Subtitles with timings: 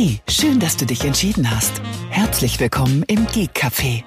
[0.00, 1.82] Hey, schön, dass du dich entschieden hast.
[2.08, 4.04] Herzlich willkommen im Geek Café,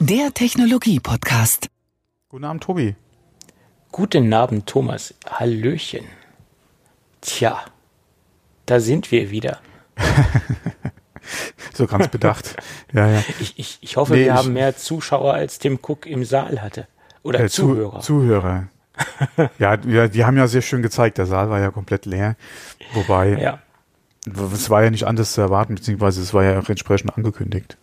[0.00, 1.68] der Technologie-Podcast.
[2.28, 2.96] Guten Abend, Tobi.
[3.92, 5.14] Guten Abend, Thomas.
[5.30, 6.06] Hallöchen.
[7.20, 7.60] Tja,
[8.66, 9.60] da sind wir wieder.
[11.72, 12.56] so ganz bedacht.
[12.92, 13.22] ja, ja.
[13.38, 16.60] Ich, ich, ich hoffe, nee, wir ich, haben mehr Zuschauer, als Tim Cook im Saal
[16.60, 16.88] hatte.
[17.22, 18.00] Oder äh, Zuhörer.
[18.00, 18.66] Zu, Zuhörer.
[19.60, 21.18] ja, ja, die haben ja sehr schön gezeigt.
[21.18, 22.34] Der Saal war ja komplett leer.
[22.92, 23.60] Wobei, ja.
[24.52, 27.76] Es war ja nicht anders zu erwarten, beziehungsweise es war ja auch entsprechend angekündigt.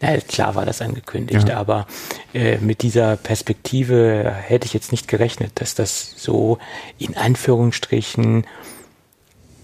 [0.00, 1.56] Na, klar war das angekündigt, ja.
[1.56, 1.86] aber
[2.34, 6.58] äh, mit dieser Perspektive hätte ich jetzt nicht gerechnet, dass das so
[6.98, 8.44] in Anführungsstrichen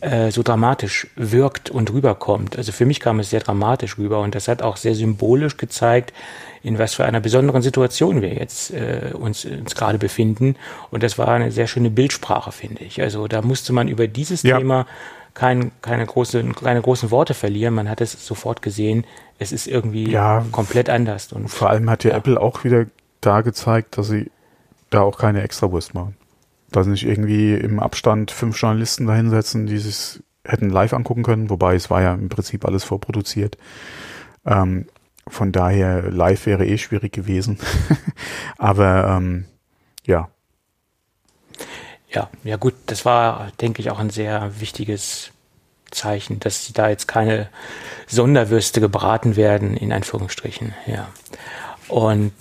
[0.00, 2.56] äh, so dramatisch wirkt und rüberkommt.
[2.56, 6.12] Also für mich kam es sehr dramatisch rüber und das hat auch sehr symbolisch gezeigt,
[6.62, 10.56] in was für einer besonderen Situation wir jetzt äh, uns, uns gerade befinden.
[10.90, 13.02] Und das war eine sehr schöne Bildsprache, finde ich.
[13.02, 14.58] Also da musste man über dieses ja.
[14.58, 14.86] Thema
[15.34, 17.74] kein, keine, große, keine großen Worte verlieren.
[17.74, 19.04] Man hat es sofort gesehen.
[19.38, 21.32] Es ist irgendwie ja, komplett anders.
[21.32, 22.86] Und vor allem hat ja, ja, Apple auch wieder
[23.20, 24.30] da gezeigt, dass sie
[24.90, 26.16] da auch keine Extrawurst machen.
[26.70, 31.22] Dass sie nicht irgendwie im Abstand fünf Journalisten da hinsetzen, die sich hätten live angucken
[31.22, 33.56] können, wobei es war ja im Prinzip alles vorproduziert.
[34.44, 34.86] Ähm,
[35.28, 37.58] von daher live wäre eh schwierig gewesen.
[38.58, 39.44] Aber ähm,
[40.04, 40.28] ja,
[42.12, 45.30] ja, ja gut, das war, denke ich, auch ein sehr wichtiges
[45.90, 47.48] Zeichen, dass da jetzt keine
[48.06, 51.08] Sonderwürste gebraten werden, in Anführungsstrichen, ja.
[51.88, 52.32] Und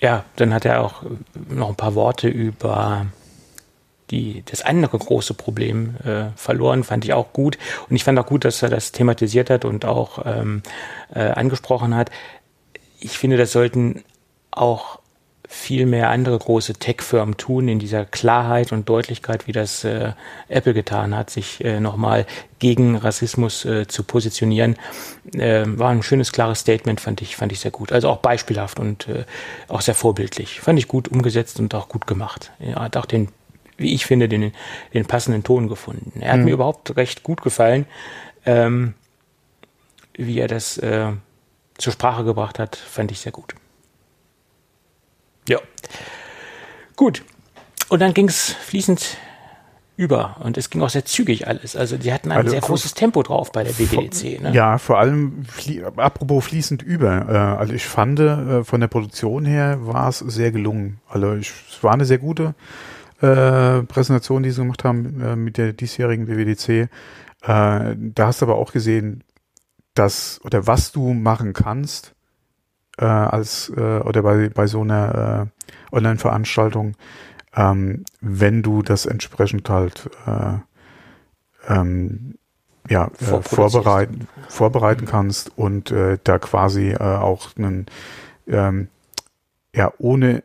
[0.00, 1.02] ja, dann hat er auch
[1.48, 3.06] noch ein paar Worte über
[4.10, 7.58] die, das andere große Problem äh, verloren, fand ich auch gut.
[7.88, 10.62] Und ich fand auch gut, dass er das thematisiert hat und auch ähm,
[11.14, 12.10] äh, angesprochen hat.
[13.00, 14.04] Ich finde, das sollten
[14.50, 15.00] auch
[15.52, 20.12] viel mehr andere große Tech-Firmen tun, in dieser Klarheit und Deutlichkeit, wie das äh,
[20.48, 22.26] Apple getan hat, sich äh, nochmal
[22.58, 24.76] gegen Rassismus äh, zu positionieren.
[25.34, 27.92] Äh, war ein schönes, klares Statement, fand ich, fand ich sehr gut.
[27.92, 29.24] Also auch beispielhaft und äh,
[29.68, 30.60] auch sehr vorbildlich.
[30.60, 32.50] Fand ich gut umgesetzt und auch gut gemacht.
[32.58, 33.28] Er hat auch den,
[33.76, 34.52] wie ich finde, den,
[34.94, 36.18] den passenden Ton gefunden.
[36.20, 36.46] Er hat mhm.
[36.46, 37.84] mir überhaupt recht gut gefallen,
[38.46, 38.94] ähm,
[40.14, 41.12] wie er das äh,
[41.76, 43.54] zur Sprache gebracht hat, fand ich sehr gut.
[45.48, 45.58] Ja.
[46.96, 47.24] Gut.
[47.88, 49.18] Und dann ging es fließend
[49.96, 51.76] über und es ging auch sehr zügig alles.
[51.76, 54.40] Also die hatten ein also, sehr großes Tempo drauf bei der WWDC.
[54.40, 54.52] Ne?
[54.54, 57.28] Ja, vor allem flie apropos fließend über.
[57.28, 61.00] Äh, also ich fand äh, von der Produktion her war es sehr gelungen.
[61.08, 62.54] Also ich, es war eine sehr gute
[63.20, 66.68] äh, Präsentation, die sie gemacht haben äh, mit der diesjährigen WWDC.
[66.68, 66.88] Äh,
[67.42, 69.22] da hast du aber auch gesehen,
[69.94, 72.14] dass oder was du machen kannst
[72.98, 75.50] äh, als äh, oder bei, bei so einer
[75.92, 76.94] äh, Online-Veranstaltung,
[77.54, 80.54] ähm, wenn du das entsprechend halt äh,
[81.68, 82.34] ähm,
[82.88, 87.86] ja, äh, vorbereiten, vorbereiten kannst und äh, da quasi auch einen
[88.48, 88.88] ähm,
[89.74, 90.42] ja ohne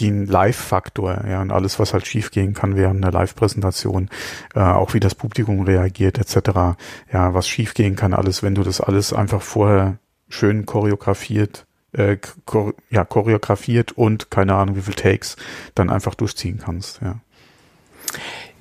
[0.00, 4.10] den Live-Faktor, ja, und alles, was halt schiefgehen kann während einer Live-Präsentation,
[4.54, 6.76] äh, auch wie das Publikum reagiert, etc.,
[7.12, 9.98] ja, was schiefgehen kann, alles, wenn du das alles einfach vorher
[10.34, 15.36] schön choreografiert, äh, chor ja, choreografiert und keine Ahnung wie viel Takes
[15.74, 17.20] dann einfach durchziehen kannst, ja.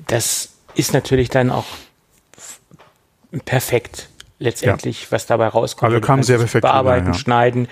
[0.08, 1.66] Das ist natürlich dann auch
[3.46, 4.10] perfekt
[4.44, 5.08] letztendlich, ja.
[5.12, 5.94] was dabei rauskommt.
[5.94, 7.20] Also kam sehr perfekt bearbeiten, rüber, ja.
[7.20, 7.68] schneiden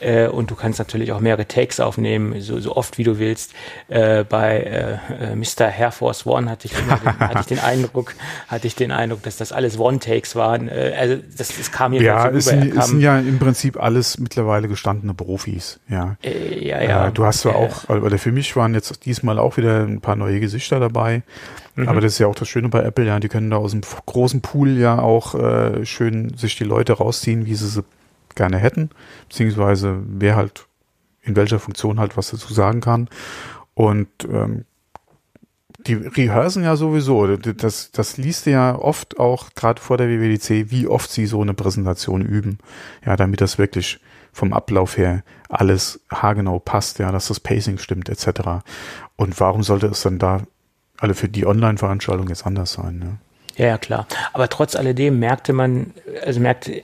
[0.00, 3.52] äh, und du kannst natürlich auch mehrere Takes aufnehmen, so, so oft wie du willst.
[3.88, 5.72] Äh, bei äh, äh Mr.
[5.78, 8.14] Air Force One hatte ich, den, hatte ich den Eindruck,
[8.48, 10.68] hatte ich den Eindruck, dass das alles One-Takes waren.
[10.68, 12.64] Äh, also das, das kam hier ja, so rüber.
[12.64, 15.78] Ja, es sind ja im Prinzip alles mittlerweile gestandene Profis.
[15.88, 17.08] Ja, äh, ja, ja.
[17.08, 20.16] Äh, du hast ja auch, oder für mich waren jetzt diesmal auch wieder ein paar
[20.16, 21.22] neue Gesichter dabei.
[21.76, 21.88] Mhm.
[21.88, 23.82] Aber das ist ja auch das Schöne bei Apple, ja, die können da aus dem
[24.06, 27.84] großen Pool ja auch äh, schön sich die Leute rausziehen, wie sie sie
[28.34, 28.90] gerne hätten,
[29.28, 30.66] beziehungsweise wer halt
[31.22, 33.08] in welcher Funktion halt was dazu sagen kann.
[33.74, 34.64] Und ähm,
[35.86, 37.36] die rehearsen ja sowieso.
[37.36, 41.54] Das, das liest ja oft auch, gerade vor der WWDC, wie oft sie so eine
[41.54, 42.58] Präsentation üben.
[43.04, 44.00] Ja, damit das wirklich
[44.32, 48.64] vom Ablauf her alles haargenau passt, ja, dass das Pacing stimmt, etc.
[49.16, 50.42] Und warum sollte es dann da
[50.98, 52.98] alle für die Online-Veranstaltung jetzt anders sein.
[52.98, 53.18] Ne?
[53.56, 54.06] Ja, ja, klar.
[54.32, 55.92] Aber trotz alledem merkte man,
[56.24, 56.82] also merkte,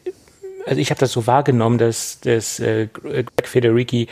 [0.66, 4.08] also ich habe das so wahrgenommen, dass, dass äh, Greg Federici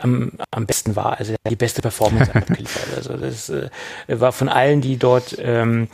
[0.00, 2.96] am, am besten war, also die beste Performance abgeliefert.
[2.96, 3.68] Also das äh,
[4.08, 5.88] war von allen, die dort ähm,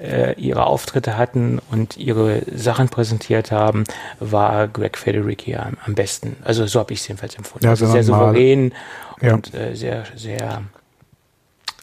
[0.00, 3.84] äh, ihre Auftritte hatten und ihre Sachen präsentiert haben,
[4.18, 6.36] war Greg Federici am, am besten.
[6.44, 7.64] Also so habe ich es jedenfalls empfunden.
[7.64, 8.72] Ja, also sehr souverän
[9.20, 9.34] ja.
[9.34, 10.62] und äh, sehr, sehr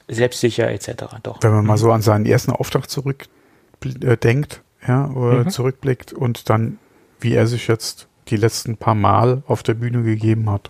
[0.08, 0.92] selbstsicher etc.
[1.24, 1.42] Doch.
[1.42, 5.50] Wenn man mal so an seinen ersten Auftrag zurückdenkt, ja, mhm.
[5.50, 6.80] zurückblickt und dann,
[7.20, 10.70] wie er sich jetzt die letzten paar Mal auf der Bühne gegeben hat.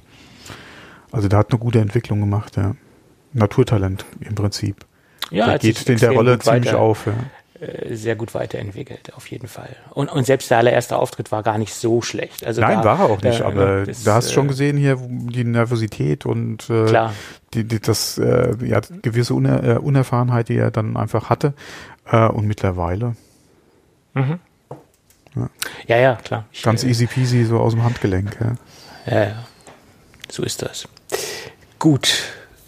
[1.12, 2.76] Also der hat eine gute Entwicklung gemacht, ja.
[3.34, 4.86] Naturtalent im Prinzip.
[5.30, 7.06] Ja, der geht in der Rolle ziemlich weiter, auf.
[7.06, 7.14] Ja.
[7.60, 9.76] Äh, sehr gut weiterentwickelt, auf jeden Fall.
[9.92, 12.46] Und, und selbst der allererste Auftritt war gar nicht so schlecht.
[12.46, 14.50] Also Nein, da, war er auch nicht, da, aber das, da hast du schon äh,
[14.50, 17.14] gesehen hier die Nervosität und äh, klar.
[17.54, 21.54] Die, die, das äh, ja, gewisse Uner äh, Unerfahrenheit, die er dann einfach hatte.
[22.06, 23.16] Äh, und mittlerweile.
[24.14, 24.40] Mhm.
[25.36, 25.50] Ja.
[25.88, 26.46] ja, ja, klar.
[26.52, 28.38] Ich, Ganz easy peasy, so aus dem Handgelenk.
[28.40, 28.56] Ja,
[29.12, 29.46] ja, ja.
[30.30, 30.88] so ist das.
[31.80, 32.24] Gut,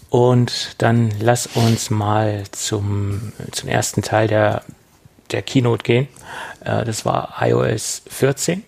[0.10, 4.64] und dann lass uns mal zum, zum ersten Teil der,
[5.31, 6.08] der Keynote gehen.
[6.64, 8.64] Äh, das war iOS 14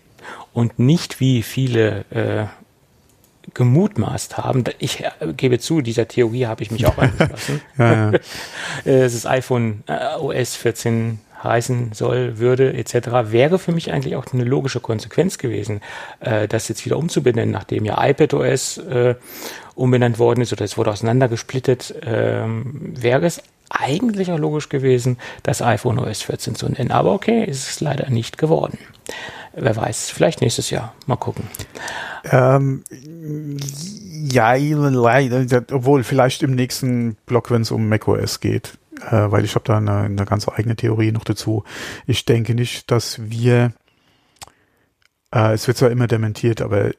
[0.53, 2.45] und nicht wie viele äh,
[3.53, 4.63] gemutmaßt haben.
[4.79, 7.61] Ich äh, gebe zu, dieser Theorie habe ich mich auch angeschlossen.
[7.77, 8.19] ja, ja.
[8.85, 14.25] es ist iPhone äh, OS 14 heißen soll, würde, etc., wäre für mich eigentlich auch
[14.31, 15.81] eine logische Konsequenz gewesen,
[16.19, 19.15] äh, das jetzt wieder umzubenennen, nachdem ja iPadOS äh,
[19.75, 23.41] umbenannt worden ist oder es wurde auseinandergesplittet, ähm, wäre es
[23.71, 26.91] eigentlich auch logisch gewesen, das iPhone OS 14 zu nennen.
[26.91, 28.77] Aber okay, ist es leider nicht geworden.
[29.53, 30.93] Wer weiß, vielleicht nächstes Jahr.
[31.07, 31.45] Mal gucken.
[32.23, 32.83] Ähm,
[34.31, 38.77] ja, leider, obwohl vielleicht im nächsten Blog, wenn es um macOS geht
[39.09, 41.63] äh, weil ich habe da eine, eine ganz eigene Theorie noch dazu.
[42.05, 43.73] Ich denke nicht, dass wir,
[45.33, 46.91] äh, es wird zwar immer dementiert, aber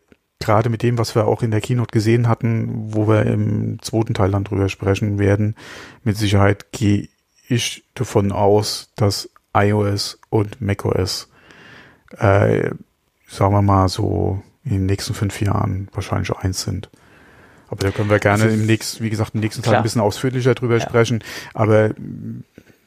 [0.45, 4.15] gerade mit dem, was wir auch in der Keynote gesehen hatten, wo wir im zweiten
[4.15, 5.57] Teil dann drüber sprechen werden,
[6.05, 7.09] mit Sicherheit gehe
[7.49, 11.29] ich davon aus, dass iOS und macOS,
[12.19, 12.71] äh,
[13.29, 16.91] sagen wir mal so, in den nächsten fünf Jahren wahrscheinlich eins sind.
[17.69, 20.01] Aber da können wir gerne also, im nächsten, wie gesagt, im nächsten Teil ein bisschen
[20.01, 20.81] ausführlicher drüber ja.
[20.81, 21.25] sprechen.
[21.55, 21.91] Aber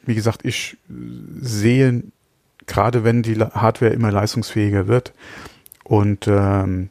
[0.04, 0.78] wie gesagt, ich
[1.40, 2.04] sehe,
[2.66, 5.12] gerade wenn die Hardware immer leistungsfähiger wird,
[5.88, 6.90] und ähm,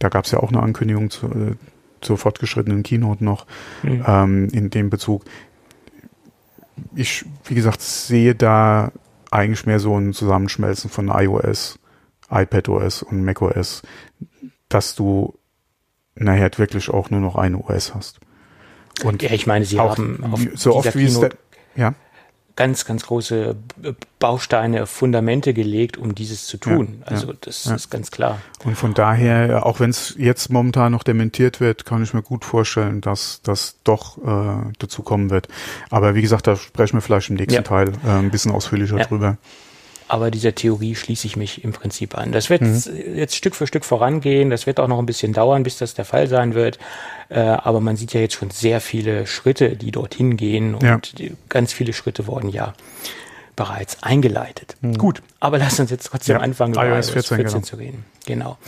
[0.00, 1.54] da gab es ja auch eine Ankündigung zu, äh,
[2.00, 3.46] zur fortgeschrittenen Keynote noch
[3.84, 4.04] mhm.
[4.06, 5.24] ähm, in dem Bezug.
[6.96, 8.90] Ich, wie gesagt, sehe da
[9.30, 11.78] eigentlich mehr so ein Zusammenschmelzen von iOS,
[12.30, 13.82] iPadOS und macOS,
[14.68, 15.38] dass du
[16.14, 18.20] nachher wirklich auch nur noch eine OS hast.
[19.04, 21.20] Und ja, ich meine, sie haben so oft wie es
[21.76, 21.94] ja
[22.56, 23.56] ganz, ganz große
[24.18, 27.02] Bausteine, Fundamente gelegt, um dieses zu tun.
[27.02, 27.74] Ja, also das ja.
[27.74, 28.40] ist ganz klar.
[28.64, 32.44] Und von daher, auch wenn es jetzt momentan noch dementiert wird, kann ich mir gut
[32.44, 35.48] vorstellen, dass das doch äh, dazu kommen wird.
[35.90, 37.62] Aber wie gesagt, da sprechen wir vielleicht im nächsten ja.
[37.62, 39.38] Teil äh, ein bisschen ausführlicher drüber
[40.10, 42.32] aber dieser Theorie schließe ich mich im Prinzip an.
[42.32, 42.82] Das wird mhm.
[43.14, 44.50] jetzt Stück für Stück vorangehen.
[44.50, 46.80] Das wird auch noch ein bisschen dauern, bis das der Fall sein wird.
[47.28, 50.82] Äh, aber man sieht ja jetzt schon sehr viele Schritte, die dorthin gehen und
[51.18, 51.28] ja.
[51.48, 52.72] ganz viele Schritte wurden ja
[53.54, 54.76] bereits eingeleitet.
[54.80, 54.98] Mhm.
[54.98, 56.42] Gut, aber lass uns jetzt trotzdem ja.
[56.42, 57.66] anfangen, über iOS 14, 14 genau.
[57.66, 58.04] zu reden.
[58.26, 58.58] Genau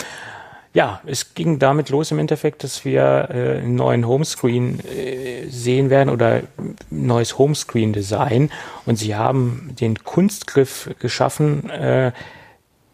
[0.74, 5.90] ja, es ging damit los im Endeffekt, dass wir äh, einen neuen Homescreen äh, sehen
[5.90, 6.42] werden oder
[6.88, 8.50] neues Homescreen-Design.
[8.86, 12.12] Und sie haben den Kunstgriff geschaffen, äh,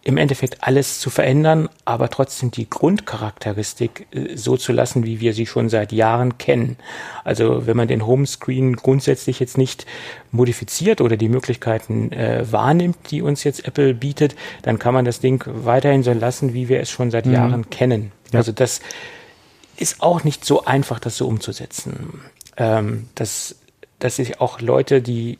[0.08, 5.34] im Endeffekt alles zu verändern, aber trotzdem die Grundcharakteristik äh, so zu lassen, wie wir
[5.34, 6.78] sie schon seit Jahren kennen.
[7.24, 9.84] Also wenn man den Homescreen grundsätzlich jetzt nicht
[10.32, 15.20] modifiziert oder die Möglichkeiten äh, wahrnimmt, die uns jetzt Apple bietet, dann kann man das
[15.20, 17.34] Ding weiterhin so lassen, wie wir es schon seit mhm.
[17.34, 18.12] Jahren kennen.
[18.32, 18.38] Ja.
[18.38, 18.80] Also das
[19.76, 22.22] ist auch nicht so einfach, das so umzusetzen.
[22.56, 23.56] Ähm, dass,
[23.98, 25.38] dass sich auch Leute, die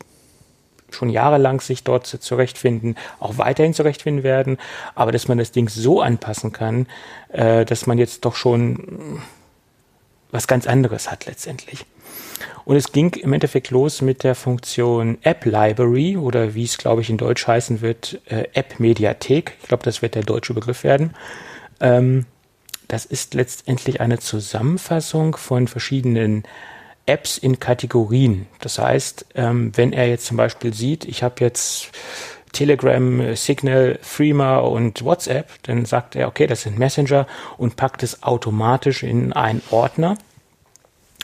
[0.90, 4.58] schon jahrelang sich dort zurechtfinden, auch weiterhin zurechtfinden werden,
[4.94, 6.86] aber dass man das Ding so anpassen kann,
[7.28, 9.20] äh, dass man jetzt doch schon
[10.30, 11.86] was ganz anderes hat letztendlich.
[12.64, 17.00] Und es ging im Endeffekt los mit der Funktion App Library oder wie es, glaube
[17.00, 19.56] ich, in Deutsch heißen wird, äh, App Mediathek.
[19.62, 21.14] Ich glaube, das wird der deutsche Begriff werden.
[21.80, 22.26] Ähm,
[22.86, 26.44] das ist letztendlich eine Zusammenfassung von verschiedenen
[27.08, 28.46] Apps in Kategorien.
[28.60, 31.90] Das heißt, ähm, wenn er jetzt zum Beispiel sieht, ich habe jetzt
[32.52, 38.22] Telegram, Signal, Threema und WhatsApp, dann sagt er, okay, das sind Messenger und packt es
[38.22, 40.16] automatisch in einen Ordner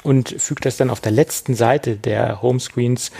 [0.02, 3.10] und fügt das dann auf der letzten Seite der Homescreens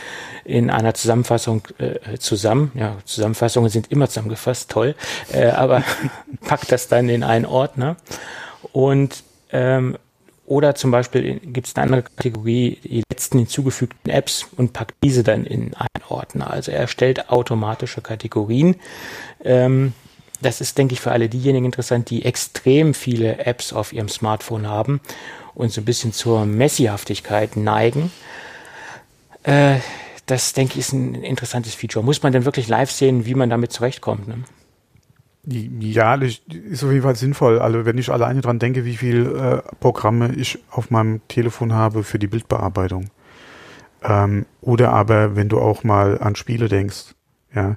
[0.45, 2.73] in einer Zusammenfassung äh, zusammen.
[2.75, 4.95] Ja, Zusammenfassungen sind immer zusammengefasst, toll,
[5.33, 5.83] äh, aber
[6.47, 7.97] packt das dann in einen Ordner
[8.73, 9.97] und ähm,
[10.47, 15.23] oder zum Beispiel gibt es eine andere Kategorie, die letzten hinzugefügten Apps und packt diese
[15.23, 16.51] dann in einen Ordner.
[16.51, 18.77] Also er erstellt automatische Kategorien.
[19.43, 19.95] Ähm,
[20.43, 24.69] das ist, denke ich, für alle diejenigen interessant, die extrem viele Apps auf ihrem Smartphone
[24.69, 25.01] haben
[25.55, 28.13] und so ein bisschen zur Messihaftigkeit neigen.
[29.45, 29.77] Äh,
[30.27, 32.05] das denke ich ist ein interessantes Feature.
[32.05, 34.29] Muss man denn wirklich live sehen, wie man damit zurechtkommt?
[34.29, 34.45] Ne?
[35.47, 37.59] Ja, das ist auf jeden Fall sinnvoll.
[37.59, 42.03] Also wenn ich alleine dran denke, wie viel äh, Programme ich auf meinem Telefon habe
[42.03, 43.11] für die Bildbearbeitung.
[44.03, 47.15] Ähm, oder aber wenn du auch mal an Spiele denkst,
[47.55, 47.77] ja,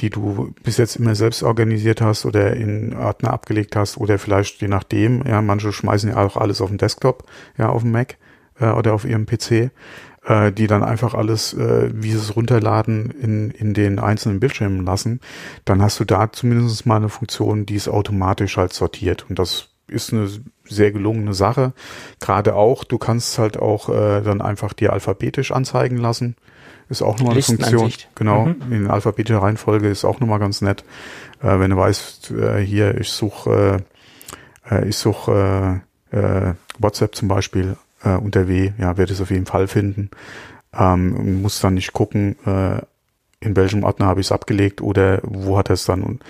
[0.00, 4.60] die du bis jetzt immer selbst organisiert hast oder in Ordner abgelegt hast oder vielleicht
[4.60, 7.24] je nachdem, ja, manche schmeißen ja auch alles auf den Desktop,
[7.58, 8.16] ja, auf dem Mac
[8.58, 9.70] äh, oder auf ihrem PC
[10.24, 14.84] äh, die dann einfach alles, äh, wie sie es runterladen, in, in den einzelnen Bildschirmen
[14.84, 15.20] lassen,
[15.64, 19.26] dann hast du da zumindest mal eine Funktion, die es automatisch halt sortiert.
[19.28, 20.28] Und das ist eine
[20.64, 21.72] sehr gelungene Sache.
[22.20, 26.36] Gerade auch, du kannst halt auch äh, dann einfach dir alphabetisch anzeigen lassen.
[26.88, 27.92] Ist auch nochmal eine Funktion.
[28.14, 28.72] Genau, mhm.
[28.72, 30.84] in alphabetischer Reihenfolge ist auch nochmal ganz nett.
[31.42, 33.84] Äh, wenn du weißt, äh, hier, ich suche
[34.70, 39.30] äh, ich suche äh, äh, WhatsApp zum Beispiel äh, unter W, ja, werde es auf
[39.30, 40.10] jeden Fall finden.
[40.74, 42.80] Ähm, muss dann nicht gucken, äh,
[43.40, 46.20] in welchem Ordner habe ich es abgelegt oder wo hat er es dann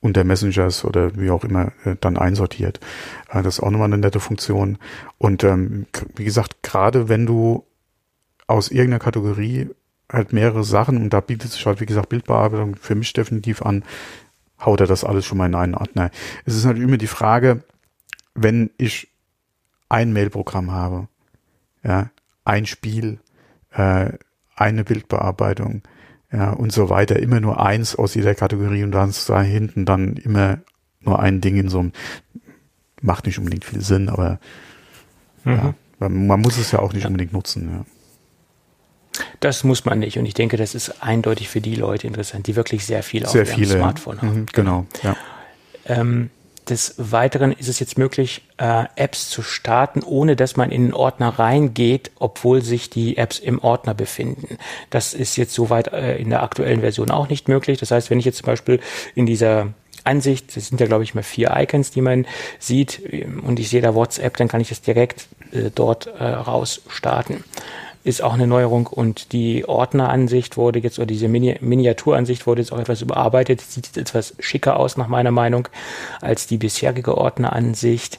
[0.00, 2.80] unter Messengers oder wie auch immer äh, dann einsortiert.
[3.30, 4.78] Äh, das ist auch nochmal eine nette Funktion.
[5.18, 5.86] Und ähm,
[6.16, 7.64] wie gesagt, gerade wenn du
[8.46, 9.70] aus irgendeiner Kategorie
[10.10, 13.84] halt mehrere Sachen, und da bietet sich halt, wie gesagt, Bildbearbeitung für mich definitiv an,
[14.64, 16.10] haut er das alles schon mal in einen Ordner.
[16.44, 17.62] Es ist halt immer die Frage,
[18.34, 19.08] wenn ich
[19.88, 21.08] ein Mailprogramm habe,
[21.82, 22.10] ja,
[22.44, 23.20] ein Spiel,
[23.72, 24.12] äh,
[24.54, 25.82] eine Bildbearbeitung,
[26.32, 30.16] ja, und so weiter, immer nur eins aus jeder Kategorie und dann da hinten dann
[30.16, 30.58] immer
[31.00, 31.92] nur ein Ding in so einem,
[33.00, 34.38] macht nicht unbedingt viel Sinn, aber
[35.44, 35.52] mhm.
[35.52, 37.08] ja, man, man, muss es ja auch nicht ja.
[37.08, 37.84] unbedingt nutzen, ja.
[39.40, 40.18] Das muss man nicht.
[40.18, 43.42] Und ich denke, das ist eindeutig für die Leute interessant, die wirklich sehr viel sehr
[43.42, 44.40] auf ihrem viele, Smartphone haben.
[44.40, 45.16] Mhm, genau, ja.
[45.84, 46.30] Ähm,
[46.70, 50.94] des Weiteren ist es jetzt möglich, äh, Apps zu starten, ohne dass man in den
[50.94, 54.58] Ordner reingeht, obwohl sich die Apps im Ordner befinden.
[54.88, 57.78] Das ist jetzt soweit äh, in der aktuellen Version auch nicht möglich.
[57.78, 58.80] Das heißt, wenn ich jetzt zum Beispiel
[59.14, 59.68] in dieser
[60.04, 62.26] Ansicht, das sind ja glaube ich mal vier Icons, die man
[62.58, 63.02] sieht,
[63.44, 67.44] und ich sehe da WhatsApp, dann kann ich das direkt äh, dort äh, raus starten
[68.02, 72.72] ist auch eine Neuerung und die Ordneransicht wurde jetzt, oder diese Mini Miniaturansicht wurde jetzt
[72.72, 75.68] auch etwas überarbeitet, sieht jetzt etwas schicker aus nach meiner Meinung
[76.20, 78.18] als die bisherige Ordneransicht.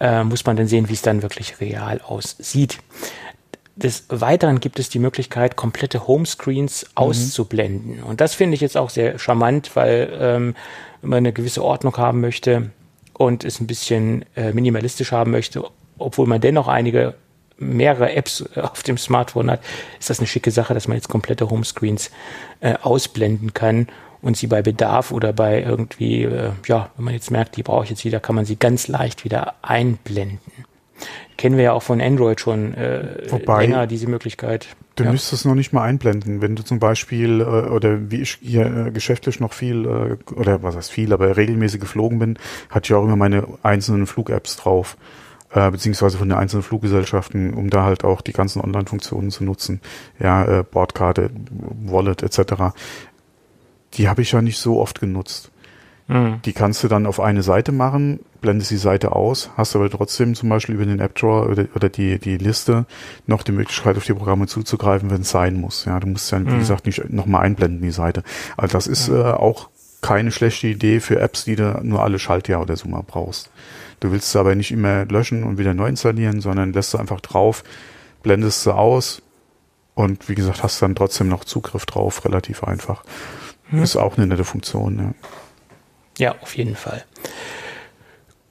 [0.00, 2.78] Äh, muss man dann sehen, wie es dann wirklich real aussieht.
[3.76, 6.88] Des Weiteren gibt es die Möglichkeit, komplette Homescreens mhm.
[6.94, 8.02] auszublenden.
[8.02, 10.54] Und das finde ich jetzt auch sehr charmant, weil ähm,
[11.00, 12.70] wenn man eine gewisse Ordnung haben möchte
[13.12, 15.64] und es ein bisschen äh, minimalistisch haben möchte,
[15.98, 17.14] obwohl man dennoch einige
[17.58, 19.60] mehrere Apps äh, auf dem Smartphone hat,
[19.98, 22.10] ist das eine schicke Sache, dass man jetzt komplette Homescreens
[22.60, 23.88] äh, ausblenden kann
[24.22, 27.84] und sie bei Bedarf oder bei irgendwie, äh, ja, wenn man jetzt merkt, die brauche
[27.84, 30.40] ich jetzt wieder, kann man sie ganz leicht wieder einblenden.
[31.36, 34.68] Kennen wir ja auch von Android schon äh, Wobei, länger diese Möglichkeit.
[34.94, 35.12] Du ja.
[35.12, 36.40] müsstest es noch nicht mal einblenden.
[36.40, 40.62] Wenn du zum Beispiel, äh, oder wie ich hier äh, geschäftlich noch viel, äh, oder
[40.62, 42.38] was heißt viel, aber regelmäßig geflogen bin,
[42.70, 44.96] hatte ich auch immer meine einzelnen Flug-Apps drauf
[45.56, 49.80] äh, beziehungsweise von den einzelnen Fluggesellschaften, um da halt auch die ganzen Online-Funktionen zu nutzen.
[50.20, 51.30] Ja, äh, Bordkarte,
[51.86, 52.74] Wallet etc.
[53.94, 55.50] Die habe ich ja nicht so oft genutzt.
[56.08, 56.42] Mhm.
[56.44, 60.34] Die kannst du dann auf eine Seite machen, blendest die Seite aus, hast aber trotzdem
[60.34, 62.84] zum Beispiel über den App Drawer oder, oder die, die Liste
[63.26, 65.86] noch die Möglichkeit, auf die Programme zuzugreifen, wenn es sein muss.
[65.86, 66.58] Ja, du musst ja, wie mhm.
[66.58, 68.22] gesagt, nicht nochmal einblenden, die Seite.
[68.58, 69.70] Also das ist äh, auch
[70.02, 73.50] keine schlechte Idee für Apps, die du nur alle Schaltjahr oder so mal brauchst.
[74.00, 77.20] Du willst es aber nicht immer löschen und wieder neu installieren, sondern lässt du einfach
[77.20, 77.64] drauf,
[78.22, 79.22] blendest sie aus
[79.94, 83.02] und wie gesagt, hast dann trotzdem noch Zugriff drauf, relativ einfach.
[83.70, 83.82] Hm.
[83.82, 85.14] Ist auch eine nette Funktion, ja.
[86.18, 87.04] Ja, auf jeden Fall.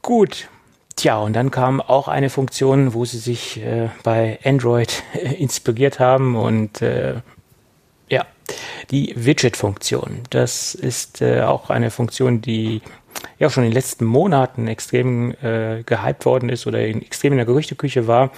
[0.02, 0.50] Gut.
[0.96, 5.04] Tja, und dann kam auch eine Funktion, wo sie sich äh, bei Android
[5.38, 7.16] inspiriert haben und äh,
[8.08, 8.26] ja,
[8.92, 10.22] die Widget-Funktion.
[10.30, 12.82] Das ist äh, auch eine Funktion, die
[13.40, 17.38] ja schon in den letzten Monaten extrem äh, gehypt worden ist oder in, extrem in
[17.38, 18.32] der Gerüchteküche war.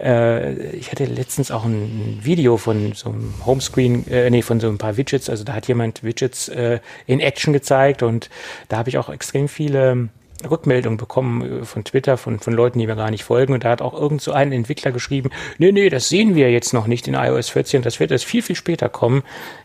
[0.00, 4.68] Äh, ich hatte letztens auch ein Video von so einem Homescreen, äh, nee, von so
[4.68, 5.28] ein paar Widgets.
[5.28, 8.30] Also da hat jemand Widgets äh, in Action gezeigt und
[8.68, 10.08] da habe ich auch extrem viele
[10.50, 13.52] Rückmeldung bekommen äh, von Twitter, von, von Leuten, die mir gar nicht folgen.
[13.54, 16.72] Und da hat auch irgend so ein Entwickler geschrieben, nee, nee, das sehen wir jetzt
[16.72, 19.22] noch nicht in iOS 14, das wird erst viel, viel später kommen.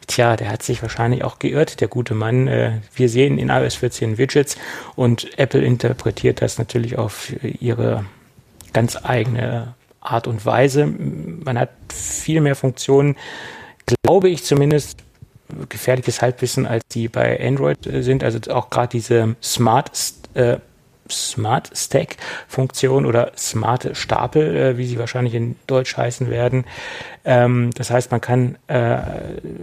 [0.07, 2.47] Tja, der hat sich wahrscheinlich auch geirrt, der gute Mann.
[2.47, 4.57] Äh, wir sehen in iOS 14 Widgets
[4.95, 8.05] und Apple interpretiert das natürlich auf ihre
[8.73, 10.85] ganz eigene Art und Weise.
[10.87, 13.15] Man hat viel mehr Funktionen,
[14.03, 15.03] glaube ich zumindest,
[15.69, 18.23] gefährliches Halbwissen, als die bei Android äh, sind.
[18.23, 19.91] Also auch gerade diese Smart
[20.33, 20.57] äh,
[21.09, 26.65] Smart Stack Funktion oder smarte Stapel, äh, wie sie wahrscheinlich in Deutsch heißen werden.
[27.25, 28.97] Ähm, das heißt, man kann äh,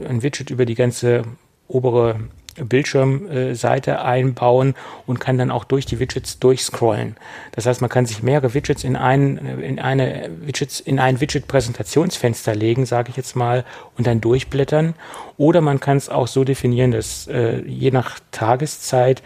[0.08, 1.24] ein Widget über die ganze
[1.68, 2.20] obere
[2.56, 4.74] Bildschirmseite einbauen
[5.06, 7.16] und kann dann auch durch die Widgets durchscrollen.
[7.52, 12.54] Das heißt, man kann sich mehrere Widgets in ein, in eine Widgets, in ein Widget-Präsentationsfenster
[12.54, 13.64] legen, sage ich jetzt mal,
[13.96, 14.94] und dann durchblättern.
[15.36, 19.22] Oder man kann es auch so definieren, dass äh, je nach Tageszeit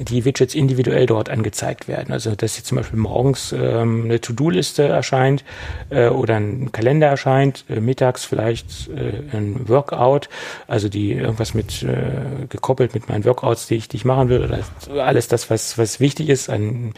[0.00, 2.12] die Widgets individuell dort angezeigt werden.
[2.12, 5.44] Also dass jetzt zum Beispiel morgens ähm, eine To-Do-Liste erscheint
[5.90, 10.28] äh, oder ein Kalender erscheint, äh, mittags vielleicht äh, ein Workout,
[10.66, 14.42] also die irgendwas mit äh, gekoppelt mit meinen Workouts, die ich, die ich machen will,
[14.42, 14.60] oder
[15.02, 16.94] alles das, was, was wichtig ist, an,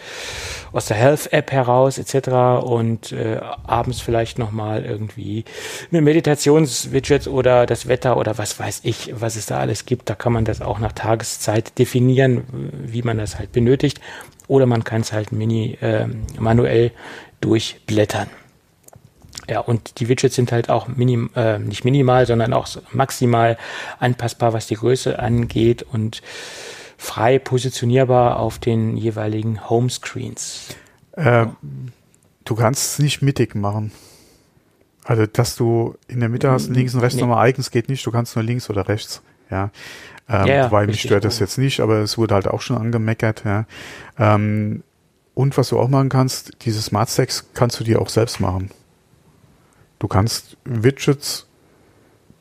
[0.73, 2.65] aus der Health-App heraus etc.
[2.65, 5.45] Und äh, abends vielleicht nochmal irgendwie
[5.91, 10.09] eine Meditations-Widget oder das Wetter oder was weiß ich, was es da alles gibt.
[10.09, 12.45] Da kann man das auch nach Tageszeit definieren,
[12.93, 14.01] wie man das halt benötigt.
[14.49, 16.07] Oder man kann es halt mini äh,
[16.39, 16.93] manuell
[17.41, 18.29] durchblättern.
[19.49, 23.59] Ja, und die Widgets sind halt auch minim, äh, nicht minimal, sondern auch maximal
[23.99, 26.23] anpassbar, was die Größe angeht und
[26.97, 30.69] frei positionierbar auf den jeweiligen Homescreens.
[31.13, 31.47] Äh,
[32.45, 33.93] du kannst es nicht mittig machen.
[35.05, 37.23] Also, dass du in der Mitte hast, links und rechts nee.
[37.23, 39.21] nochmal Icons geht nicht, du kannst nur links oder rechts.
[39.51, 39.71] Ja.
[40.29, 43.45] Ähm, ja, weil mich stört das jetzt nicht, aber es wurde halt auch schon angemeckert,
[43.45, 43.67] ja.
[44.19, 44.83] Ähm,
[45.35, 48.71] und was du auch machen kannst, diese Smart Stacks kannst du dir auch selbst machen.
[49.99, 51.47] Du kannst Widgets,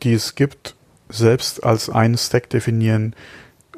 [0.04, 0.76] die es gibt,
[1.10, 3.16] selbst als einen Stack definieren,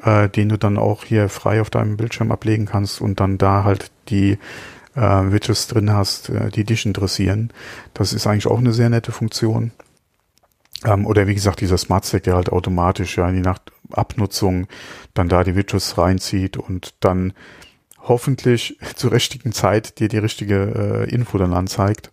[0.03, 3.63] äh, den du dann auch hier frei auf deinem Bildschirm ablegen kannst und dann da
[3.63, 4.37] halt die
[4.95, 7.51] äh, Widgets drin hast, äh, die dich interessieren.
[7.93, 9.71] Das ist eigentlich auch eine sehr nette Funktion.
[10.85, 13.59] Ähm, oder wie gesagt, dieser Smart Stack, der halt automatisch ja je nach
[13.91, 14.67] Abnutzung
[15.13, 17.33] dann da die Widgets reinzieht und dann
[17.99, 22.11] hoffentlich zur richtigen Zeit dir die richtige äh, Info dann anzeigt.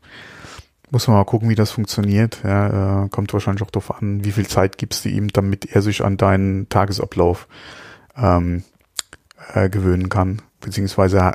[0.91, 2.41] Muss man mal gucken, wie das funktioniert.
[2.43, 5.83] Ja, äh, kommt wahrscheinlich auch darauf an, wie viel Zeit gibst du ihm, damit er
[5.83, 7.47] sich an deinen Tagesablauf
[8.17, 8.65] ähm,
[9.55, 10.43] äh, gewöhnen kann.
[10.61, 11.33] Beziehungsweise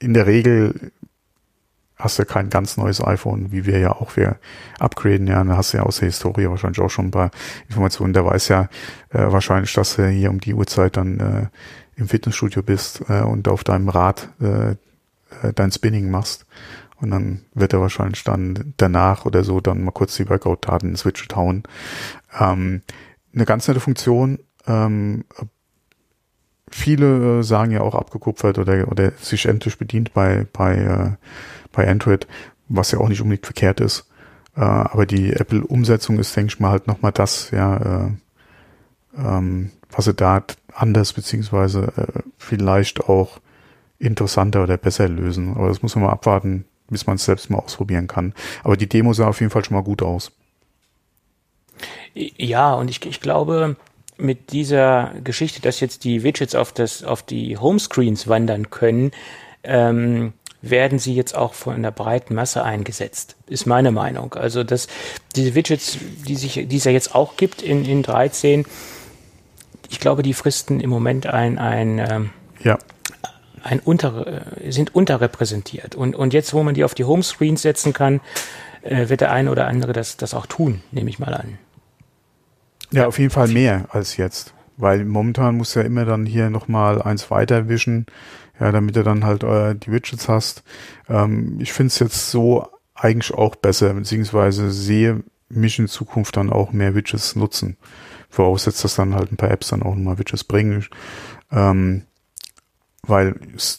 [0.00, 0.90] in der Regel
[1.98, 4.36] hast du kein ganz neues iPhone, wie wir ja auch, wir
[4.78, 7.30] upgraden ja, da hast du ja aus der Historie wahrscheinlich auch schon ein paar
[7.68, 8.68] Informationen, der weiß ja
[9.10, 11.46] äh, wahrscheinlich, dass du hier um die Uhrzeit dann äh,
[11.96, 16.46] im Fitnessstudio bist äh, und auf deinem Rad äh, äh, dein Spinning machst.
[17.00, 21.04] Und dann wird er wahrscheinlich dann danach oder so dann mal kurz die Workout-Daten ins
[21.04, 21.62] Widget hauen.
[22.38, 22.82] Ähm,
[23.32, 25.24] eine ganz nette Funktion, ähm,
[26.70, 31.10] viele äh, sagen ja auch abgekupfert oder, oder sich endlich bedient bei, bei äh,
[31.72, 32.26] bei Android,
[32.68, 34.08] was ja auch nicht unbedingt verkehrt ist.
[34.56, 38.10] Äh, aber die Apple-Umsetzung ist, denke ich mal, halt nochmal das, ja, äh,
[39.16, 43.40] ähm, was sie da anders beziehungsweise äh, vielleicht auch
[43.98, 45.54] interessanter oder besser lösen.
[45.56, 48.34] Aber das muss man mal abwarten, bis man es selbst mal ausprobieren kann.
[48.64, 50.32] Aber die Demo sah auf jeden Fall schon mal gut aus.
[52.14, 53.76] Ja, und ich, ich glaube,
[54.16, 59.12] mit dieser Geschichte, dass jetzt die Widgets auf das, auf die Homescreens wandern können,
[59.62, 64.34] ähm, werden sie jetzt auch von der breiten Masse eingesetzt, ist meine Meinung.
[64.34, 64.88] Also dass
[65.36, 68.66] diese Widgets, die, sich, die es ja jetzt auch gibt in, in 13,
[69.88, 72.30] ich glaube, die fristen im Moment ein, ein, ähm,
[72.62, 72.78] ja.
[73.62, 75.94] ein unter, sind unterrepräsentiert.
[75.94, 78.20] Und, und jetzt, wo man die auf die Homescreens setzen kann,
[78.82, 81.58] äh, wird der eine oder andere das, das auch tun, nehme ich mal an.
[82.90, 84.54] Ja, auf jeden Fall mehr als jetzt.
[84.76, 88.06] Weil momentan muss ja immer dann hier nochmal eins weiterwischen
[88.60, 90.62] ja, damit du dann halt äh, die Widgets hast.
[91.08, 96.50] Ähm, ich finde es jetzt so eigentlich auch besser, beziehungsweise sehe mich in Zukunft dann
[96.50, 97.76] auch mehr Widgets nutzen.
[98.28, 100.84] Voraussetzt, dass dann halt ein paar Apps dann auch nochmal Widgets bringen.
[101.50, 102.02] Ähm,
[103.02, 103.36] weil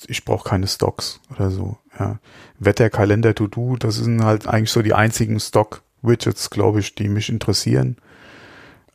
[0.07, 1.77] ich brauche keine Stocks oder so.
[1.99, 2.19] Ja.
[2.57, 7.29] Wetter, Kalender, To-Do, das sind halt eigentlich so die einzigen Stock-Widgets, glaube ich, die mich
[7.29, 7.97] interessieren.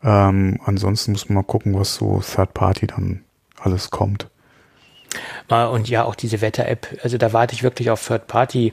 [0.03, 3.23] Ähm, ansonsten muss man mal gucken, was so Third Party dann
[3.59, 4.29] alles kommt.
[5.48, 8.72] Und ja, auch diese Wetter-App, also da warte ich wirklich auf Third-Party.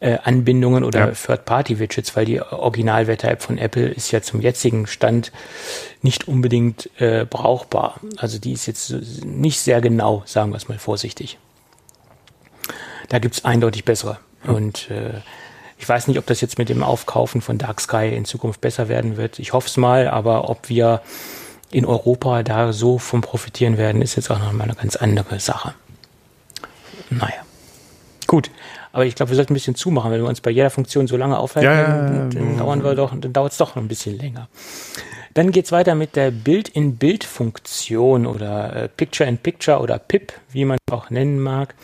[0.00, 1.10] Äh, Anbindungen oder ja.
[1.10, 5.32] Third-Party-Widgets, weil die Original-Wetter-App von Apple ist ja zum jetzigen Stand
[6.02, 7.98] nicht unbedingt äh, brauchbar.
[8.16, 8.90] Also die ist jetzt
[9.24, 11.36] nicht sehr genau, sagen wir es mal vorsichtig.
[13.08, 14.18] Da gibt's eindeutig bessere.
[14.44, 14.54] Mhm.
[14.54, 15.14] Und äh,
[15.78, 18.88] ich weiß nicht, ob das jetzt mit dem Aufkaufen von Dark Sky in Zukunft besser
[18.88, 19.38] werden wird.
[19.38, 21.02] Ich hoffe es mal, aber ob wir
[21.70, 25.74] in Europa da so von profitieren werden, ist jetzt auch nochmal eine ganz andere Sache.
[27.10, 27.44] Naja.
[28.26, 28.50] Gut.
[28.92, 30.10] Aber ich glaube, wir sollten ein bisschen zumachen.
[30.10, 33.14] Wenn wir uns bei jeder Funktion so lange aufhalten, ja, dann, dann dauern wir doch,
[33.18, 34.48] dann dauert es doch noch ein bisschen länger.
[35.34, 41.10] Dann geht's weiter mit der Bild-in-Bild-Funktion oder äh, Picture-in-Picture oder PIP, wie man es auch
[41.10, 41.74] nennen mag.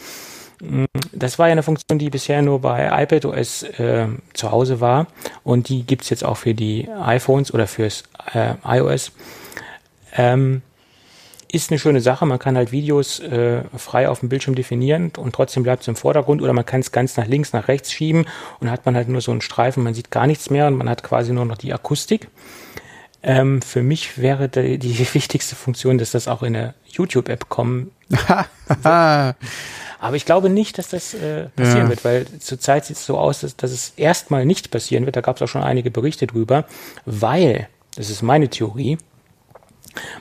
[0.61, 5.07] Mm, das war ja eine Funktion, die bisher nur bei iPadOS äh, zu Hause war
[5.45, 9.13] und die gibt es jetzt auch für die iPhones oder fürs äh, iOS.
[10.15, 10.63] Ähm,
[11.55, 12.27] ist eine schöne Sache.
[12.27, 15.97] Man kann halt Videos äh, frei auf dem Bildschirm definieren und trotzdem bleibt es im
[15.97, 18.27] Vordergrund oder man kann es ganz nach links, nach rechts schieben
[18.61, 20.89] und hat man halt nur so einen Streifen, man sieht gar nichts mehr und man
[20.89, 22.29] hat quasi nur noch die Akustik.
[23.23, 27.91] Ähm, für mich wäre die, die, wichtigste Funktion, dass das auch in der YouTube-App kommen.
[28.83, 31.89] Aber ich glaube nicht, dass das äh, passieren ja.
[31.89, 35.17] wird, weil zurzeit sieht es so aus, dass, dass es erstmal nicht passieren wird.
[35.17, 36.67] Da gab es auch schon einige Berichte drüber,
[37.07, 38.99] weil, das ist meine Theorie,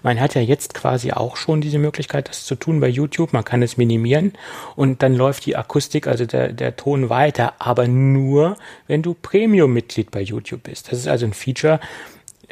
[0.01, 3.33] man hat ja jetzt quasi auch schon diese Möglichkeit, das zu tun bei YouTube.
[3.33, 4.33] Man kann es minimieren
[4.75, 8.57] und dann läuft die Akustik, also der, der Ton weiter, aber nur,
[8.87, 10.91] wenn du Premium-Mitglied bei YouTube bist.
[10.91, 11.79] Das ist also ein Feature,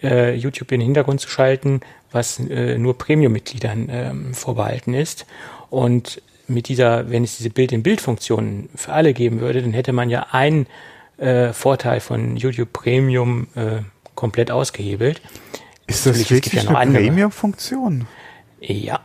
[0.02, 1.82] äh, YouTube in den Hintergrund zu schalten,
[2.12, 5.26] was äh, nur Premium-Mitgliedern ähm, vorbehalten ist.
[5.70, 10.28] Und mit dieser, wenn es diese Bild-in-Bild-Funktion für alle geben würde, dann hätte man ja
[10.32, 10.68] einen
[11.18, 13.82] äh, Vorteil von YouTube Premium äh,
[14.16, 15.22] komplett ausgehebelt.
[15.88, 18.08] Ist das Natürlich, wirklich ja eine Premium-Funktion?
[18.60, 19.00] Ja.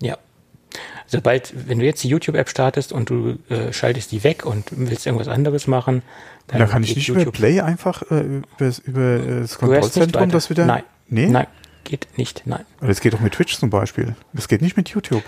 [0.00, 0.18] Ja.
[1.06, 5.06] Sobald, wenn du jetzt die YouTube-App startest und du äh, schaltest die weg und willst
[5.06, 6.02] irgendwas anderes machen,
[6.46, 10.30] dann da kann ich nicht YouTube über Play einfach äh, über, über äh, das Kontrollzentrum
[10.30, 10.66] das wieder.
[10.66, 10.82] Nein.
[11.08, 11.26] Nee?
[11.26, 11.46] Nein,
[11.84, 12.42] geht nicht.
[12.46, 12.64] Nein.
[12.78, 14.14] Aber das geht doch mit Twitch zum Beispiel.
[14.32, 15.22] Das geht nicht mit YouTube.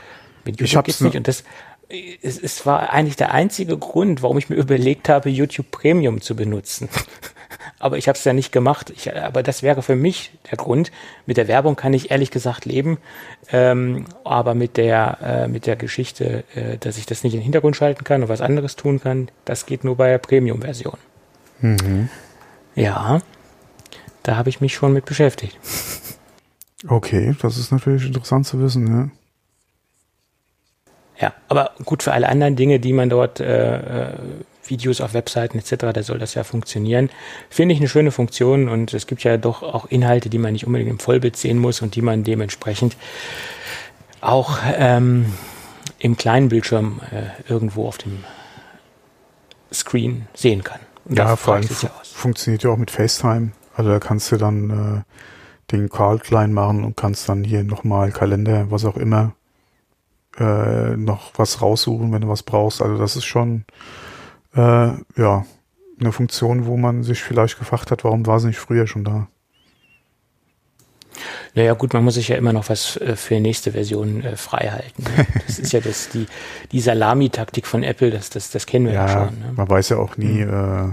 [0.45, 1.17] Mit YouTube geht nicht.
[1.17, 1.45] Und das,
[1.89, 6.35] es, es war eigentlich der einzige Grund, warum ich mir überlegt habe, YouTube Premium zu
[6.37, 6.89] benutzen.
[7.79, 8.91] aber ich habe es ja nicht gemacht.
[8.95, 10.91] Ich, aber das wäre für mich der Grund.
[11.27, 12.99] Mit der Werbung kann ich ehrlich gesagt leben,
[13.53, 17.45] ähm, aber mit der äh, mit der Geschichte, äh, dass ich das nicht in den
[17.45, 20.99] Hintergrund schalten kann und was anderes tun kann, das geht nur bei der Premium-Version.
[21.61, 22.09] Mhm.
[22.75, 23.21] Ja,
[24.23, 25.59] da habe ich mich schon mit beschäftigt.
[26.89, 29.09] Okay, das ist natürlich interessant zu wissen, ja.
[31.19, 34.13] Ja, aber gut für alle anderen Dinge, die man dort äh, äh
[34.71, 37.11] Videos auf Webseiten etc., da soll das ja funktionieren.
[37.51, 40.67] Finde ich eine schöne Funktion und es gibt ja doch auch Inhalte, die man nicht
[40.67, 42.97] unbedingt im Vollbild sehen muss und die man dementsprechend
[44.21, 45.33] auch ähm,
[45.99, 48.25] im kleinen Bildschirm äh, irgendwo auf dem
[49.73, 50.81] Screen sehen kann.
[51.05, 53.53] Und ja, vor allem ja funktioniert ja auch mit FaceTime.
[53.75, 58.11] Also da kannst du dann äh, den Call klein machen und kannst dann hier nochmal
[58.11, 59.35] Kalender, was auch immer,
[60.39, 62.83] äh, noch was raussuchen, wenn du was brauchst.
[62.83, 63.65] Also das ist schon
[64.57, 65.45] äh, ja,
[66.01, 69.29] eine Funktion, wo man sich vielleicht gefragt hat, warum war sie nicht früher schon da?
[71.55, 74.37] Naja gut, man muss sich ja immer noch was äh, für die nächste Version äh,
[74.37, 75.03] frei halten.
[75.05, 75.27] Ne?
[75.47, 76.27] Das ist ja das, die,
[76.71, 79.39] die Salami-Taktik von Apple, das, das, das kennen wir ja, ja schon.
[79.39, 79.53] Ne?
[79.57, 80.93] Man weiß ja auch nie, mhm.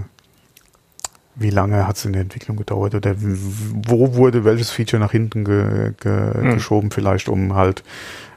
[1.34, 5.44] wie lange hat es in der Entwicklung gedauert oder wo wurde welches Feature nach hinten
[5.44, 6.54] ge, ge, mhm.
[6.54, 7.82] geschoben, vielleicht um halt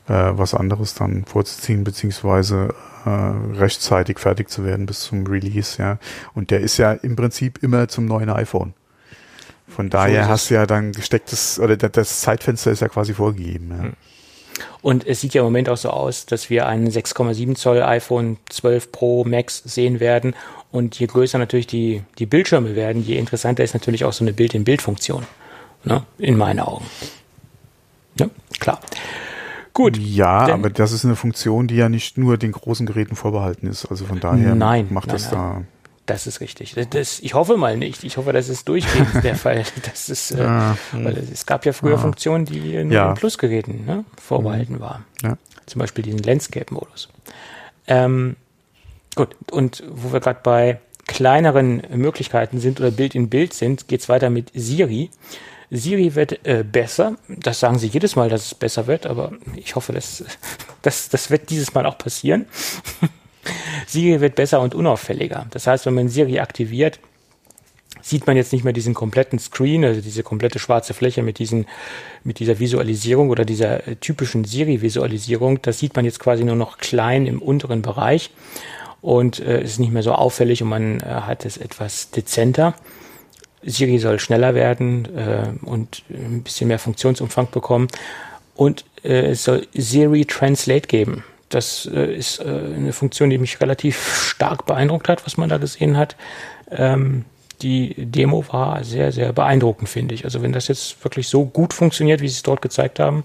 [0.08, 2.74] äh, was anderes dann vorzuziehen, beziehungsweise
[3.06, 3.10] äh,
[3.58, 6.00] rechtzeitig fertig zu werden bis zum Release, ja.
[6.34, 8.74] Und der ist ja im Prinzip immer zum neuen iPhone.
[9.68, 13.70] Von daher so hast du ja dann gestecktes, oder das Zeitfenster ist ja quasi vorgegeben.
[13.72, 13.84] Ja.
[13.84, 13.94] Hm.
[14.82, 18.38] Und es sieht ja im Moment auch so aus, dass wir ein 6,7 Zoll iPhone
[18.50, 20.36] 12 Pro Max sehen werden.
[20.72, 24.34] Und je größer natürlich die, die Bildschirme werden, je interessanter ist natürlich auch so eine
[24.34, 25.26] Bild-in-Bild-Funktion.
[25.84, 26.04] Ne?
[26.18, 26.86] In meinen Augen.
[28.20, 28.80] Ja, klar.
[29.78, 29.96] Gut.
[29.96, 33.86] Ja, aber das ist eine Funktion, die ja nicht nur den großen Geräten vorbehalten ist.
[33.86, 35.40] Also von daher nein, macht nein, das nein.
[35.40, 35.64] da.
[36.08, 36.76] Das ist richtig.
[36.90, 38.04] Das, ich hoffe mal nicht.
[38.04, 39.66] Ich hoffe, das ist durchgehend der Fall.
[39.84, 41.98] Das ist, äh, ja, weil es gab ja früher ja.
[42.00, 43.14] Funktionen, die nur ja.
[43.14, 44.80] Plusgeräten ne, vorbehalten mhm.
[44.80, 45.06] waren.
[45.22, 45.38] Ja.
[45.68, 47.10] Zum Beispiel diesen Landscape-Modus.
[47.86, 48.36] Ähm,
[49.14, 54.10] gut, und wo wir gerade bei kleineren Möglichkeiten sind oder Bild in Bild sind, geht's
[54.10, 55.12] weiter mit Siri.
[55.70, 57.18] Siri wird äh, besser.
[57.28, 60.24] Das sagen sie jedes Mal, dass es besser wird, aber ich hoffe, dass,
[60.82, 62.46] dass das wird dieses Mal auch passieren.
[63.88, 65.48] Siri wird besser und unauffälliger.
[65.52, 67.00] Das heißt, wenn man Siri aktiviert,
[68.02, 71.66] sieht man jetzt nicht mehr diesen kompletten Screen, also diese komplette schwarze Fläche mit diesen,
[72.24, 75.62] mit dieser Visualisierung oder dieser äh, typischen Siri-Visualisierung.
[75.62, 78.32] Das sieht man jetzt quasi nur noch klein im unteren Bereich
[79.02, 82.76] und äh, ist nicht mehr so auffällig und man äh, hat es etwas dezenter.
[83.68, 87.88] Siri soll schneller werden äh, und ein bisschen mehr Funktionsumfang bekommen.
[88.56, 91.24] Und äh, es soll Siri Translate geben.
[91.50, 95.58] Das äh, ist äh, eine Funktion, die mich relativ stark beeindruckt hat, was man da
[95.58, 96.16] gesehen hat.
[96.72, 97.26] Ähm,
[97.62, 100.26] die Demo war sehr, sehr beeindruckend, finde ich.
[100.26, 103.24] Also wenn das jetzt wirklich so gut funktioniert, wie sie es dort gezeigt haben,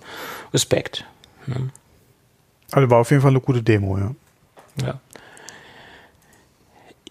[0.53, 1.05] Respekt.
[1.47, 1.71] Ne?
[2.71, 4.15] Also war auf jeden Fall eine gute Demo, ja.
[4.83, 5.01] Ja.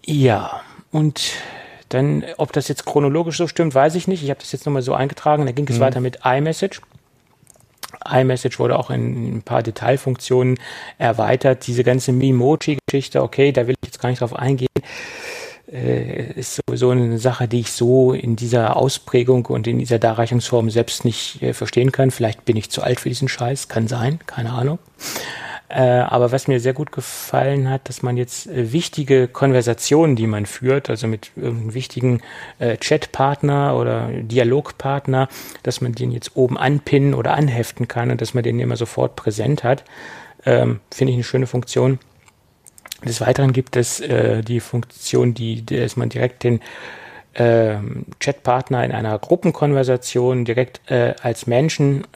[0.04, 1.36] Ja, und
[1.92, 4.22] dann, ob das jetzt chronologisch so stimmt, weiß ich nicht.
[4.22, 5.44] Ich habe das jetzt nochmal so eingetragen.
[5.46, 5.80] Dann ging es mhm.
[5.80, 6.80] weiter mit iMessage.
[8.10, 10.58] iMessage wurde auch in ein paar Detailfunktionen
[10.98, 11.66] erweitert.
[11.66, 14.68] Diese ganze Memoji-Geschichte, okay, da will ich jetzt gar nicht drauf eingehen,
[15.70, 20.70] äh, ist sowieso eine Sache, die ich so in dieser Ausprägung und in dieser Darreichungsform
[20.70, 22.10] selbst nicht äh, verstehen kann.
[22.10, 24.78] Vielleicht bin ich zu alt für diesen Scheiß, kann sein, keine Ahnung.
[25.72, 30.26] Äh, aber was mir sehr gut gefallen hat, dass man jetzt äh, wichtige Konversationen, die
[30.26, 32.20] man führt, also mit irgendeinem wichtigen
[32.58, 35.28] äh, Chatpartner oder Dialogpartner,
[35.62, 39.16] dass man den jetzt oben anpinnen oder anheften kann und dass man den immer sofort
[39.16, 39.84] präsent hat.
[40.44, 41.98] Ähm, Finde ich eine schöne Funktion.
[43.02, 46.60] Des Weiteren gibt es äh, die Funktion, die, dass man direkt den
[47.32, 47.76] äh,
[48.20, 52.06] Chatpartner in einer Gruppenkonversation direkt äh, als Menschen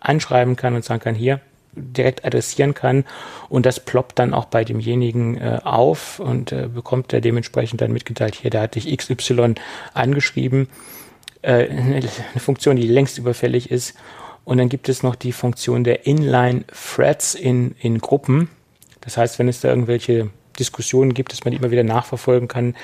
[0.00, 1.40] anschreiben kann und sagen kann, hier,
[1.76, 3.04] direkt adressieren kann
[3.48, 7.92] und das ploppt dann auch bei demjenigen äh, auf und äh, bekommt er dementsprechend dann
[7.92, 9.54] mitgeteilt, hier, da hatte ich XY
[9.94, 10.68] angeschrieben.
[11.42, 12.02] Äh, eine,
[12.38, 13.94] Funktion, die längst überfällig ist.
[14.44, 18.48] Und dann gibt es noch die Funktion der Inline-Threads in, in Gruppen.
[19.00, 22.74] Das heißt, wenn es da irgendwelche Diskussionen gibt, dass man immer wieder nachverfolgen kann,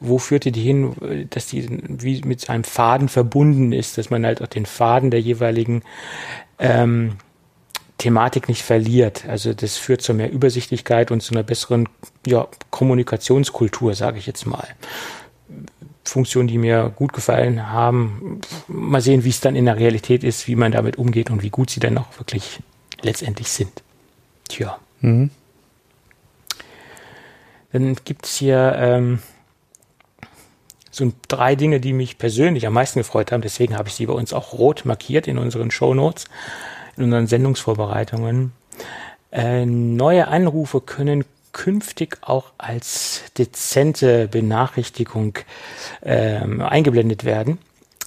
[0.00, 4.42] wo führte die hin, dass die wie mit einem Faden verbunden ist, dass man halt
[4.42, 5.82] auch den Faden der jeweiligen
[6.58, 7.16] ähm,
[8.02, 9.26] Thematik nicht verliert.
[9.28, 11.88] Also das führt zu mehr Übersichtlichkeit und zu einer besseren
[12.26, 14.66] ja, Kommunikationskultur, sage ich jetzt mal.
[16.04, 18.40] Funktionen, die mir gut gefallen haben.
[18.66, 21.50] Mal sehen, wie es dann in der Realität ist, wie man damit umgeht und wie
[21.50, 22.58] gut sie dann auch wirklich
[23.02, 23.84] letztendlich sind.
[24.48, 24.78] Tja.
[25.00, 25.30] Mhm.
[27.70, 29.20] Dann gibt es hier ähm,
[30.90, 33.42] so drei Dinge, die mich persönlich am meisten gefreut haben.
[33.42, 36.24] Deswegen habe ich sie bei uns auch rot markiert in unseren Show Notes
[36.96, 38.52] in unseren Sendungsvorbereitungen.
[39.30, 45.38] Äh, neue Anrufe können künftig auch als dezente Benachrichtigung
[46.02, 47.58] ähm, eingeblendet werden.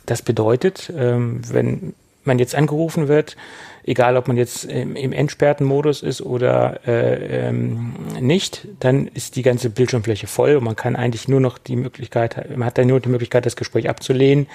[0.05, 1.93] Das bedeutet, ähm, wenn
[2.23, 3.37] man jetzt angerufen wird,
[3.83, 9.35] egal ob man jetzt im, im entsperrten Modus ist oder äh, ähm, nicht, dann ist
[9.35, 12.87] die ganze Bildschirmfläche voll und man kann eigentlich nur noch die Möglichkeit, man hat dann
[12.87, 14.47] nur die Möglichkeit, das Gespräch abzulehnen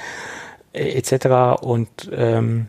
[0.72, 1.62] äh, etc.
[1.62, 2.66] Und ähm,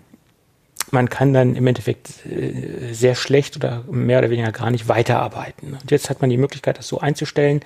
[0.93, 5.77] man kann dann im Endeffekt äh, sehr schlecht oder mehr oder weniger gar nicht weiterarbeiten.
[5.81, 7.61] Und jetzt hat man die Möglichkeit, das so einzustellen.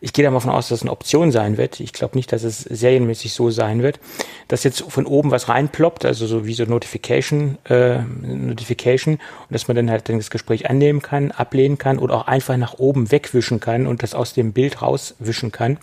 [0.00, 1.80] Ich gehe davon aus, dass es eine Option sein wird.
[1.80, 3.98] Ich glaube nicht, dass es serienmäßig so sein wird,
[4.46, 9.66] dass jetzt von oben was reinploppt, also so wie so Notification, äh, Notification, und dass
[9.66, 13.58] man dann halt das Gespräch annehmen kann, ablehnen kann oder auch einfach nach oben wegwischen
[13.58, 15.78] kann und das aus dem Bild rauswischen kann.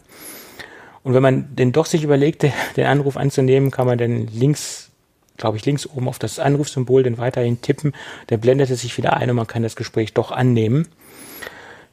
[1.04, 2.46] Und wenn man denn doch sich überlegt,
[2.78, 4.85] den Anruf anzunehmen, kann man dann links
[5.38, 7.94] glaube ich, links oben auf das Anrufsymbol dann weiterhin tippen.
[8.28, 10.88] Dann blendet es sich wieder ein und man kann das Gespräch doch annehmen.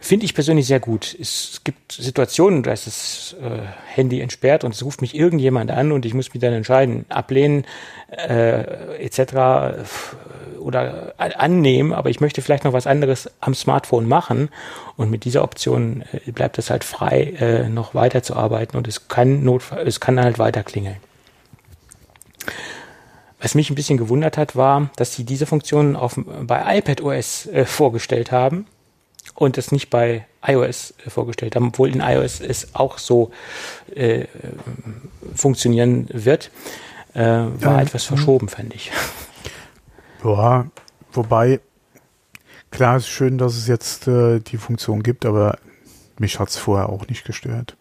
[0.03, 1.17] Finde ich persönlich sehr gut.
[1.21, 5.93] Es gibt Situationen, da ist das äh, Handy entsperrt und es ruft mich irgendjemand an
[5.93, 7.65] und ich muss mich dann entscheiden, ablehnen
[8.11, 9.87] äh, etc.
[10.59, 14.49] oder annehmen, aber ich möchte vielleicht noch was anderes am Smartphone machen
[14.97, 19.49] und mit dieser Option äh, bleibt es halt frei, äh, noch weiterzuarbeiten und es kann
[19.85, 20.97] es kann halt weiter klingeln.
[23.43, 27.65] Was mich ein bisschen gewundert hat, war, dass sie diese Funktion auf, bei iPadOS äh,
[27.65, 28.67] vorgestellt haben
[29.35, 33.33] und es nicht bei iOS äh, vorgestellt haben, obwohl in iOS es auch so
[33.97, 34.27] äh,
[35.35, 36.53] funktionieren wird.
[37.15, 38.91] Äh, war ähm, etwas verschoben, fand ich.
[40.25, 40.67] Ja,
[41.13, 41.59] wobei,
[42.71, 45.59] klar ist schön, dass es jetzt äh, die Funktion gibt, aber
[46.17, 47.77] mich hat es vorher auch nicht gestört.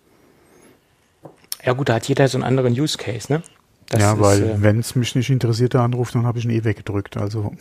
[1.64, 3.44] Ja gut, da hat jeder so einen anderen Use Case, ne?
[3.92, 6.52] Das ja, weil äh, wenn es mich nicht interessiert, der Anruf, dann habe ich ihn
[6.52, 7.18] eh weggedrückt.
[7.18, 7.52] Also.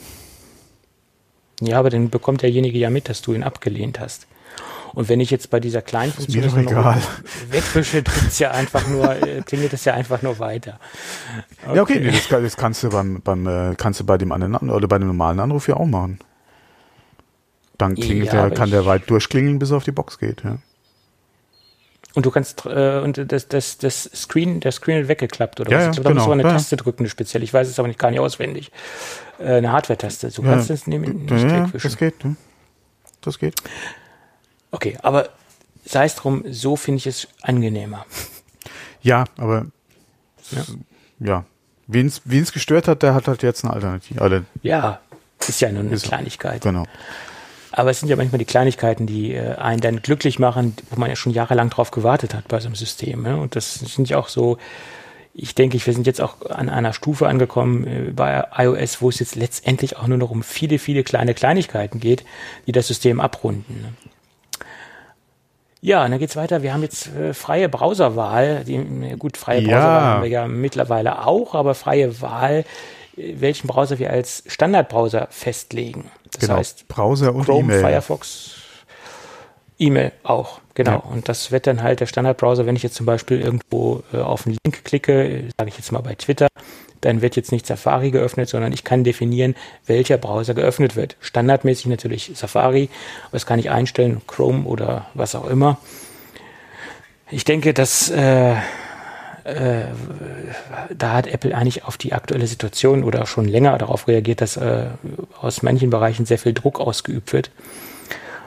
[1.61, 4.29] Ja, aber dann bekommt derjenige ja mit, dass du ihn abgelehnt hast.
[4.95, 7.03] Und wenn ich jetzt bei dieser kleinen Funktion ist mir doch egal.
[7.51, 8.03] wegwische,
[8.39, 10.79] ja einfach nur, äh, klingelt es ja einfach nur weiter.
[11.65, 11.77] Okay.
[11.77, 14.89] Ja, okay, das, das, kannst du beim, beim äh, kannst du bei dem anderen oder
[14.89, 16.19] bei dem normalen Anruf ja auch machen.
[17.77, 20.59] Dann klingelt ja, der, kann der weit durchklingeln, bis er auf die Box geht, ja.
[22.15, 25.79] Und du kannst äh, und das, das, das Screen, der Screen wird weggeklappt oder ja,
[25.79, 25.87] was?
[25.87, 26.21] Ich glaube, da genau.
[26.21, 26.53] musst du eine ja.
[26.53, 27.43] Taste drücken, speziell.
[27.43, 28.73] Ich weiß es aber nicht gar nicht auswendig.
[29.39, 30.31] Äh, eine Hardware-Taste.
[30.31, 31.91] Du kannst es nehmen, nicht ja, wegwischen.
[31.91, 32.15] Das geht,
[33.21, 33.55] das geht.
[34.73, 35.29] Okay, aber
[35.85, 38.07] sei es drum, so finde ich es angenehmer.
[39.03, 39.67] Ja, aber
[40.51, 40.63] ja,
[41.21, 41.45] ja.
[41.87, 44.45] wen es gestört hat, der hat halt jetzt eine Alternative.
[44.63, 45.01] Ja,
[45.47, 46.61] ist ja nur eine Kleinigkeit.
[46.61, 46.85] Genau.
[47.73, 51.09] Aber es sind ja manchmal die Kleinigkeiten, die äh, einen dann glücklich machen, wo man
[51.09, 53.27] ja schon jahrelang drauf gewartet hat bei so einem System.
[53.27, 53.37] Ja?
[53.37, 54.59] Und das sind ja auch so,
[55.35, 59.21] ich denke, wir sind jetzt auch an einer Stufe angekommen äh, bei iOS, wo es
[59.21, 62.25] jetzt letztendlich auch nur noch um viele, viele kleine Kleinigkeiten geht,
[62.67, 63.83] die das System abrunden.
[63.83, 63.93] Ne?
[65.83, 66.63] Ja, und dann geht's weiter.
[66.63, 68.65] Wir haben jetzt äh, freie Browserwahl.
[68.65, 68.79] Die,
[69.19, 69.69] gut, freie ja.
[69.69, 72.65] Browserwahl haben wir ja mittlerweile auch, aber freie Wahl
[73.17, 76.11] welchen Browser wir als Standardbrowser festlegen.
[76.33, 77.81] Das genau, heißt, Browser und Chrome, E-Mail.
[77.81, 78.53] Firefox,
[79.79, 80.91] E-Mail auch, genau.
[80.91, 80.97] Ja.
[80.99, 84.47] Und das wird dann halt der Standardbrowser, wenn ich jetzt zum Beispiel irgendwo äh, auf
[84.47, 86.49] einen Link klicke, sage ich jetzt mal bei Twitter,
[87.01, 89.55] dann wird jetzt nicht Safari geöffnet, sondern ich kann definieren,
[89.87, 91.17] welcher Browser geöffnet wird.
[91.21, 92.91] Standardmäßig natürlich Safari,
[93.23, 95.79] aber das kann ich einstellen, Chrome oder was auch immer.
[97.31, 98.57] Ich denke, dass äh,
[99.45, 99.85] äh,
[100.97, 104.87] da hat Apple eigentlich auf die aktuelle Situation oder schon länger darauf reagiert, dass äh,
[105.41, 107.51] aus manchen Bereichen sehr viel Druck ausgeübt wird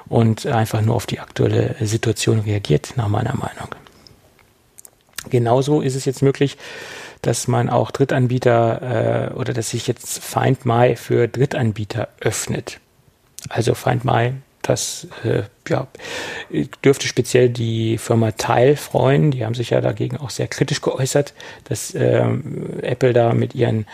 [0.08, 3.70] und einfach nur auf die aktuelle Situation reagiert, nach meiner Meinung.
[5.30, 6.58] Genauso ist es jetzt möglich,
[7.22, 12.80] dass man auch Drittanbieter äh, oder dass sich jetzt Find My für Drittanbieter öffnet.
[13.50, 15.88] Also Find My, das äh, ja,
[16.84, 19.32] dürfte speziell die Firma Tile freuen.
[19.32, 21.34] Die haben sich ja dagegen auch sehr kritisch geäußert,
[21.66, 22.26] dass äh,
[22.82, 23.86] Apple da mit ihren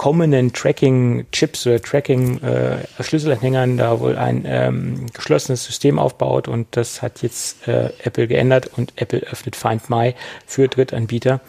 [0.00, 7.68] kommenden Tracking-Chips oder Tracking-Schlüsselanhängern da wohl ein ähm, geschlossenes System aufbaut und das hat jetzt
[7.68, 10.14] äh, Apple geändert und Apple öffnet Find My
[10.46, 11.42] für Drittanbieter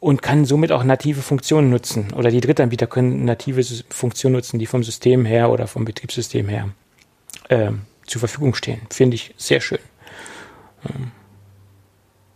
[0.00, 4.66] und kann somit auch native Funktionen nutzen oder die Drittanbieter können native Funktionen nutzen, die
[4.66, 6.70] vom System her oder vom Betriebssystem her
[7.48, 8.82] ähm, zur Verfügung stehen.
[8.90, 9.78] Finde ich sehr schön.
[10.88, 11.10] Ähm,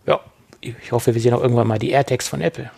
[0.06, 0.20] ja,
[0.60, 2.70] ich hoffe, wir sehen auch irgendwann mal die AirTags von Apple.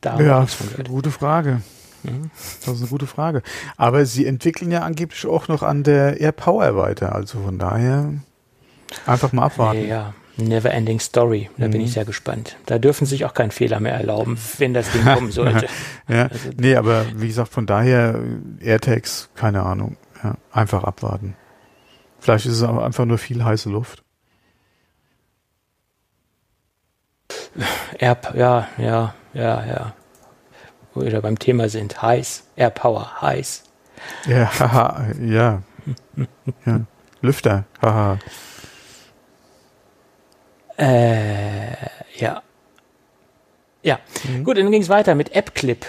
[0.00, 0.46] Da ja,
[0.88, 1.62] gute Frage.
[2.02, 2.30] Mhm.
[2.64, 3.42] Das ist eine gute Frage.
[3.76, 7.14] Aber sie entwickeln ja angeblich auch noch an der AirPower weiter.
[7.14, 8.14] Also von daher
[9.06, 9.86] einfach mal abwarten.
[9.86, 11.50] Ja, Never Ending Story.
[11.58, 11.72] Da mhm.
[11.72, 12.56] bin ich sehr gespannt.
[12.66, 15.66] Da dürfen sich auch keinen Fehler mehr erlauben, wenn das Ding kommen sollte.
[16.08, 18.20] ja, also, nee, aber wie gesagt, von daher
[18.60, 19.96] AirTags, keine Ahnung.
[20.22, 21.34] Ja, einfach abwarten.
[22.20, 24.02] Vielleicht ist es auch einfach nur viel heiße Luft.
[27.98, 29.94] Air, ja, ja, ja, ja.
[30.94, 32.00] Wo wir da beim Thema sind.
[32.00, 32.44] Heiß.
[32.56, 33.20] Air Power.
[33.20, 33.64] Heiß.
[34.26, 35.62] Ja, haha, ja.
[36.66, 36.80] ja.
[37.20, 37.64] Lüfter.
[37.80, 38.18] Haha.
[40.76, 41.72] Äh,
[42.16, 42.42] ja.
[43.82, 43.98] Ja.
[44.24, 44.44] Mhm.
[44.44, 45.86] Gut, dann ging es weiter mit AppClip.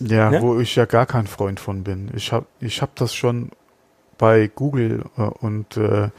[0.00, 0.42] Ja, ne?
[0.42, 2.10] wo ich ja gar kein Freund von bin.
[2.14, 3.50] Ich habe ich hab das schon
[4.18, 6.10] bei Google äh, und äh,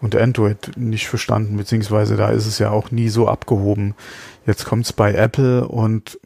[0.00, 3.94] und Android nicht verstanden, beziehungsweise da ist es ja auch nie so abgehoben.
[4.46, 6.18] Jetzt kommt es bei Apple und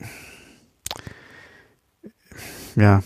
[2.74, 3.02] ja.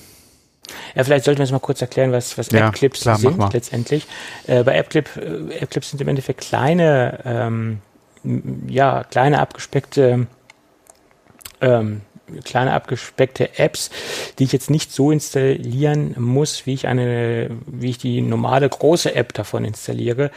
[0.94, 4.06] Ja, vielleicht sollten wir jetzt mal kurz erklären, was, was ja, App-Clips klar, sind letztendlich.
[4.46, 7.80] Äh, bei App-Clip, äh, App-Clips sind im Endeffekt kleine, ähm,
[8.66, 10.26] ja, kleine abgespeckte
[11.60, 12.00] ähm,
[12.44, 13.90] kleine abgespeckte Apps,
[14.38, 19.14] die ich jetzt nicht so installieren muss, wie ich eine, wie ich die normale große
[19.14, 20.30] App davon installiere,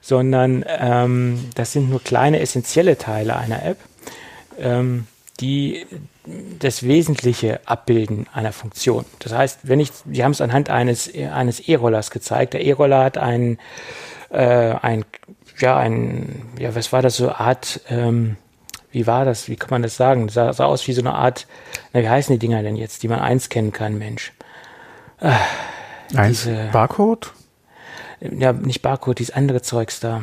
[0.00, 3.78] sondern ähm, das sind nur kleine essentielle Teile einer App,
[4.58, 5.06] ähm,
[5.40, 5.86] die
[6.58, 9.04] das Wesentliche abbilden einer Funktion.
[9.20, 12.54] Das heißt, wenn ich, Sie haben es anhand eines eines E-Rollers gezeigt.
[12.54, 13.58] Der E-Roller hat ein
[14.30, 15.04] äh, ein
[15.58, 18.36] ja ein ja was war das so Art ähm,
[18.92, 19.48] wie war das?
[19.48, 20.26] Wie kann man das sagen?
[20.26, 21.46] Das sah, sah aus wie so eine Art,
[21.92, 24.32] na, wie heißen die Dinger denn jetzt, die man einscannen kann, Mensch?
[25.20, 25.32] Äh,
[26.16, 27.32] Eins, diese, Barcode?
[28.20, 30.22] Ja, nicht Barcode, dieses andere Zeugs da.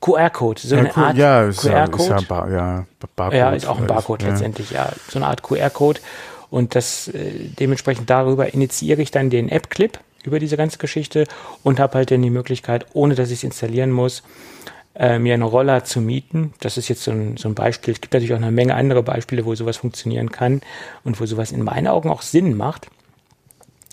[0.00, 2.10] QR-Code, so ja, eine Art ja, QR-Code.
[2.10, 6.00] Ja, Bar, ja, Barcode ja, ist auch ein Barcode letztendlich, ja, so eine Art QR-Code.
[6.50, 11.26] Und das äh, dementsprechend darüber initiiere ich dann den App-Clip über diese ganze Geschichte
[11.62, 14.22] und habe halt dann die Möglichkeit, ohne dass ich es installieren muss,
[14.94, 16.54] äh, mir einen Roller zu mieten.
[16.60, 17.94] Das ist jetzt so ein, so ein Beispiel.
[17.94, 20.60] Es gibt natürlich auch eine Menge andere Beispiele, wo sowas funktionieren kann
[21.04, 22.88] und wo sowas in meinen Augen auch Sinn macht.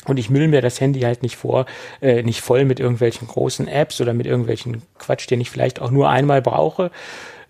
[0.06, 1.66] Und ich müll mir das Handy halt nicht vor,
[2.02, 5.92] äh, nicht voll mit irgendwelchen großen Apps oder mit irgendwelchen Quatsch, den ich vielleicht auch
[5.92, 6.92] nur einmal brauche,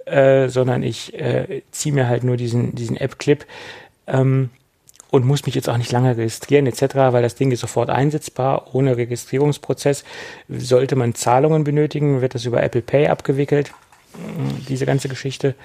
[0.06, 3.46] äh, sondern ich äh, ziehe mir halt nur diesen, diesen App-Clip.
[4.08, 4.50] Ähm,
[5.12, 8.74] und muss mich jetzt auch nicht lange registrieren etc., weil das Ding ist sofort einsetzbar,
[8.74, 10.04] ohne Registrierungsprozess.
[10.48, 13.72] Sollte man Zahlungen benötigen, wird das über Apple Pay abgewickelt,
[14.68, 15.56] diese ganze Geschichte.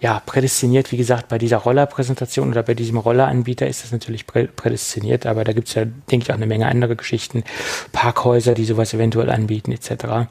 [0.00, 5.24] Ja, prädestiniert, wie gesagt, bei dieser Rollerpräsentation oder bei diesem Rolleranbieter ist das natürlich prädestiniert,
[5.24, 7.44] aber da gibt es ja, denke ich, auch eine Menge andere Geschichten,
[7.92, 10.28] Parkhäuser, die sowas eventuell anbieten etc.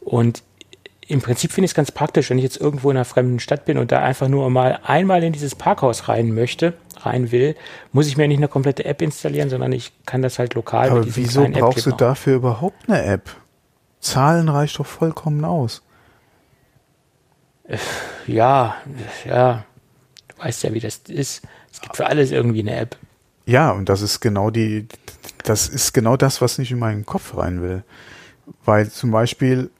[0.00, 0.42] Und
[1.12, 3.66] im Prinzip finde ich es ganz praktisch, wenn ich jetzt irgendwo in einer fremden Stadt
[3.66, 7.54] bin und da einfach nur mal einmal in dieses Parkhaus rein möchte, rein will,
[7.92, 11.00] muss ich mir nicht eine komplette App installieren, sondern ich kann das halt lokal Aber
[11.00, 13.28] mit wieso brauchst du dafür überhaupt eine App?
[14.00, 15.82] Zahlen reicht doch vollkommen aus.
[17.64, 17.76] Äh,
[18.26, 18.76] ja,
[19.26, 19.66] ja,
[20.28, 21.42] du weißt ja, wie das ist.
[21.70, 22.96] Es gibt für alles irgendwie eine App.
[23.44, 24.88] Ja, und das ist genau die,
[25.44, 27.84] das ist genau das, was nicht in meinen Kopf rein will.
[28.64, 29.70] Weil zum Beispiel,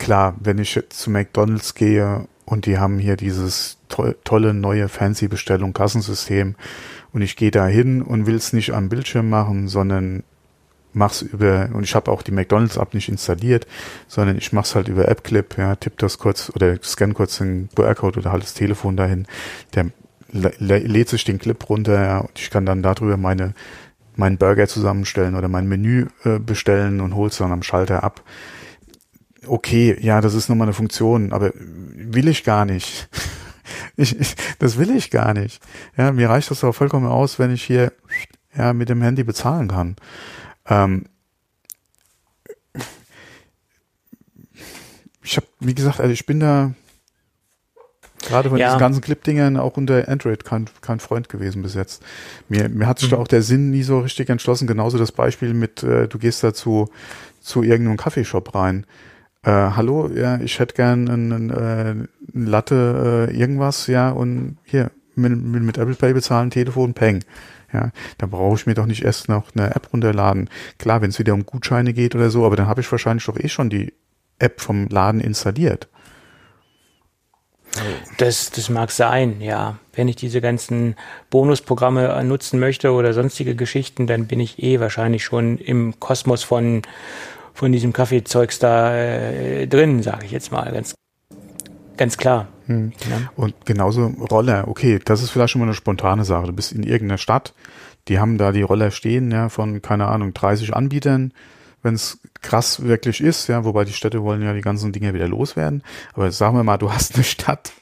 [0.00, 5.28] klar, wenn ich zu McDonalds gehe und die haben hier dieses to tolle neue fancy
[5.28, 6.56] Bestellung Kassensystem
[7.12, 10.24] und ich gehe da hin und will es nicht am Bildschirm machen, sondern
[10.92, 13.66] mach's über und ich habe auch die McDonald's App nicht installiert,
[14.08, 18.20] sondern ich mach's halt über AppClip, ja, tipp das kurz oder scan kurz den QR-Code
[18.20, 19.26] oder halt das Telefon dahin.
[19.74, 19.90] Der
[20.32, 23.54] lädt sich den Clip runter ja, und ich kann dann darüber meine
[24.16, 28.22] meinen Burger zusammenstellen oder mein Menü äh, bestellen und hol's dann am Schalter ab.
[29.46, 33.08] Okay, ja, das ist nochmal eine Funktion, aber will ich gar nicht.
[33.96, 35.62] Ich, ich, das will ich gar nicht.
[35.96, 37.92] Ja, mir reicht das auch vollkommen aus, wenn ich hier
[38.56, 39.96] ja mit dem Handy bezahlen kann.
[40.66, 41.04] Ähm,
[45.22, 46.72] ich habe, wie gesagt, also ich bin da
[48.22, 48.68] gerade von ja.
[48.68, 52.02] diesen ganzen Clip-Dingern auch unter Android kein, kein Freund gewesen bis jetzt.
[52.48, 53.16] Mir, mir hat sich mhm.
[53.16, 54.66] da auch der Sinn nie so richtig entschlossen.
[54.66, 56.88] Genauso das Beispiel mit, äh, du gehst da zu,
[57.40, 58.86] zu irgendeinem Kaffeeshop rein.
[59.42, 61.94] Äh, hallo, ja, ich hätte gern einen, äh,
[62.32, 67.24] Latte äh, irgendwas, ja, und hier, mit, mit, Apple Pay bezahlen, Telefon, Peng.
[67.72, 70.50] Ja, da brauche ich mir doch nicht erst noch eine App runterladen.
[70.78, 73.38] Klar, wenn es wieder um Gutscheine geht oder so, aber dann habe ich wahrscheinlich doch
[73.38, 73.92] eh schon die
[74.38, 75.88] App vom Laden installiert.
[78.18, 79.78] Das, das mag sein, ja.
[79.92, 80.96] Wenn ich diese ganzen
[81.30, 86.82] Bonusprogramme nutzen möchte oder sonstige Geschichten, dann bin ich eh wahrscheinlich schon im Kosmos von,
[87.54, 90.70] von diesem Kaffeezeugs da äh, drin, sage ich jetzt mal.
[90.72, 90.94] Ganz,
[91.96, 92.48] ganz klar.
[92.66, 92.92] Hm.
[93.08, 93.32] Ja.
[93.36, 96.46] Und genauso Roller, okay, das ist vielleicht schon mal eine spontane Sache.
[96.46, 97.54] Du bist in irgendeiner Stadt,
[98.08, 101.32] die haben da die Roller stehen, ja, von, keine Ahnung, 30 Anbietern,
[101.82, 105.28] wenn es krass wirklich ist, ja, wobei die Städte wollen ja die ganzen Dinge wieder
[105.28, 105.82] loswerden.
[106.14, 107.72] Aber sagen wir mal, du hast eine Stadt,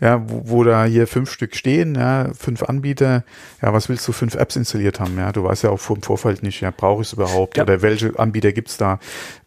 [0.00, 3.24] ja, wo, wo da hier fünf Stück stehen, ja, fünf Anbieter,
[3.62, 5.32] ja, was willst du fünf Apps installiert haben, ja?
[5.32, 7.62] Du weißt ja auch vom Vorfeld nicht, ja, brauche ich es überhaupt ja.
[7.62, 8.98] oder welche Anbieter gibt's da?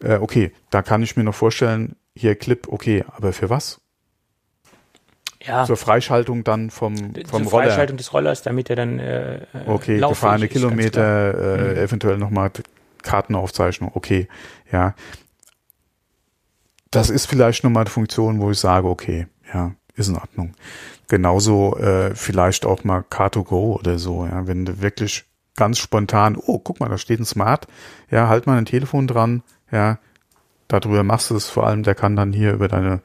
[0.02, 3.80] Äh, okay, da kann ich mir noch vorstellen, hier Clip, okay, aber für was?
[5.44, 5.64] ja.
[5.64, 7.66] zur Freischaltung dann vom, vom zur Roller.
[7.68, 11.76] Freischaltung des Rollers, damit er dann äh, äh Okay, gefahrene ist, Kilometer, äh, mhm.
[11.78, 12.50] eventuell nochmal
[13.02, 14.28] Kartenaufzeichnung, okay,
[14.70, 14.94] ja.
[16.90, 20.54] Das ist vielleicht nochmal eine Funktion, wo ich sage, okay, ja, ist in Ordnung.
[21.08, 25.24] Genauso äh, vielleicht auch mal Car2Go oder so, ja, wenn du wirklich
[25.56, 27.66] ganz spontan, oh, guck mal, da steht ein Smart,
[28.10, 29.98] ja, halt mal ein Telefon dran, ja,
[30.68, 33.02] darüber machst du es vor allem, der kann dann hier über deine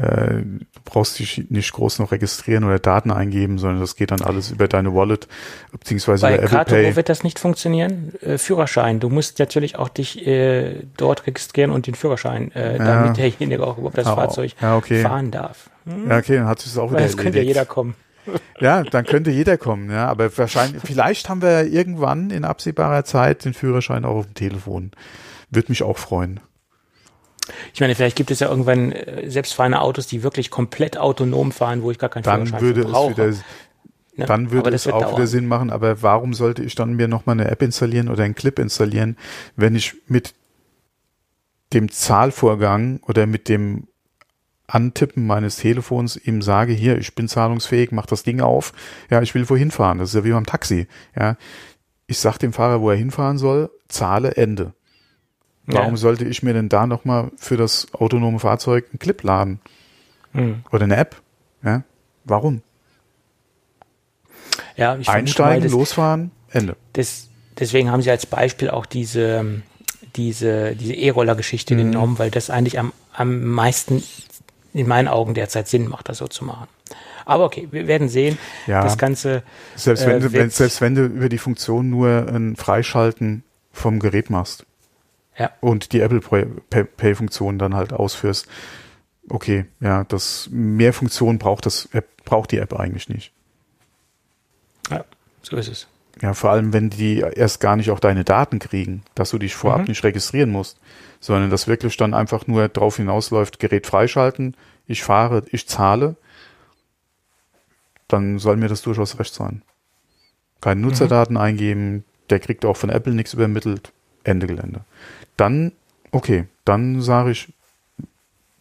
[0.00, 4.22] äh, du brauchst dich nicht groß noch registrieren oder Daten eingeben, sondern das geht dann
[4.22, 5.26] alles über deine Wallet
[5.72, 6.96] beziehungsweise Bei über Apple Kato Pay.
[6.96, 8.12] wird das nicht funktionieren.
[8.20, 12.84] Äh, Führerschein, du musst natürlich auch dich äh, dort registrieren und den Führerschein, äh, ja.
[12.84, 15.02] damit derjenige auch überhaupt das ja, Fahrzeug ja, okay.
[15.02, 15.70] fahren darf.
[15.84, 16.08] Hm?
[16.08, 17.94] Ja, okay, dann hat sich das auch wieder Weil Es könnte ja jeder kommen.
[18.60, 23.46] Ja, dann könnte jeder kommen, ja, aber wahrscheinlich, vielleicht haben wir irgendwann in absehbarer Zeit
[23.46, 24.90] den Führerschein auch auf dem Telefon.
[25.50, 26.40] Würde mich auch freuen.
[27.74, 31.82] Ich meine, vielleicht gibt es ja irgendwann äh, selbstfahrende Autos, die wirklich komplett autonom fahren,
[31.82, 33.22] wo ich gar keinen dann Führerschein würde brauche.
[33.22, 33.46] Es wieder,
[34.16, 34.26] ne?
[34.26, 35.16] Dann würde es auch dauern.
[35.16, 38.34] wieder Sinn machen, aber warum sollte ich dann mir nochmal eine App installieren oder einen
[38.34, 39.16] Clip installieren,
[39.56, 40.34] wenn ich mit
[41.72, 43.88] dem Zahlvorgang oder mit dem
[44.66, 48.72] Antippen meines Telefons ihm sage, hier, ich bin zahlungsfähig, mach das Ding auf,
[49.10, 49.98] ja, ich will wohin fahren.
[49.98, 50.86] Das ist ja wie beim Taxi.
[51.16, 51.36] Ja,
[52.06, 54.74] ich sag dem Fahrer, wo er hinfahren soll, zahle Ende.
[55.70, 55.96] Warum ja.
[55.96, 59.60] sollte ich mir denn da nochmal für das autonome Fahrzeug einen Clip laden?
[60.32, 60.64] Mhm.
[60.72, 61.20] Oder eine App?
[61.62, 61.82] Ja?
[62.24, 62.62] Warum?
[64.76, 66.74] Ja, ich Einsteigen, mal, losfahren, Ende.
[66.94, 69.62] Das, deswegen haben sie als Beispiel auch diese,
[70.16, 71.78] diese, diese E-Roller-Geschichte mhm.
[71.78, 74.02] genommen, weil das eigentlich am, am meisten
[74.72, 76.66] in meinen Augen derzeit Sinn macht, das so zu machen.
[77.26, 78.38] Aber okay, wir werden sehen.
[78.66, 79.42] Ja, das Ganze.
[79.76, 84.30] Selbst wenn, äh, du, selbst wenn du über die Funktion nur ein Freischalten vom Gerät
[84.30, 84.64] machst
[85.38, 85.52] ja.
[85.60, 88.48] und die Apple Pay-Funktion dann halt ausführst.
[89.28, 93.32] Okay, ja, das mehr Funktionen braucht das App, braucht die App eigentlich nicht.
[94.90, 95.04] Ja,
[95.42, 95.86] so ist es.
[96.20, 99.54] Ja, vor allem, wenn die erst gar nicht auch deine Daten kriegen, dass du dich
[99.54, 99.86] vorab mhm.
[99.88, 100.80] nicht registrieren musst,
[101.20, 106.16] sondern das wirklich dann einfach nur drauf hinausläuft, Gerät freischalten, ich fahre, ich zahle,
[108.08, 109.62] dann soll mir das durchaus recht sein.
[110.60, 111.42] Keine Nutzerdaten mhm.
[111.42, 113.92] eingeben, der kriegt auch von Apple nichts übermittelt,
[114.24, 114.80] Ende Gelände
[115.38, 115.72] dann,
[116.10, 117.52] okay, dann sage ich,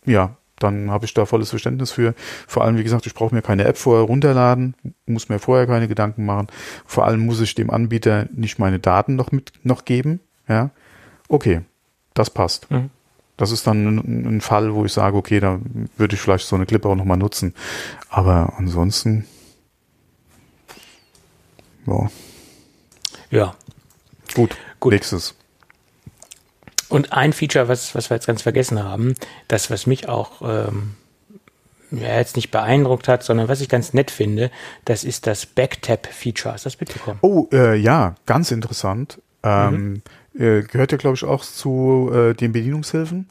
[0.06, 2.16] ja, dann habe ich da volles Verständnis für.
[2.48, 4.74] Vor allem, wie gesagt, ich brauche mir keine App vorher runterladen,
[5.06, 6.48] muss mir vorher keine Gedanken machen.
[6.86, 10.20] Vor allem muss ich dem Anbieter nicht meine Daten noch mit noch geben.
[10.48, 10.72] Ja,
[11.28, 11.62] okay,
[12.14, 12.72] das passt.
[12.72, 12.90] Mhm.
[13.36, 15.60] Das ist dann ein, ein, Fall, wo ich sage, okay, da
[15.96, 17.54] würde ich vielleicht so eine Clip auch nochmal nutzen.
[18.10, 19.26] Aber ansonsten,
[21.86, 22.10] ja.
[23.30, 23.56] Ja.
[24.34, 24.58] Gut.
[24.80, 24.94] Gut.
[24.94, 25.37] Nächstes.
[26.90, 29.16] Und ein Feature, was, was wir jetzt ganz vergessen haben,
[29.48, 30.96] das, was mich auch ähm,
[31.92, 34.52] ja, jetzt nicht beeindruckt hat, sondern was ich ganz nett finde,
[34.86, 36.54] das ist das Backtap-Feature.
[36.54, 37.20] Hast du das mitbekommen?
[37.22, 39.22] Oh, äh, ja, ganz interessant.
[39.44, 40.02] Ähm,
[40.34, 40.42] mhm.
[40.42, 43.30] äh, gehört ja, glaube ich, auch zu äh, den Bedienungshilfen.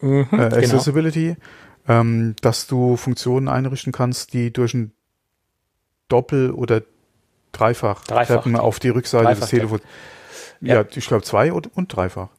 [0.00, 0.44] Mhm, äh, genau.
[0.44, 1.36] Accessibility,
[1.86, 2.00] genau.
[2.00, 4.92] ähm, dass du Funktionen einrichten kannst, die durch ein
[6.08, 6.82] Doppel- oder
[7.52, 9.82] Dreifach, Dreifach auf die Rückseite Dreifach des Telefons.
[10.60, 12.30] Ja, ja ich glaube zwei und, und Dreifach.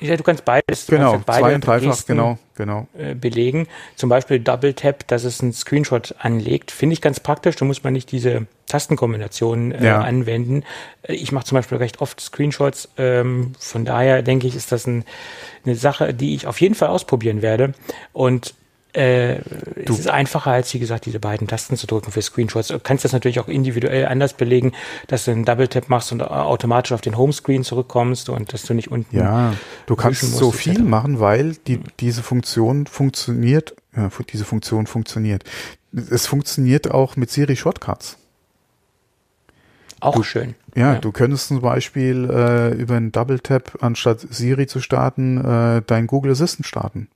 [0.00, 0.86] Ja, du kannst beides.
[0.86, 2.88] Du genau, kannst beide zwei und dreifach, Gesten, genau, genau.
[2.96, 3.68] Äh, belegen.
[3.96, 7.56] Zum Beispiel Double Tap, dass es einen Screenshot anlegt, finde ich ganz praktisch.
[7.56, 10.00] Da muss man nicht diese Tastenkombinationen äh, ja.
[10.00, 10.64] anwenden.
[11.02, 12.88] Äh, ich mache zum Beispiel recht oft Screenshots.
[12.96, 15.04] Ähm, von daher denke ich, ist das ein,
[15.64, 17.74] eine Sache, die ich auf jeden Fall ausprobieren werde.
[18.12, 18.54] Und
[18.92, 19.38] äh,
[19.76, 22.68] es ist einfacher als, wie gesagt, diese beiden Tasten zu drücken für Screenshots.
[22.68, 24.72] Du kannst das natürlich auch individuell anders belegen,
[25.06, 28.74] dass du einen Double Tap machst und automatisch auf den Homescreen zurückkommst und dass du
[28.74, 29.16] nicht unten.
[29.16, 29.54] Ja,
[29.86, 35.44] du kannst musst, so viel machen, weil die, diese Funktion funktioniert, ja, diese Funktion funktioniert.
[35.92, 38.16] Es funktioniert auch mit Siri Shortcuts.
[40.00, 40.54] Auch du, schön.
[40.74, 45.38] Ja, ja, du könntest zum Beispiel äh, über einen Double Tap anstatt Siri zu starten,
[45.44, 47.08] äh, dein Google Assistant starten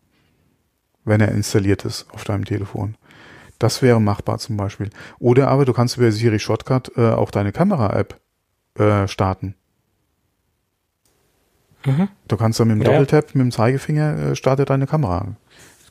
[1.05, 2.97] wenn er installiert ist auf deinem Telefon.
[3.59, 4.91] Das wäre machbar zum Beispiel.
[5.19, 8.21] Oder aber du kannst über Siri Shortcut äh, auch deine Kamera-App
[8.79, 9.55] äh, starten.
[11.87, 12.09] Mhm.
[12.29, 12.91] Du kannst dann mit dem ja.
[12.91, 15.37] Doppeltap, mit dem Zeigefinger äh, startet deine Kamera.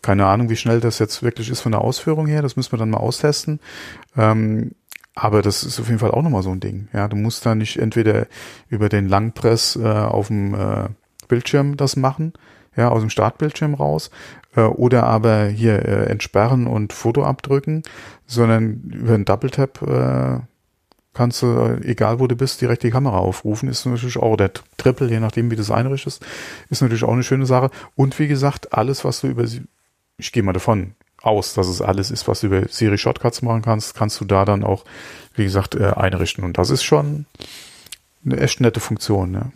[0.01, 2.41] Keine Ahnung, wie schnell das jetzt wirklich ist von der Ausführung her.
[2.41, 3.59] Das müssen wir dann mal austesten.
[4.18, 4.72] Ähm,
[5.16, 6.88] aber das ist auf jeden Fall auch nochmal so ein Ding.
[6.91, 8.28] Ja, du musst da nicht entweder
[8.70, 10.89] über den Langpress äh, auf dem äh,
[11.28, 12.34] Bildschirm das machen,
[12.76, 14.09] ja, aus dem Startbildschirm raus,
[14.62, 17.84] oder aber hier äh, entsperren und Foto abdrücken,
[18.26, 20.39] sondern über einen Double Tap äh,
[21.14, 23.70] kannst du, äh, egal wo du bist, direkt die Kamera aufrufen.
[23.70, 26.26] Ist natürlich auch der Triple, je nachdem wie du es einrichtest,
[26.70, 27.70] ist natürlich auch eine schöne Sache.
[27.95, 29.45] Und wie gesagt, alles, was du über,
[30.18, 33.62] ich gehe mal davon aus, dass es alles ist, was du über Siri Shortcuts machen
[33.62, 34.84] kannst, kannst du da dann auch,
[35.36, 36.43] wie gesagt, äh, einrichten.
[36.43, 37.26] Und das ist schon
[38.26, 39.32] eine echt nette Funktion.
[39.32, 39.51] Ne?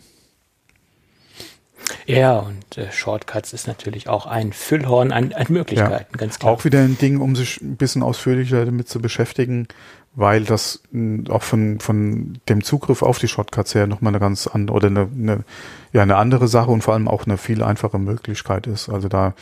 [2.08, 6.16] Ja, und äh, Shortcuts ist natürlich auch ein Füllhorn an, an Möglichkeiten, ja.
[6.16, 6.52] ganz klar.
[6.52, 9.68] Auch wieder ein Ding, um sich ein bisschen ausführlicher damit zu beschäftigen,
[10.14, 14.46] weil das mh, auch von, von dem Zugriff auf die Shortcuts her nochmal eine ganz
[14.46, 15.44] andere oder eine, eine,
[15.92, 18.88] ja, eine andere Sache und vor allem auch eine viel einfache Möglichkeit ist.
[18.88, 19.34] Also da,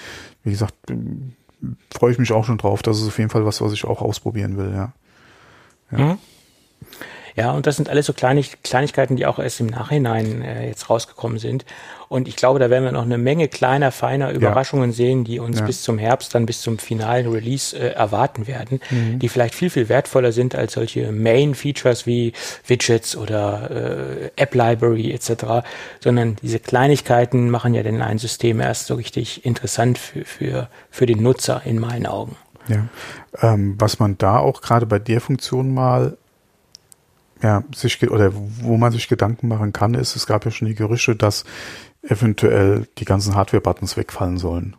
[0.43, 0.75] wie gesagt,
[1.95, 2.83] freue ich mich auch schon drauf.
[2.83, 4.93] Das ist auf jeden Fall was, was ich auch ausprobieren will, ja.
[5.93, 5.99] ja.
[5.99, 6.19] Mhm.
[7.37, 10.89] Ja, und das sind alles so Kleinig Kleinigkeiten, die auch erst im Nachhinein äh, jetzt
[10.89, 11.67] rausgekommen sind.
[12.09, 14.97] Und ich glaube, da werden wir noch eine Menge kleiner, feiner Überraschungen ja.
[14.97, 15.67] sehen, die uns ja.
[15.67, 19.19] bis zum Herbst, dann bis zum finalen Release äh, erwarten werden, mhm.
[19.19, 22.33] die vielleicht viel, viel wertvoller sind als solche Main-Features wie
[22.67, 25.67] Widgets oder äh, App-Library etc.,
[26.01, 31.07] sondern diese Kleinigkeiten machen ja dann ein System erst so richtig interessant für, für, für
[31.07, 32.37] den Nutzer in meinen Augen.
[32.69, 32.87] Ja,
[33.43, 36.17] ähm, was man da auch gerade bei der Funktion mal
[37.43, 40.75] ja, sich oder wo man sich Gedanken machen kann, ist, es gab ja schon die
[40.75, 41.45] Gerüchte, dass
[42.03, 44.77] eventuell die ganzen Hardware-Buttons wegfallen sollen.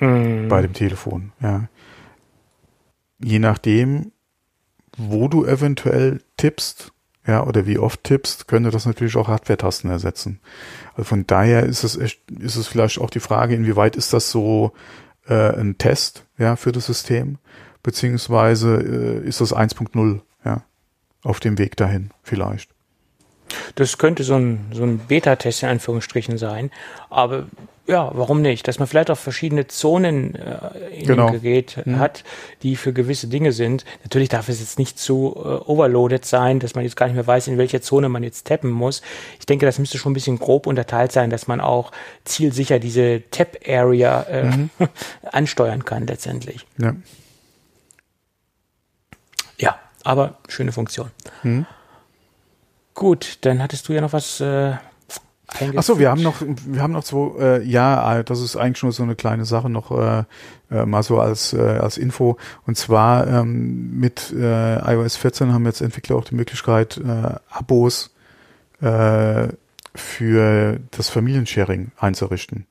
[0.00, 0.48] Mm.
[0.48, 1.68] Bei dem Telefon, ja.
[3.22, 4.12] Je nachdem,
[4.96, 6.92] wo du eventuell tippst,
[7.26, 10.40] ja, oder wie oft tippst, könnte das natürlich auch Hardware-Tasten ersetzen.
[10.94, 14.30] Also von daher ist es echt, ist es vielleicht auch die Frage, inwieweit ist das
[14.30, 14.72] so
[15.28, 17.38] äh, ein Test, ja, für das System,
[17.82, 18.76] beziehungsweise
[19.22, 20.20] äh, ist das 1.0, ja
[21.22, 22.70] auf dem Weg dahin vielleicht.
[23.74, 26.70] Das könnte so ein, so ein Beta-Test in Anführungsstrichen sein.
[27.08, 27.46] Aber
[27.86, 28.68] ja, warum nicht?
[28.68, 31.30] Dass man vielleicht auch verschiedene Zonen äh, in genau.
[31.30, 31.98] dem Gerät mhm.
[31.98, 32.22] hat,
[32.62, 33.84] die für gewisse Dinge sind.
[34.04, 37.26] Natürlich darf es jetzt nicht zu äh, overloaded sein, dass man jetzt gar nicht mehr
[37.26, 39.02] weiß, in welcher Zone man jetzt tappen muss.
[39.40, 41.90] Ich denke, das müsste schon ein bisschen grob unterteilt sein, dass man auch
[42.24, 44.70] zielsicher diese Tap-Area äh, mhm.
[45.32, 46.66] ansteuern kann letztendlich.
[46.78, 46.94] Ja.
[50.04, 51.10] Aber schöne Funktion.
[51.42, 51.66] Hm.
[52.94, 54.74] Gut, dann hattest du ja noch was äh,
[55.76, 58.92] Achso, wir haben noch, wir haben noch zwei, äh, ja, äh, das ist eigentlich nur
[58.92, 60.24] so eine kleine Sache noch äh,
[60.70, 62.36] äh, mal so als äh, als Info.
[62.66, 68.14] Und zwar ähm, mit äh, iOS 14 haben jetzt Entwickler auch die Möglichkeit, äh, Abos
[68.80, 69.48] äh,
[69.94, 72.66] für das Familiensharing einzurichten.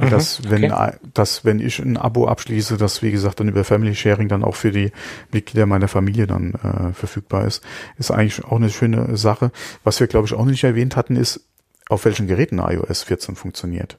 [0.00, 0.92] Mhm, dass, wenn, okay.
[1.14, 4.56] dass, wenn ich ein Abo abschließe, das wie gesagt dann über Family Sharing dann auch
[4.56, 4.92] für die
[5.32, 7.62] Mitglieder meiner Familie dann äh, verfügbar ist,
[7.98, 9.52] ist eigentlich auch eine schöne Sache.
[9.84, 11.40] Was wir, glaube ich, auch nicht erwähnt hatten, ist,
[11.88, 13.98] auf welchen Geräten iOS 14 funktioniert.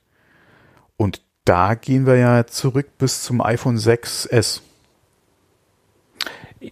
[0.97, 4.61] Und da gehen wir ja zurück bis zum iPhone 6S.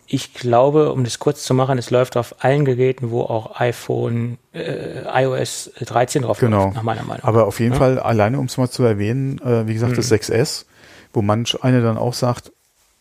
[0.05, 4.37] Ich glaube, um das kurz zu machen, es läuft auf allen Geräten, wo auch iPhone,
[4.53, 6.65] äh, iOS 13 drauf genau.
[6.65, 7.23] läuft, nach meiner Meinung.
[7.23, 7.79] Aber auf jeden ja?
[7.79, 9.97] Fall, alleine um es mal zu erwähnen, äh, wie gesagt, mhm.
[9.97, 10.65] das 6S
[11.13, 12.51] wo manch einer dann auch sagt,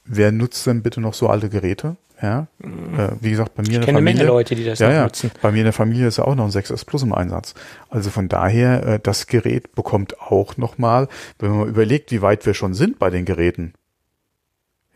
[0.05, 1.97] wer nutzt denn bitte noch so alte Geräte?
[2.20, 2.99] Ja, mhm.
[2.99, 4.14] äh, wie gesagt, bei mir ich in der kenne Familie.
[4.16, 5.30] Menge Leute, die das ja, ja, nutzen.
[5.41, 7.55] Bei mir in der Familie ist ja auch noch ein 6S Plus im Einsatz.
[7.91, 11.07] Also von daher, äh, das Gerät bekommt auch nochmal,
[11.39, 13.74] wenn man überlegt, wie weit wir schon sind bei den Geräten.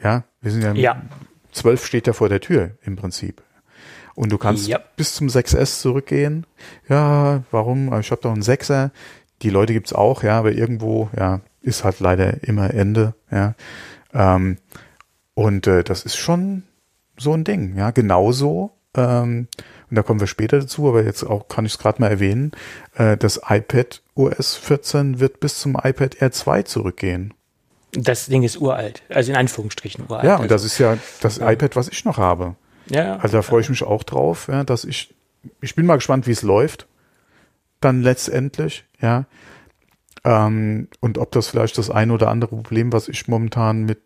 [0.02, 1.02] Ja, wir sind ja, ja.
[1.52, 3.42] 12 steht ja vor der Tür im Prinzip.
[4.14, 4.78] Und du kannst ja.
[4.96, 6.46] bis zum 6S zurückgehen.
[6.88, 7.98] Ja, warum?
[8.00, 8.90] Ich habe doch einen 6er.
[9.42, 13.54] Die Leute gibt's auch, ja, aber irgendwo, ja, ist halt leider immer Ende, ja.
[14.12, 14.58] Ähm,
[15.34, 16.64] und äh, das ist schon
[17.16, 18.72] so ein Ding, ja, genauso.
[18.94, 19.48] Ähm,
[19.90, 22.52] und da kommen wir später dazu, aber jetzt auch kann ich es gerade mal erwähnen,
[22.94, 27.34] äh, das iPad OS 14 wird bis zum iPad Air 2 zurückgehen.
[27.92, 30.24] Das Ding ist uralt, also in Anführungsstrichen uralt.
[30.24, 31.50] Ja, und das ist ja das ja.
[31.50, 32.56] iPad, was ich noch habe.
[32.88, 33.16] Ja.
[33.16, 35.14] Also da freue ich mich auch drauf, ja, dass ich,
[35.60, 36.86] ich bin mal gespannt, wie es läuft.
[37.80, 39.26] Dann letztendlich, ja.
[40.24, 44.00] Ähm, und ob das vielleicht das ein oder andere Problem, was ich momentan mit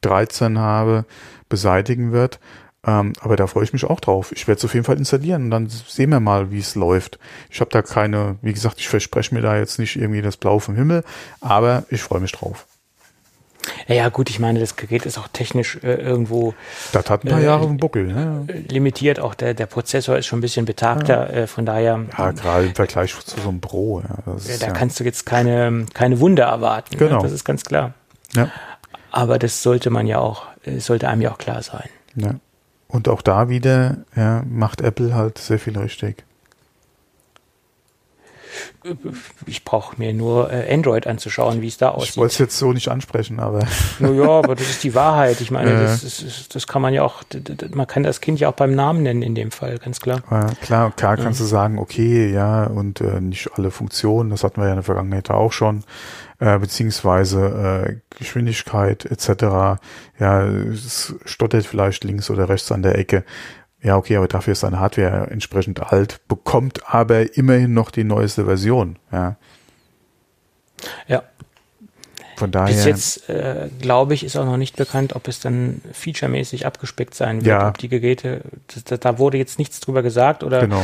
[0.00, 1.04] 13 habe,
[1.48, 2.40] beseitigen wird.
[2.86, 4.32] Ähm, aber da freue ich mich auch drauf.
[4.32, 7.18] Ich werde es auf jeden Fall installieren und dann sehen wir mal, wie es läuft.
[7.50, 10.58] Ich habe da keine, wie gesagt, ich verspreche mir da jetzt nicht irgendwie das Blau
[10.58, 11.04] vom Himmel,
[11.42, 12.66] aber ich freue mich drauf.
[13.88, 16.54] Ja, gut, ich meine, das Gerät ist auch technisch äh, irgendwo.
[16.92, 18.46] Das hat ein paar äh, Jahre im Buckel, ne?
[18.68, 21.42] Limitiert, auch der, der Prozessor ist schon ein bisschen betagter, ja.
[21.42, 22.00] äh, von daher.
[22.16, 24.34] Ja, gerade im Vergleich zu so einem Pro, ja.
[24.60, 24.72] da ja.
[24.72, 26.94] kannst du jetzt keine, keine Wunder erwarten.
[26.94, 26.98] Ne?
[26.98, 27.16] Genau.
[27.18, 27.22] Ne?
[27.22, 27.94] Das ist ganz klar.
[28.34, 28.50] Ja.
[29.10, 31.88] Aber das sollte man ja auch, äh, sollte einem ja auch klar sein.
[32.14, 32.34] Ja.
[32.88, 36.24] Und auch da wieder ja, macht Apple halt sehr viel richtig
[39.46, 42.10] ich brauche mir nur äh, Android anzuschauen, wie es da aussieht.
[42.10, 43.60] Ich wollte es jetzt so nicht ansprechen, aber.
[43.98, 45.40] Naja, aber das ist die Wahrheit.
[45.40, 45.82] Ich meine, ja.
[45.82, 47.22] das, ist, das kann man ja auch,
[47.72, 50.22] man kann das Kind ja auch beim Namen nennen in dem Fall, ganz klar.
[50.30, 51.44] Ja, klar, klar kannst ja.
[51.44, 54.84] du sagen, okay, ja, und äh, nicht alle Funktionen, das hatten wir ja in der
[54.84, 55.84] Vergangenheit auch schon,
[56.38, 59.78] äh, beziehungsweise äh, Geschwindigkeit etc.
[60.18, 63.24] Ja, es stottert vielleicht links oder rechts an der Ecke.
[63.82, 68.44] Ja, okay, aber dafür ist seine Hardware entsprechend alt, bekommt aber immerhin noch die neueste
[68.44, 68.96] Version.
[69.10, 69.36] Ja.
[71.08, 71.22] Ja.
[72.36, 72.74] Von daher.
[72.74, 77.14] Bis jetzt, äh, glaube ich, ist auch noch nicht bekannt, ob es dann featuremäßig abgespeckt
[77.14, 77.46] sein wird.
[77.46, 77.68] Ja.
[77.68, 78.40] Ob die Geräte,
[78.86, 80.82] das, da wurde jetzt nichts drüber gesagt oder genau.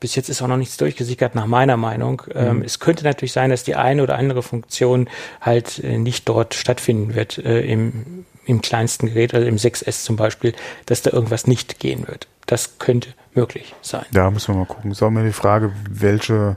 [0.00, 2.22] bis jetzt ist auch noch nichts durchgesickert, nach meiner Meinung.
[2.34, 2.62] Ähm, mhm.
[2.62, 5.10] es könnte natürlich sein, dass die eine oder andere Funktion
[5.42, 10.16] halt äh, nicht dort stattfinden wird, äh, im, im kleinsten Gerät, also im 6S zum
[10.16, 10.54] Beispiel,
[10.86, 12.28] dass da irgendwas nicht gehen wird.
[12.46, 14.04] Das könnte möglich sein.
[14.12, 14.94] Ja, müssen wir mal gucken.
[14.94, 16.56] Sagen wir die Frage, welche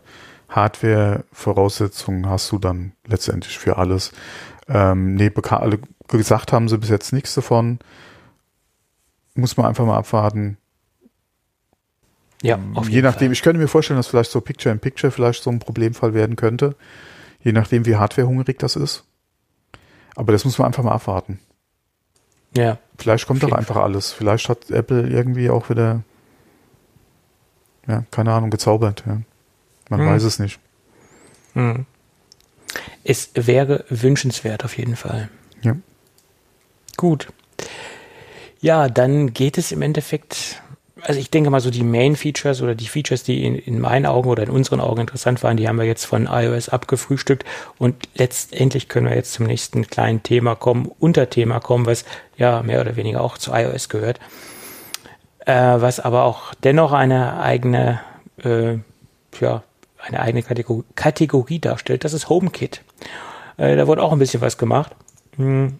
[0.50, 4.12] Hardware-Voraussetzungen hast du dann letztendlich für alles?
[4.68, 7.80] Ähm, nee, alle gesagt haben sie bis jetzt nichts davon.
[9.36, 10.58] Muss man einfach mal abwarten.
[12.42, 13.34] Ja, auf jeden Je nachdem, Fall.
[13.34, 16.76] ich könnte mir vorstellen, dass vielleicht so Picture-in-Picture vielleicht so ein Problemfall werden könnte.
[17.42, 19.06] Je nachdem, wie hardwarehungrig das ist.
[20.16, 21.40] Aber das muss man einfach mal abwarten.
[22.56, 22.78] Ja.
[22.98, 24.12] Vielleicht kommt doch einfach alles.
[24.12, 26.04] Vielleicht hat Apple irgendwie auch wieder,
[27.88, 29.04] ja, keine Ahnung, gezaubert.
[29.06, 29.22] Ja.
[29.90, 30.08] Man hm.
[30.08, 30.60] weiß es nicht.
[31.54, 31.86] Hm.
[33.04, 35.30] Es wäre wünschenswert auf jeden Fall.
[35.62, 35.76] Ja.
[36.98, 37.28] Gut.
[38.60, 40.62] Ja, dann geht es im Endeffekt
[41.02, 44.30] also ich denke mal so die Main-Features oder die Features, die in, in meinen Augen
[44.30, 47.46] oder in unseren Augen interessant waren, die haben wir jetzt von iOS abgefrühstückt
[47.78, 52.06] und letztendlich können wir jetzt zum nächsten kleinen Thema kommen, Unterthema kommen, was
[52.38, 54.20] ja mehr oder weniger auch zu iOS gehört,
[55.46, 58.02] äh, was aber auch dennoch eine eigene,
[58.44, 58.78] äh,
[59.40, 59.64] ja,
[60.00, 62.04] eine eigene Kategorie, Kategorie darstellt.
[62.04, 62.82] Das ist HomeKit.
[63.58, 64.96] Äh, da wurde auch ein bisschen was gemacht.
[65.36, 65.80] Hm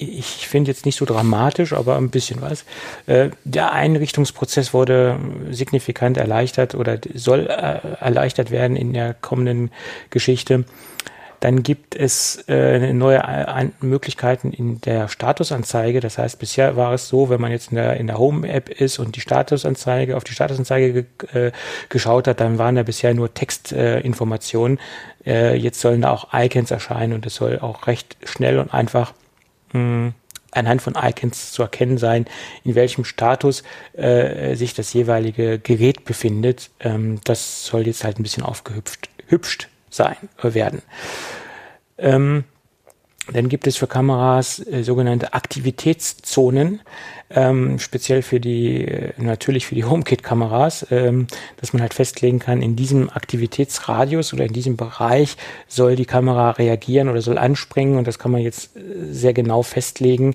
[0.00, 2.64] ich finde jetzt nicht so dramatisch, aber ein bisschen was.
[3.06, 5.18] Äh, der Einrichtungsprozess wurde
[5.50, 9.70] signifikant erleichtert oder soll äh, erleichtert werden in der kommenden
[10.08, 10.64] Geschichte.
[11.40, 13.22] Dann gibt es äh, neue
[13.80, 16.00] Möglichkeiten in der Statusanzeige.
[16.00, 18.98] Das heißt, bisher war es so, wenn man jetzt in der, in der Home-App ist
[18.98, 21.52] und die Statusanzeige, auf die Statusanzeige ge
[21.88, 24.78] geschaut hat, dann waren da bisher nur Textinformationen.
[25.24, 29.14] Jetzt sollen da auch Icons erscheinen und es soll auch recht schnell und einfach
[29.72, 30.12] mh,
[30.52, 32.26] anhand von Icons zu erkennen sein,
[32.64, 33.62] in welchem Status
[33.92, 36.70] äh, sich das jeweilige Gerät befindet.
[36.80, 40.82] Ähm, das soll jetzt halt ein bisschen aufgehüpft hübscht sein äh, werden.
[41.98, 42.44] Ähm,
[43.32, 46.80] dann gibt es für Kameras äh, sogenannte Aktivitätszonen,
[47.30, 51.26] ähm, speziell für die, äh, natürlich für die HomeKit-Kameras, ähm,
[51.58, 55.36] dass man halt festlegen kann, in diesem Aktivitätsradius oder in diesem Bereich
[55.68, 58.80] soll die Kamera reagieren oder soll anspringen und das kann man jetzt äh,
[59.12, 60.34] sehr genau festlegen,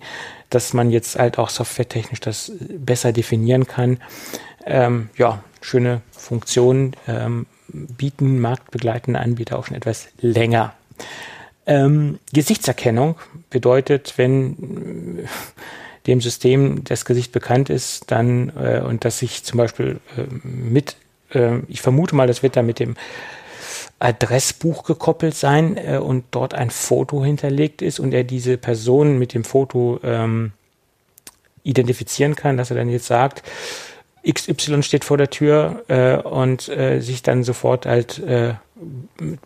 [0.50, 4.00] dass man jetzt halt auch softwaretechnisch das besser definieren kann.
[4.66, 10.74] Ähm, ja, schöne Funktion, ähm, bieten marktbegleitende Anbieter auch schon etwas länger.
[11.68, 13.16] Ähm, Gesichtserkennung
[13.50, 15.28] bedeutet, wenn äh,
[16.08, 20.98] dem System das Gesicht bekannt ist, dann äh, und dass sich zum Beispiel äh, mit,
[21.34, 22.96] äh, ich vermute mal, das wird dann mit dem
[23.98, 29.34] Adressbuch gekoppelt sein äh, und dort ein Foto hinterlegt ist und er diese Person mit
[29.34, 30.52] dem Foto ähm,
[31.64, 33.42] identifizieren kann, dass er dann jetzt sagt,
[34.28, 38.22] XY steht vor der Tür äh, und sich dann sofort halt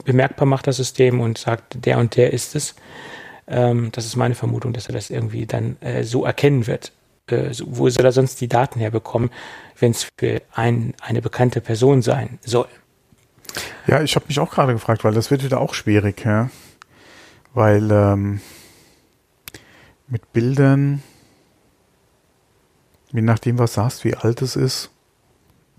[0.05, 2.75] bemerkbar macht das System und sagt, der und der ist es.
[3.47, 6.91] Ähm, das ist meine Vermutung, dass er das irgendwie dann äh, so erkennen wird.
[7.27, 9.29] Äh, wo soll er sonst die Daten herbekommen,
[9.79, 12.67] wenn es für ein, eine bekannte Person sein soll?
[13.87, 16.49] Ja, ich habe mich auch gerade gefragt, weil das wird wieder auch schwierig, ja.
[17.53, 18.41] Weil ähm,
[20.07, 21.01] mit Bildern
[23.11, 24.91] Je nachdem, was sagst, wie alt es ist.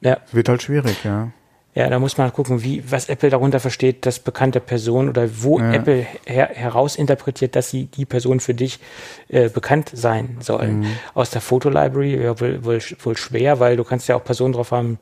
[0.00, 0.18] Ja.
[0.32, 1.30] Wird halt schwierig, ja.
[1.72, 5.60] Ja, da muss man gucken, wie, was Apple darunter versteht, dass bekannte Person oder wo
[5.60, 5.72] ja.
[5.72, 8.80] Apple her, herausinterpretiert, dass sie die Person für dich
[9.28, 10.80] äh, bekannt sein sollen.
[10.80, 10.86] Mhm.
[11.14, 14.72] Aus der Fotolibrary ja, wohl, wohl, wohl schwer, weil du kannst ja auch Personen drauf
[14.72, 14.98] haben.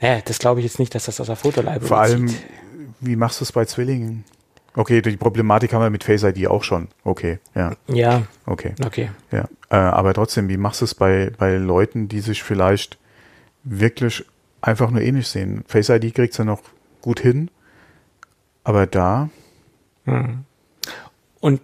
[0.00, 2.42] Naja, das glaube ich jetzt nicht, dass das aus der Fotolibrary Vor allem, zieht.
[3.00, 4.24] wie machst du es bei Zwillingen?
[4.74, 6.88] Okay, die Problematik haben wir mit Face ID auch schon.
[7.04, 7.76] Okay, ja.
[7.86, 8.22] Ja.
[8.46, 8.74] Okay.
[8.84, 9.10] Okay.
[9.30, 12.98] Ja, äh, aber trotzdem, wie machst du es bei, bei Leuten, die sich vielleicht
[13.64, 14.24] wirklich
[14.60, 15.64] einfach nur ähnlich sehen?
[15.66, 16.62] Face ID kriegt es ja noch
[17.00, 17.50] gut hin,
[18.64, 19.30] aber da.
[20.04, 20.44] Hm.
[21.40, 21.60] Und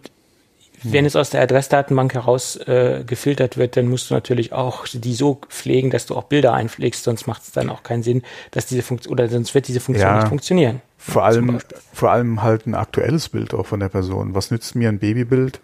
[0.85, 5.15] wenn es aus der Adressdatenbank heraus äh, gefiltert wird, dann musst du natürlich auch die
[5.15, 8.67] so pflegen, dass du auch Bilder einpflegst, sonst macht es dann auch keinen Sinn, dass
[8.67, 10.83] diese Funktion oder sonst wird diese Funktion ja, nicht funktionieren.
[10.99, 11.59] Vor allem,
[11.93, 14.35] vor allem halt ein aktuelles Bild auch von der Person.
[14.35, 15.61] Was nützt mir ein Babybild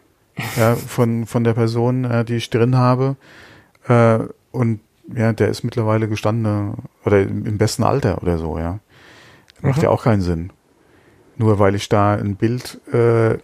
[0.56, 3.16] ja, von, von der Person, äh, die ich drin habe?
[3.88, 4.20] Äh,
[4.52, 4.80] und
[5.14, 8.78] ja, der ist mittlerweile gestanden oder im besten Alter oder so, ja.
[9.62, 9.84] Macht mhm.
[9.84, 10.52] ja auch keinen Sinn.
[11.36, 13.38] Nur weil ich da ein Bild äh,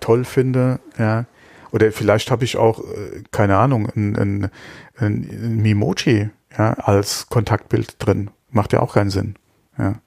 [0.00, 1.26] toll finde, ja.
[1.70, 4.50] Oder vielleicht habe ich auch, äh, keine Ahnung, ein, ein,
[4.96, 8.30] ein Mimoji ja, als Kontaktbild drin.
[8.50, 9.34] Macht ja auch keinen Sinn.
[9.76, 10.00] Ja.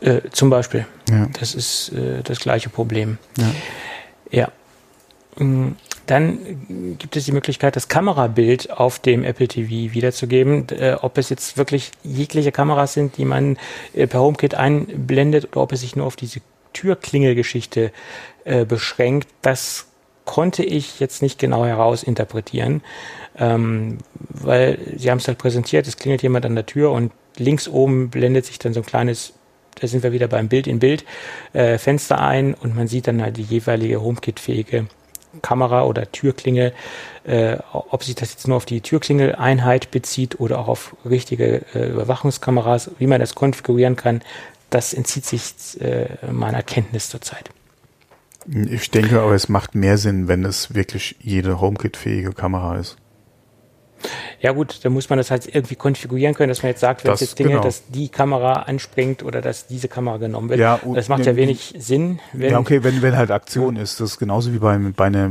[0.00, 0.86] Äh, zum Beispiel.
[1.10, 1.26] Ja.
[1.38, 3.18] Das ist äh, das gleiche Problem.
[3.36, 3.50] Ja.
[4.30, 4.52] ja.
[6.06, 10.66] Dann gibt es die Möglichkeit, das Kamerabild auf dem Apple TV wiederzugeben.
[10.70, 13.58] Äh, ob es jetzt wirklich jegliche Kameras sind, die man
[13.92, 16.40] äh, per HomeKit einblendet oder ob es sich nur auf diese
[16.72, 17.90] Türklingelgeschichte
[18.44, 19.86] äh, beschränkt, das
[20.26, 22.82] konnte ich jetzt nicht genau herausinterpretieren,
[23.38, 23.98] ähm,
[24.28, 28.10] weil sie haben es halt präsentiert, es klingelt jemand an der Tür und links oben
[28.10, 29.32] blendet sich dann so ein kleines,
[29.80, 31.04] da sind wir wieder beim Bild in Bild,
[31.52, 34.86] äh, Fenster ein und man sieht dann halt die jeweilige HomeKit-fähige
[35.42, 36.72] Kamera oder Türklingel,
[37.24, 41.90] äh, ob sich das jetzt nur auf die Türklingeleinheit bezieht oder auch auf richtige äh,
[41.90, 44.22] Überwachungskameras, wie man das konfigurieren kann,
[44.70, 47.50] das entzieht sich äh, meiner Kenntnis zurzeit.
[48.48, 52.96] Ich denke aber, es macht mehr Sinn, wenn es wirklich jede HomeKit-fähige Kamera ist.
[54.40, 57.12] Ja gut, da muss man das halt irgendwie konfigurieren können, dass man jetzt sagt, wenn
[57.12, 57.62] es jetzt Dinge, genau.
[57.62, 60.60] dass die Kamera anspringt oder dass diese Kamera genommen wird.
[60.60, 62.20] Ja, das macht ja wenig Sinn.
[62.32, 65.30] Wenn ja, okay, wenn, wenn halt Aktion ist, das ist genauso wie bei, bei einer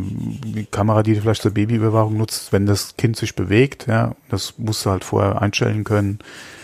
[0.71, 4.85] Kamera, die du vielleicht zur Babyüberwachung nutzt, wenn das Kind sich bewegt, ja, das musst
[4.85, 6.19] du halt vorher einstellen können.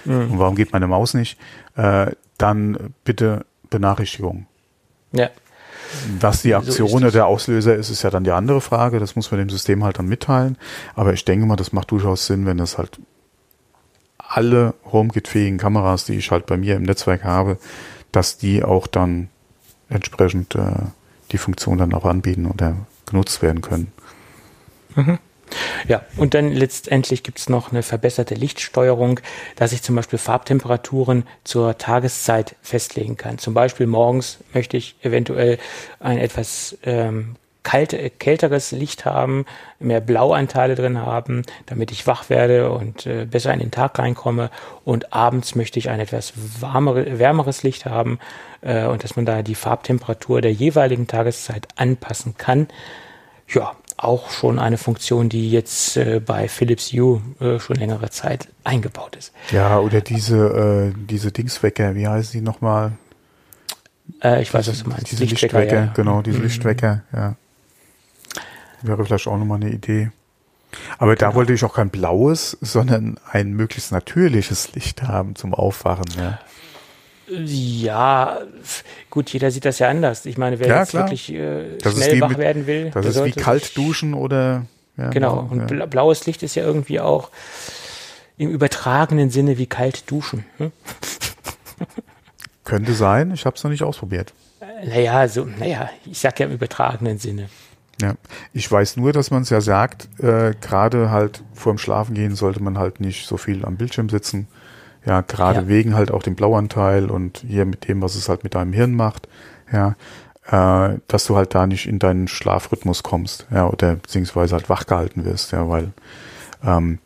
[0.05, 0.31] Mhm.
[0.31, 1.37] Und warum geht meine Maus nicht?
[1.75, 4.47] Äh, dann bitte Benachrichtigung.
[5.13, 5.29] Ja.
[6.19, 8.99] Was die Aktion so oder der Auslöser ist, ist ja dann die andere Frage.
[8.99, 10.57] Das muss man dem System halt dann mitteilen.
[10.95, 12.99] Aber ich denke mal, das macht durchaus Sinn, wenn das halt
[14.17, 17.57] alle HomeKit-fähigen Kameras, die ich halt bei mir im Netzwerk habe,
[18.11, 19.29] dass die auch dann
[19.89, 20.73] entsprechend äh,
[21.31, 22.75] die Funktion dann auch anbieten oder
[23.05, 23.91] genutzt werden können.
[24.95, 25.19] Mhm.
[25.87, 29.19] Ja, und dann letztendlich gibt es noch eine verbesserte Lichtsteuerung,
[29.55, 33.37] dass ich zum Beispiel Farbtemperaturen zur Tageszeit festlegen kann.
[33.37, 35.57] Zum Beispiel morgens möchte ich eventuell
[35.99, 39.45] ein etwas ähm, kalte, kälteres Licht haben,
[39.79, 44.49] mehr Blauanteile drin haben, damit ich wach werde und äh, besser in den Tag reinkomme.
[44.83, 48.19] Und abends möchte ich ein etwas warmere, wärmeres Licht haben
[48.61, 52.67] äh, und dass man da die Farbtemperatur der jeweiligen Tageszeit anpassen kann.
[53.47, 58.47] Ja, auch schon eine Funktion, die jetzt äh, bei Philips Hue äh, schon längere Zeit
[58.63, 59.31] eingebaut ist.
[59.51, 62.93] Ja, oder diese, äh, diese Dingswecker, wie heißen die nochmal?
[64.23, 65.11] Äh, ich weiß, was du meinst.
[65.11, 65.93] Diese Lichtwecker, Lichtwecker ja.
[65.93, 66.43] genau, diese mhm.
[66.45, 67.35] Lichtwecker, ja.
[68.81, 70.11] Wäre vielleicht auch nochmal eine Idee.
[70.97, 71.31] Aber genau.
[71.31, 76.39] da wollte ich auch kein blaues, sondern ein möglichst natürliches Licht haben zum Aufwachen, ja.
[77.31, 78.39] Ja,
[79.09, 80.25] gut, jeder sieht das ja anders.
[80.25, 81.03] Ich meine, wer ja, jetzt klar.
[81.03, 84.65] wirklich äh, schnell wach mit, werden will, das ist wie kalt duschen oder
[84.97, 85.47] ja, genau.
[85.49, 85.85] Und ja.
[85.85, 87.29] blaues Licht ist ja irgendwie auch
[88.37, 90.45] im übertragenen Sinne wie kalt duschen.
[90.57, 90.71] Hm?
[92.63, 94.33] Könnte sein, ich habe es noch nicht ausprobiert.
[94.83, 97.49] Naja, so, naja, ich sag ja im übertragenen Sinne.
[98.01, 98.15] Ja,
[98.51, 102.77] ich weiß nur, dass man es ja sagt, äh, gerade halt vorm Schlafengehen sollte man
[102.77, 104.47] halt nicht so viel am Bildschirm sitzen.
[105.05, 105.67] Ja, gerade Ja.
[105.67, 108.93] wegen halt auch dem Blauanteil und hier mit dem, was es halt mit deinem Hirn
[108.93, 109.27] macht.
[109.71, 109.95] Ja,
[110.49, 113.47] äh, dass du halt da nicht in deinen Schlafrhythmus kommst.
[113.51, 115.51] Ja, oder beziehungsweise halt wach gehalten wirst.
[115.51, 115.91] Ja, weil
[116.63, 116.99] ähm,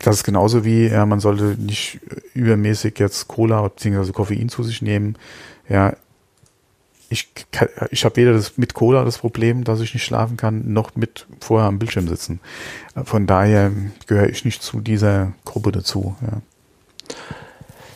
[0.00, 2.00] das ist genauso wie, ja, man sollte nicht
[2.34, 4.12] übermäßig jetzt Cola bzw.
[4.12, 5.16] Koffein zu sich nehmen.
[5.68, 5.94] Ja,
[7.08, 10.72] ich, kann- ich habe weder das mit Cola das Problem, dass ich nicht schlafen kann,
[10.72, 12.40] noch mit vorher am Bildschirm sitzen.
[13.04, 13.70] Von daher
[14.06, 16.16] gehöre ich nicht zu dieser Gruppe dazu.
[16.22, 16.40] Ja.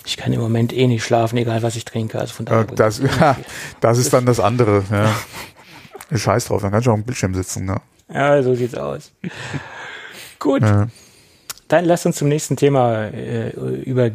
[0.07, 2.19] Ich kann im Moment eh nicht schlafen, egal was ich trinke.
[2.19, 2.63] Also von daher.
[2.69, 3.37] Äh, Das, ja,
[3.81, 4.85] das ist dann das andere.
[4.91, 5.13] Ja.
[6.17, 7.67] Scheiß drauf, dann kannst du auch am Bildschirm sitzen.
[7.67, 7.77] Ne?
[8.13, 9.13] Ja, so sieht's aus.
[10.41, 10.89] Gut, Ja.
[11.69, 14.11] dann lass uns zum nächsten Thema äh, über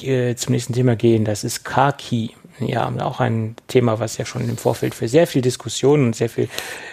[0.00, 1.24] äh, zum nächsten Thema gehen.
[1.24, 2.28] Das ist Key.
[2.66, 6.28] Ja, auch ein Thema, was ja schon im Vorfeld für sehr viel Diskussion und sehr
[6.28, 6.48] viel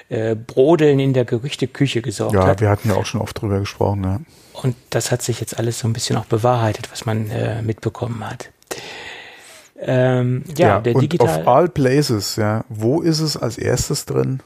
[0.10, 2.62] äh, Brodeln in der Gerüchteküche gesorgt ja, hat.
[2.62, 4.02] wir hatten ja auch schon oft drüber gesprochen.
[4.02, 4.22] Ne?
[4.54, 8.28] Und das hat sich jetzt alles so ein bisschen auch bewahrheitet, was man äh, mitbekommen
[8.28, 8.50] hat.
[9.80, 14.42] Ähm, ja, der und Digital auf all places, ja, wo ist es als erstes drin?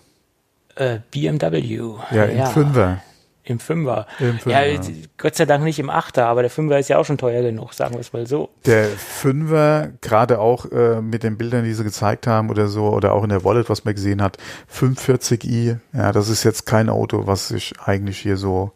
[0.76, 1.96] äh, BMW.
[2.12, 3.02] Ja, im Fünfer.
[3.44, 4.06] Im Fünfer.
[4.20, 4.80] Im Fünfer, ja, ja.
[5.18, 7.74] Gott sei Dank nicht im Achter, aber der Fünfer ist ja auch schon teuer genug,
[7.74, 8.50] sagen wir es mal so.
[8.68, 13.14] Der Fünfer, gerade auch äh, mit den Bildern, die sie gezeigt haben oder so, oder
[13.14, 14.38] auch in der Wallet, was man gesehen hat,
[14.72, 18.72] 540i, ja, das ist jetzt kein Auto, was sich eigentlich hier so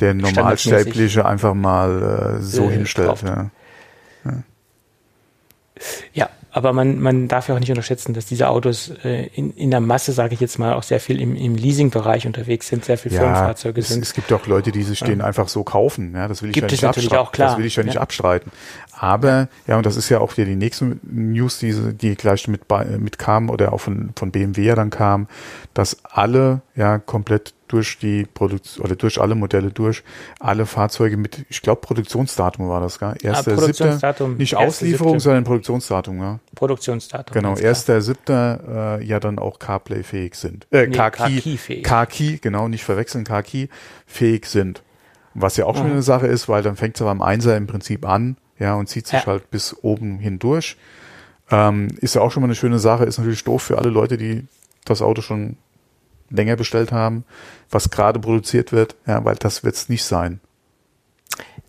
[0.00, 3.08] der Normalsterbliche einfach mal äh, so Äh, hinstellt.
[3.08, 3.24] kauft.
[3.24, 3.50] Ja.
[6.12, 6.28] Ja,
[6.58, 9.80] aber man, man darf ja auch nicht unterschätzen, dass diese Autos äh, in, in der
[9.80, 13.12] Masse, sage ich jetzt mal, auch sehr viel im, im Leasing-Bereich unterwegs sind, sehr viel
[13.12, 14.02] Ja, Firmenfahrzeuge es, sind.
[14.02, 16.12] es gibt auch Leute, die sich den einfach so kaufen.
[16.14, 17.26] Ja, das will ich Gibt ja es nicht natürlich abstreiten.
[17.26, 17.48] auch, klar.
[17.50, 18.00] Das will ich ja nicht Ja.
[18.02, 18.52] abstreiten.
[18.92, 22.62] Aber ja, und das ist ja auch wieder die nächste News, die, die gleich mit,
[22.98, 25.28] mit kam oder auch von, von BMW ja dann kam,
[25.72, 30.02] dass alle ja komplett durch die Produktion oder durch alle Modelle durch
[30.40, 33.14] alle Fahrzeuge mit, ich glaube Produktionsdatum war das, gell?
[33.22, 35.20] Erster, Produktionsdatum, siebter, nicht erster, Auslieferung, siebter.
[35.20, 36.38] sondern Produktionsdatum, ja.
[36.54, 37.34] Produktionsdatum.
[37.34, 40.66] Genau, erster, siebter äh, ja dann auch CarPlay fähig sind.
[40.70, 41.82] Äh, Nee, CarKey.
[41.82, 43.68] CarKey, genau, nicht verwechseln, CarKey
[44.06, 44.82] fähig sind.
[45.34, 45.92] Was ja auch schon Mhm.
[45.92, 48.88] eine Sache ist, weil dann fängt es aber am Einser im Prinzip an, ja, und
[48.88, 49.26] zieht sich Ja.
[49.26, 50.76] halt bis oben hindurch.
[51.50, 54.16] Ähm, ist ja auch schon mal eine schöne Sache, ist natürlich doof für alle Leute,
[54.18, 54.46] die
[54.84, 55.56] das Auto schon
[56.30, 57.24] länger bestellt haben,
[57.70, 60.40] was gerade produziert wird, ja, weil das wird es nicht sein.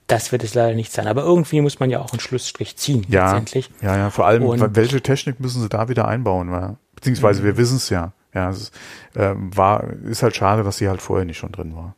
[0.07, 1.07] Das wird es leider nicht sein.
[1.07, 3.69] Aber irgendwie muss man ja auch einen Schlussstrich ziehen, Ja, letztendlich.
[3.81, 6.49] ja, ja, vor allem, Und- welche Technik müssen sie da wieder einbauen?
[6.51, 6.75] Ja?
[6.95, 8.11] Beziehungsweise wir wissen es ja.
[8.33, 8.73] Ja, es ist,
[9.15, 11.95] ähm, war, ist halt schade, dass sie halt vorher nicht schon drin war.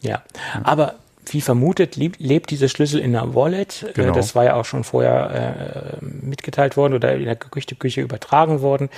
[0.00, 0.22] Ja,
[0.64, 0.94] aber
[1.26, 3.82] wie vermutet, lebt dieser Schlüssel in einer Wallet.
[3.82, 4.12] Äh, Genau.
[4.14, 8.88] Das war ja auch schon vorher äh, mitgeteilt worden oder in der Gerüchteküche übertragen worden.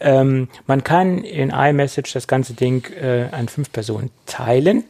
[0.00, 4.84] Ähm, man kann in iMessage das ganze Ding äh, an fünf Personen teilen,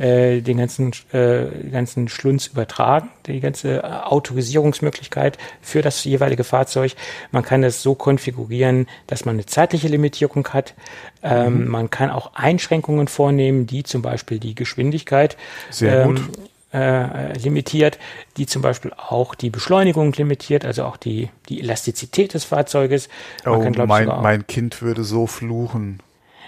[0.00, 6.92] äh, den ganzen, äh, ganzen Schlunz übertragen, die ganze äh, Autorisierungsmöglichkeit für das jeweilige Fahrzeug.
[7.30, 10.74] Man kann das so konfigurieren, dass man eine zeitliche Limitierung hat.
[11.22, 15.36] Ähm, Man kann auch Einschränkungen vornehmen, die zum Beispiel die Geschwindigkeit
[15.70, 16.20] Sehr gut.
[16.72, 17.98] Äh, limitiert,
[18.36, 23.08] die zum Beispiel auch die Beschleunigung limitiert, also auch die, die Elastizität des Fahrzeuges.
[23.44, 26.00] Man Oh, kann, mein, mein Kind würde so fluchen.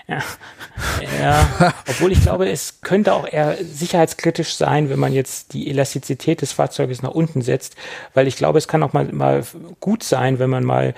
[1.20, 6.42] Ja, obwohl ich glaube, es könnte auch eher sicherheitskritisch sein, wenn man jetzt die Elastizität
[6.42, 7.76] des Fahrzeuges nach unten setzt,
[8.12, 9.44] weil ich glaube, es kann auch mal, mal
[9.80, 10.94] gut sein, wenn man mal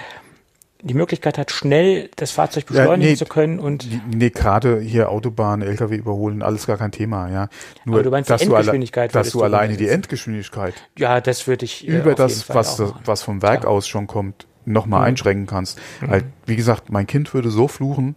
[0.82, 5.10] die Möglichkeit hat, schnell das Fahrzeug Ja, beschleunigen nee, zu können und Nee, gerade hier
[5.10, 7.48] Autobahn, LKW überholen, alles gar kein Thema, ja.
[7.84, 9.88] Nur, du meinst die dass du, alle, Endgeschwindigkeit dass würdest du du alleine die.
[9.88, 13.62] Endgeschwindigkeit ja, das würde ich äh, über das, was, das, was vom Werk.
[13.62, 13.68] Mhm.
[13.68, 15.78] aus schon kommt, nochmal einschränken kannst.
[16.06, 18.16] Halt, wie gesagt, mein Kind würde so fluchen,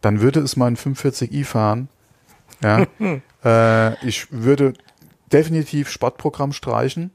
[0.00, 1.88] dann würde es mal ein 45i fahren.
[2.62, 2.86] Ja.
[3.44, 4.74] äh, ich würde
[5.32, 7.10] definitiv Sportprogramm streichen,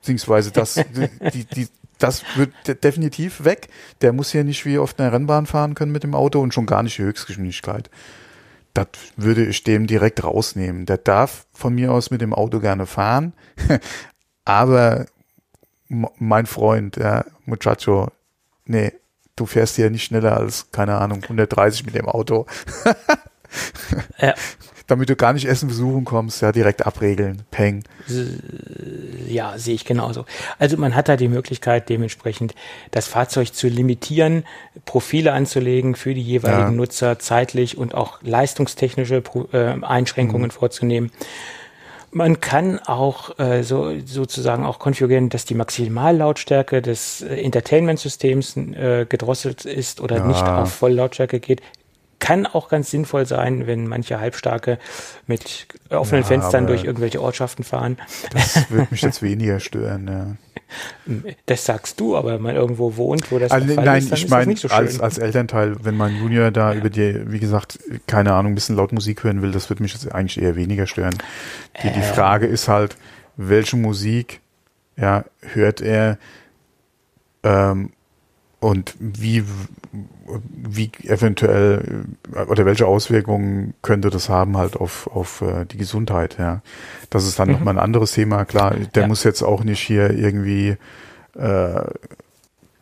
[0.00, 1.68] beziehungsweise das, die, die, die,
[1.98, 3.68] das wird de- definitiv weg.
[4.00, 6.66] Der muss ja nicht wie auf einer Rennbahn fahren können mit dem Auto und schon
[6.66, 7.90] gar nicht die Höchstgeschwindigkeit.
[8.74, 10.86] Das würde ich dem direkt rausnehmen.
[10.86, 13.32] Der darf von mir aus mit dem Auto gerne fahren,
[14.44, 15.06] aber
[15.88, 18.08] mein Freund, ja, Muchacho,
[18.66, 18.92] nee,
[19.36, 22.46] du fährst hier nicht schneller als, keine Ahnung, 130 mit dem Auto.
[24.20, 24.34] Ja.
[24.88, 27.84] Damit du gar nicht Essen besuchen kommst, ja, direkt abregeln, peng.
[29.28, 30.24] Ja, sehe ich genauso.
[30.58, 32.54] Also man hat da die Möglichkeit, dementsprechend
[32.90, 34.44] das Fahrzeug zu limitieren,
[34.86, 36.76] Profile anzulegen für die jeweiligen Ja.
[36.76, 39.22] Nutzer zeitlich und auch leistungstechnische
[39.52, 40.50] äh, Einschränkungen Mhm.
[40.52, 41.10] vorzunehmen.
[42.10, 49.04] Man kann auch äh, so sozusagen auch konfigurieren, dass die Maximallautstärke des äh, Entertainment-Systems äh,
[49.06, 50.24] gedrosselt ist oder Ja.
[50.26, 51.60] nicht auf Volllautstärke geht.
[52.20, 54.78] Kann auch ganz sinnvoll sein, wenn manche Halbstarke
[55.26, 57.96] mit offenen Ja, Fenstern durch irgendwelche Ortschaften fahren.
[58.32, 60.08] Das würde mich jetzt weniger stören.
[60.08, 60.36] Ja.
[61.46, 64.54] Das sagst du, aber wenn man irgendwo wohnt, wo das Also, nein, ist, ich meine,
[64.56, 68.54] so als, als Elternteil, wenn mein Junior da über die, wie gesagt, keine Ahnung, ein
[68.54, 71.16] bisschen laut Musik hören will, das würde mich jetzt eigentlich eher weniger stören.
[71.82, 72.02] Die, die Äh.
[72.02, 72.96] Frage ist halt,
[73.36, 74.40] welche Musik
[74.96, 76.18] ja, hört er
[77.44, 77.92] ähm,
[78.60, 79.44] und wie,
[80.52, 82.04] wie eventuell
[82.34, 86.62] äh, oder welche Auswirkungen könnte das haben halt auf, auf äh, die Gesundheit, ja.
[87.10, 87.54] Das ist dann Mhm.
[87.54, 88.44] nochmal ein anderes Thema.
[88.44, 89.08] Klar, der Ja.
[89.08, 90.76] muss jetzt auch nicht hier irgendwie
[91.38, 91.80] äh,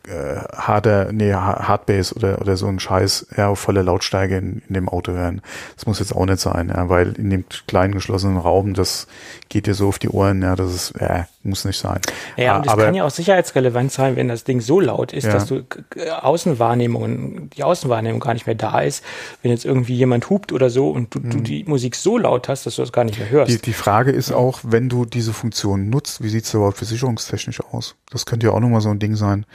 [0.07, 4.63] äh, harder, nee, Ha- Hardbass oder, oder so ein Scheiß ja, auf voller Lautstärke in,
[4.69, 5.43] in dem Auto hören.
[5.75, 9.07] Das muss jetzt auch nicht sein, ja, weil in dem kleinen geschlossenen Raum, das
[9.49, 12.01] geht dir so auf die Ohren, ja, das ist, äh, muss nicht sein.
[12.37, 15.25] Ja, und es Aber- kann ja auch sicherheitsrelevant sein, wenn das Ding so laut ist,
[15.25, 15.33] Ja.
[15.33, 19.05] dass du g- g- Außenwahrnehmungen, die Außenwahrnehmung gar nicht mehr da ist.
[19.43, 22.67] Wenn jetzt irgendwie jemand hupt oder so und du, du die Musik so laut hast,
[22.67, 23.51] dass du das gar nicht mehr hörst.
[23.53, 23.57] Mhm.
[23.57, 27.95] Die, die Frage ist auch, wenn du diese Funktion nutzt, wie sieht's überhaupt versicherungstechnisch aus?
[28.11, 29.47] Das könnte ja auch nochmal so ein Ding sein.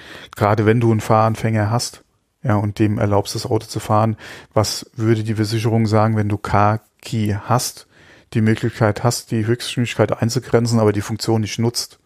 [0.42, 2.04] Gerade wenn du einen Fahranfänger hast,
[2.42, 4.18] ja, und dem erlaubst, das Auto zu fahren,
[4.56, 7.86] was würde die Versicherung sagen, wenn du Car-Key hast,
[8.34, 12.00] die Möglichkeit hast, die Höchstgeschwindigkeit einzugrenzen, aber die Funktion nicht nutzt?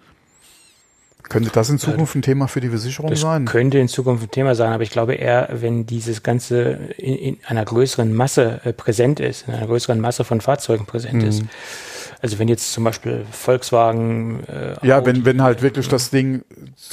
[1.23, 3.45] Könnte das in Zukunft ein Thema für die Versicherung das sein?
[3.45, 7.38] könnte in Zukunft ein Thema sein, aber ich glaube eher, wenn dieses Ganze in, in
[7.45, 11.43] einer größeren Masse äh, präsent ist, in einer größeren Masse von Fahrzeugen präsent ist.
[12.26, 16.43] Also wenn jetzt zum Beispiel Volkswagen, äh, Ja, Audi, wenn, wenn halt wirklich das Ding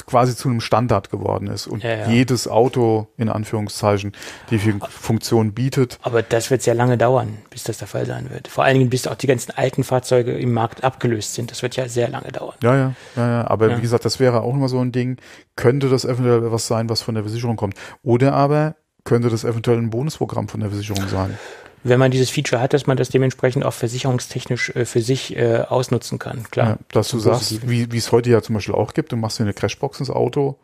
[0.05, 2.07] quasi zu einem Standard geworden ist und Ja, ja.
[2.07, 4.11] jedes Auto in Anführungszeichen
[4.51, 8.29] die Fun- Funktion bietet, Aber das wird sehr lange dauern, bis das der Fall sein
[8.29, 8.47] wird.
[8.47, 11.49] Vor allen Dingen, bis auch die ganzen alten Fahrzeuge im Markt abgelöst sind.
[11.49, 12.53] Das wird ja sehr lange dauern.
[12.61, 13.47] Ja, ja, ja, ja.
[13.47, 13.77] aber Ja.
[13.77, 15.17] wie gesagt, das wäre auch immer so ein Ding.
[15.55, 17.73] Könnte das eventuell was sein, was von der Versicherung kommt?
[18.03, 21.39] Oder aber könnte das eventuell ein Bonusprogramm von der Versicherung sein?
[21.85, 25.57] Wenn man dieses Feature hat, dass man das dementsprechend auch versicherungstechnisch äh, für sich äh,
[25.67, 26.43] ausnutzen kann.
[26.49, 26.67] Klar.
[26.69, 29.39] Ja, dass du sagst, wie wie es heute ja zum Beispiel auch gibt, du machst
[29.39, 30.57] dir eine Crashbox ins Auto,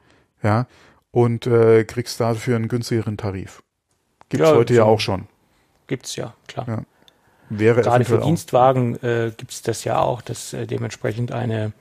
[0.43, 0.65] ja,
[1.11, 3.61] und äh, kriegst dafür einen günstigeren Tarif.
[4.30, 5.28] Gibt's Ja, heute ja so- auch schon.
[5.88, 6.65] Gibt's ja, klar.
[6.67, 6.82] Ja.
[7.49, 8.20] Wäre Gerade für.
[8.20, 11.72] Dienstwagen äh, gibt's das ja auch, dass äh, dementsprechend eine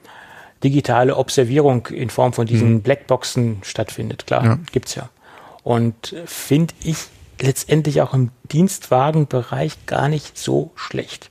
[0.64, 4.26] digitale Observierung in Form von diesen Blackboxen stattfindet.
[4.26, 4.58] Klar, Ja.
[4.72, 5.10] gibt's ja.
[5.62, 6.96] Und äh, finde ich
[7.40, 11.30] letztendlich auch im Dienstwagenbereich gar nicht so schlecht.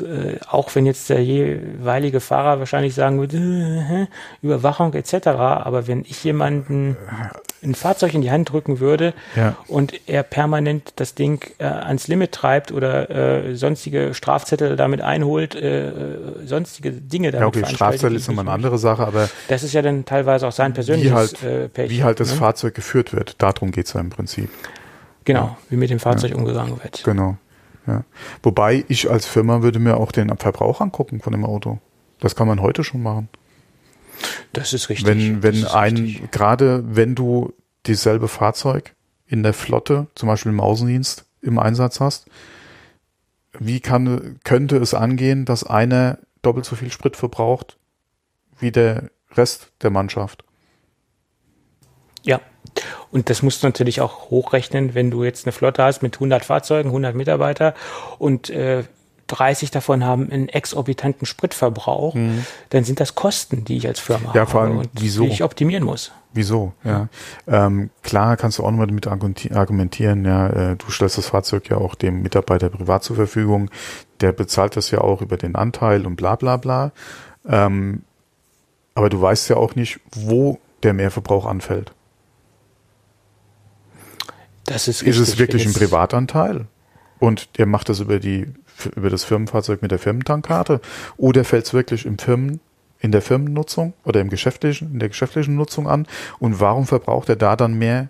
[0.00, 4.06] Äh, auch wenn jetzt der jeweilige Fahrer wahrscheinlich sagen würde, äh,
[4.44, 5.28] Überwachung etc.
[5.28, 6.96] Aber wenn ich jemanden
[7.62, 9.56] ein Fahrzeug in die Hand drücken würde Ja.
[9.68, 15.54] und er permanent das Ding äh, ans Limit treibt oder äh, sonstige Strafzettel damit einholt,
[15.54, 15.92] äh, äh,
[16.44, 19.80] sonstige Dinge damit Ja, okay, Strafzettel ist nochmal eine andere Sache, aber Das ist ja
[19.80, 21.90] dann teilweise auch sein persönliches wie halt, äh, Pech.
[21.90, 22.36] wie halt das ne?
[22.36, 24.50] Fahrzeug geführt wird, darum geht's ja im Prinzip.
[25.26, 27.04] Genau, wie mit dem Fahrzeug umgegangen wird.
[27.04, 27.36] Genau.
[27.86, 28.04] Ja.
[28.42, 31.78] Wobei ich als Firma würde mir auch den Verbrauch angucken von dem Auto.
[32.20, 33.28] Das kann man heute schon machen.
[34.52, 35.06] Das ist richtig.
[35.06, 37.52] wenn, wenn ein, gerade wenn du
[37.86, 38.94] dieselbe Fahrzeug
[39.26, 42.30] in der Flotte, zum Beispiel im Außendienst, im Einsatz hast,
[43.58, 47.78] wie kann, könnte es angehen, dass einer doppelt so viel Sprit verbraucht
[48.58, 50.44] wie der Rest der Mannschaft?
[52.26, 52.40] Ja.
[53.10, 56.44] Und das musst du natürlich auch hochrechnen, wenn du jetzt eine Flotte hast mit 100
[56.44, 57.74] Fahrzeugen, 100 Mitarbeiter
[58.18, 58.84] und äh,
[59.28, 62.14] 30 davon haben einen exorbitanten Spritverbrauch,
[62.70, 64.34] dann sind das Kosten, die ich als Firma Mhm.
[64.36, 65.24] Ja, vor habe allem, und wieso?
[65.24, 66.12] die ich optimieren muss.
[66.32, 66.74] Wieso?
[66.84, 67.08] Ja.
[67.48, 71.68] Ähm, klar kannst du auch nochmal damit argumenti- argumentieren, ja, äh, du stellst das Fahrzeug
[71.70, 73.70] ja auch dem Mitarbeiter privat zur Verfügung,
[74.20, 76.92] der bezahlt das ja auch über den Anteil und bla bla bla.
[77.48, 78.02] Ähm,
[78.94, 81.92] aber du weißt ja auch nicht, wo der Mehrverbrauch anfällt.
[84.66, 86.66] Das ist, Ist es wirklich ein Privatanteil?
[87.18, 88.52] Und der macht das über die
[88.94, 90.80] über das Firmenfahrzeug mit der Firmentankkarte?
[91.16, 92.60] Oder fällt es wirklich im Firmen,
[93.00, 96.06] in der Firmennutzung oder im geschäftlichen, in der geschäftlichen Nutzung an?
[96.38, 98.08] Und warum verbraucht er da dann mehr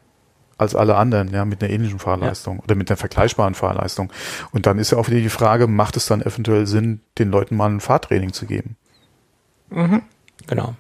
[0.59, 4.13] als alle anderen, ja, mit einer ähnlichen Fahrleistung oder mit einer vergleichbaren Fahrleistung?
[4.53, 7.57] Und dann ist ja auch wieder die Frage, macht es dann eventuell Sinn, den Leuten
[7.57, 8.77] mal ein Fahrtraining zu geben?
[10.47, 10.75] Genau.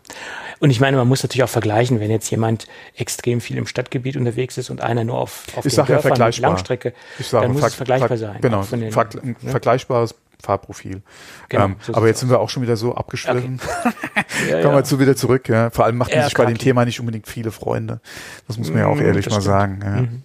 [0.58, 4.16] Und ich meine, man muss natürlich auch vergleichen, wenn jetzt jemand extrem viel im Stadtgebiet
[4.16, 6.50] unterwegs ist und einer nur auf, auf Ich den ja Dörfern mit vergleichbar.
[6.50, 8.38] Langstrecke, Ich sage, dann muss es vergleichbar ver- sein.
[8.40, 9.50] Genau, den, ver ein ne?
[9.50, 11.02] vergleichbares Fahrprofil.
[11.48, 13.60] Genau, ähm, so aber jetzt sind wir auch schon wieder so abgeschliffen.
[14.48, 14.74] ja, Kommen ja.
[14.76, 15.48] wir zu wieder zurück.
[15.48, 15.70] Ja.
[15.70, 16.58] Vor allem macht man Ja, sich bei dem.
[16.58, 18.00] Thema nicht unbedingt viele Freunde.
[18.46, 19.80] Das muss man ja auch Mm, ehrlich mal sagen.
[19.82, 19.90] Ja.
[20.02, 20.22] Mhm.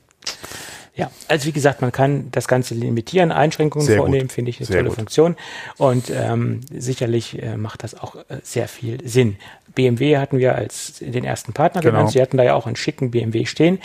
[0.94, 4.34] Ja, also wie gesagt, man kann das Ganze limitieren, Einschränkungen Sehr vornehmen, gut.
[4.34, 4.96] finde ich eine Sehr tolle gut.
[4.98, 5.36] Funktion.
[5.78, 9.38] Und ähm, sicherlich äh, macht das auch äh, sehr viel Sinn.
[9.74, 11.92] BMW hatten wir als den ersten Partner Genau.
[11.94, 11.96] Mhm.
[11.98, 12.12] genannt.
[12.12, 13.80] Sie hatten da ja auch einen schicken BMW stehen.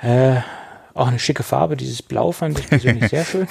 [0.00, 0.36] Äh,
[0.94, 3.48] auch eine schicke Farbe, dieses Blau fand ich persönlich sehr schön.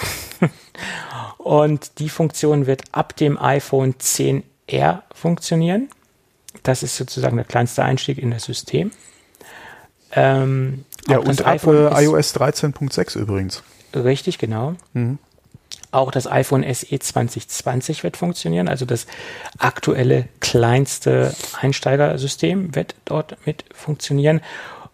[1.37, 5.89] Und die Funktion wird ab dem iPhone 10R funktionieren.
[6.63, 8.91] Das ist sozusagen der kleinste Einstieg in das System.
[10.13, 13.63] Ähm, Ja, und ab äh, iOS 13.6 übrigens.
[13.93, 14.75] Richtig, genau.
[15.91, 19.05] Auch das iPhone SE 2020 wird funktionieren, also das
[19.59, 24.41] aktuelle kleinste Einsteigersystem wird dort mit funktionieren.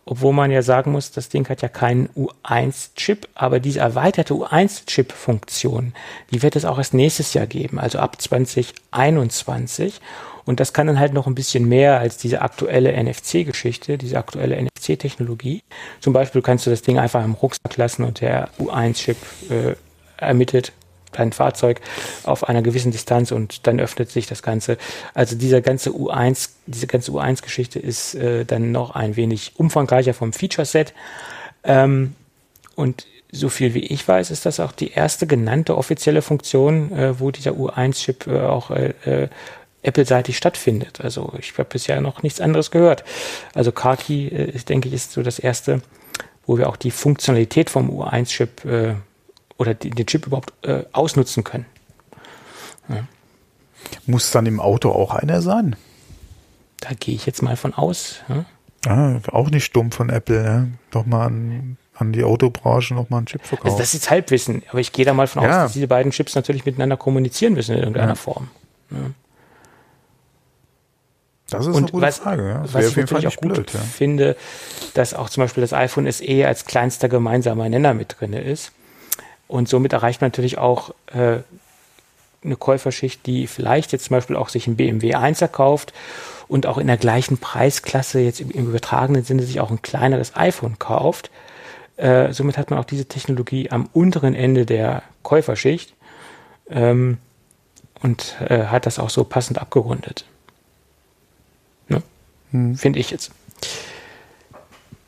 [0.04, 5.94] Obwohl man ja sagen muss, das Ding hat ja keinen U1-Chip, aber diese erweiterte U1-Chip-Funktion,
[6.32, 10.02] die wird es auch erst nächstes Jahr geben, also ab 2021.
[10.50, 14.60] Und das kann dann halt noch ein bisschen mehr als diese aktuelle NFC-Geschichte, diese aktuelle
[14.60, 15.62] NFC-Technologie.
[16.00, 19.18] Zum Beispiel kannst du das Ding einfach im Rucksack lassen und der U1-Chip
[19.52, 19.76] äh,
[20.18, 20.72] ermittelt
[21.12, 21.82] dein Fahrzeug
[22.24, 24.80] auf einer gewissen Distanz und dann öffnet sich das Ganze.
[25.14, 30.34] Also dieser ganze U1, diese ganze U1-Geschichte ist äh, dann noch ein wenig umfangreicher vom
[30.34, 30.96] Feature-Set.
[31.64, 32.16] Ähm,
[32.74, 37.20] und so viel wie ich weiß, ist das auch die erste genannte offizielle Funktion, äh,
[37.20, 39.28] wo dieser U1-Chip äh, auch äh, äh,
[39.82, 41.00] Apple-seitig stattfindet.
[41.02, 43.04] Also ich habe bisher noch nichts anderes gehört.
[43.54, 45.82] Also Kaki, äh, ich denke ich, ist so das erste,
[46.46, 48.96] wo wir auch die Funktionalität vom U1-Chip äh,
[49.58, 51.66] oder die, den Chip überhaupt äh, ausnutzen können.
[54.06, 55.76] Muss dann im Auto auch einer sein?
[56.82, 58.22] Da gehe ich jetzt mal von aus.
[58.28, 58.46] Ja?
[58.88, 60.72] Ah, auch nicht dumm von Apple, ne?
[60.92, 63.68] Doch mal an, an die Autobranche noch mal einen Chip verkaufen.
[63.68, 65.50] Also das ist Halbwissen, aber ich gehe da mal von Ja.
[65.50, 68.16] aus, dass diese beiden Chips natürlich miteinander kommunizieren müssen in irgendeiner Ja.
[68.16, 68.50] Form.
[71.50, 72.48] Das ist Und eine gute was, Frage.
[72.48, 72.54] Ja.
[72.60, 73.74] Das was wäre ich auf jeden Fall natürlich auch nicht gut blöd.
[73.74, 73.80] Ja.
[73.80, 74.36] finde,
[74.94, 78.72] dass auch zum Beispiel das iPhone SE als kleinster gemeinsamer Nenner mit drin ist.
[79.48, 81.40] Und somit erreicht man natürlich auch äh,
[82.44, 85.94] eine Käuferschicht, die vielleicht jetzt zum Beispiel auch sich ein BMW 1 erkauft
[86.48, 90.36] und auch in der gleichen Preisklasse jetzt im, im übertragenen Sinne sich auch ein kleineres
[90.36, 91.32] iPhone kauft.
[91.98, 95.94] Äh, somit hat man auch diese Technologie am unteren Ende der Käuferschicht
[96.70, 97.18] ähm,
[98.02, 100.26] und äh, hat das auch so passend abgerundet.
[102.52, 102.78] Ne?
[102.78, 103.32] Finde ich jetzt.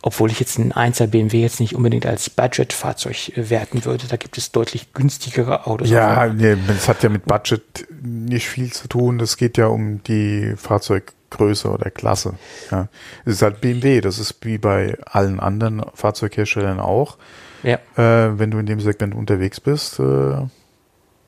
[0.03, 4.07] Obwohl ich jetzt einen 1er BMW jetzt nicht unbedingt als Budgetfahrzeug äh, werten würde.
[4.07, 5.89] Da gibt es deutlich günstigere Autos.
[5.89, 9.19] Ja, nee, das hat ja mit Budget nicht viel zu tun.
[9.19, 12.33] Das geht ja um die Fahrzeuggröße oder Klasse.
[12.71, 12.87] Ja.
[13.25, 14.01] Es ist halt BMW.
[14.01, 17.17] Das ist wie bei allen anderen Fahrzeugherstellern auch.
[17.61, 17.75] ja.
[17.95, 20.47] Äh, wenn du in dem Segment unterwegs bist, äh,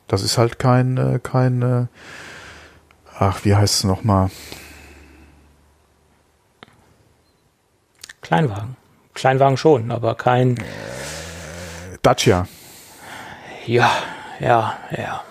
[0.07, 1.85] das ist halt kein, äh, kein, äh,
[3.19, 4.31] ach, wie heißt es nochmal?
[8.23, 8.75] Kleinwagen.
[9.13, 10.57] Kleinwagen schon, aber kein.
[12.01, 12.47] Dacia.
[13.65, 13.91] Ja,
[14.39, 15.21] ja, ja.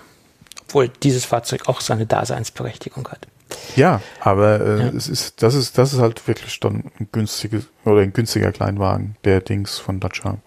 [0.63, 3.27] Obwohl dieses Fahrzeug auch seine Daseinsberechtigung hat.
[3.75, 4.87] Ja, aber äh, Ja.
[4.97, 9.15] es ist, das ist, das ist halt wirklich dann ein günstiges oder ein günstiger Kleinwagen,
[9.23, 10.37] der Dings von Dacia.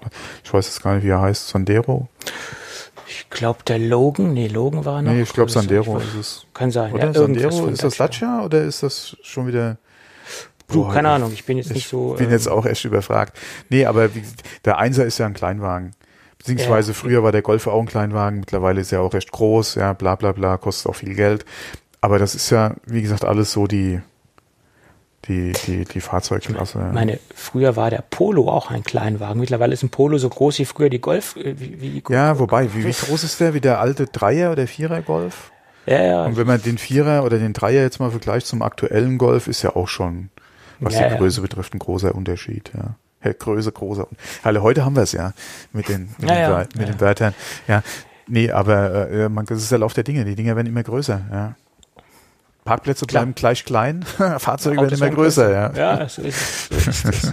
[0.43, 1.49] Ich weiß jetzt gar nicht, wie er heißt.
[1.49, 2.09] Sandero?
[3.09, 5.13] Ich glaube, der Logan, nee, Logan war noch.
[5.13, 6.47] Nee, ich glaube Sandero weiß- ist es.
[6.55, 6.93] Kann sein.
[6.93, 7.67] Oder ja, Sandero?
[7.69, 9.77] Ist das Dacia oder ist das schon wieder?
[10.69, 12.15] Du, Boah, keine ich- Ahnung, ich bin jetzt Ich nicht so.
[12.15, 13.39] bin ähm, jetzt auch echt überfragt.
[13.69, 14.23] Nee, aber wie,
[14.65, 15.93] der Einser ist ja ein Kleinwagen.
[16.39, 16.95] Beziehungsweise Ja.
[16.95, 20.15] früher war der Golf auch ein Kleinwagen, mittlerweile ist er auch recht groß, ja, bla
[20.17, 21.45] bla bla, kostet auch viel Geld.
[22.01, 24.01] Aber das ist ja, wie gesagt, alles so die,
[25.29, 26.79] die, die, die Fahrzeugklasse.
[26.79, 26.93] ja.
[26.93, 29.41] meine, früher war der Polo auch ein Kleinwagen.
[29.41, 31.35] Mittlerweile ist ein Polo so groß wie früher die Golf.
[31.37, 33.53] äh, Wie, wie, Ja, wobei, wie, wie groß ist der?
[33.55, 35.51] Wie der alte Dreier oder Vierer Golf?
[35.87, 39.19] ja, ja, Und wenn man den Vierer oder den Dreier jetzt mal vergleicht zum aktuellen
[39.19, 40.31] Golf, ist ja auch schon,
[40.81, 41.19] was Ja, die ja.
[41.19, 42.71] Größe betrifft, ein großer Unterschied.
[42.75, 42.97] Ja.
[43.25, 44.07] Ja, Größe, großer.
[44.43, 45.33] Also heute haben wir es ja
[45.73, 46.59] mit den, mit, Ja, den, ja.
[46.59, 46.85] Mit Ja.
[46.85, 47.35] den Wörtern.
[47.67, 47.83] Ja,
[48.29, 50.25] nee, aber äh, man, das ist der Lauf der Dinge.
[50.25, 51.21] Die Dinger werden immer größer.
[51.33, 51.55] Ja.
[52.65, 53.23] Parkplätze Klar.
[53.23, 54.03] bleiben gleich klein,
[54.39, 55.51] Fahrzeuge werden immer werden größer.
[55.53, 55.73] Ja.
[55.73, 56.17] Ja, ist.
[56.17, 57.33] So ist.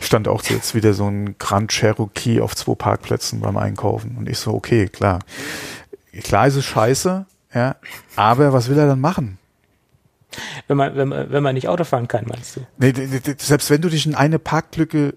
[0.00, 4.16] Stand auch jetzt wieder so ein Grand Cherokee auf zwei Parkplätzen beim Einkaufen.
[4.18, 5.20] Und ich so, okay, klar.
[6.22, 7.24] Klar ist es scheiße,
[7.54, 7.76] ja,
[8.14, 9.38] aber was will er dann machen?
[10.68, 12.60] Wenn, man, wenn, man, wenn man nicht Auto fahren kann, meinst du?
[12.78, 12.92] Nee,
[13.38, 15.14] selbst wenn du dich in eine Parklücke,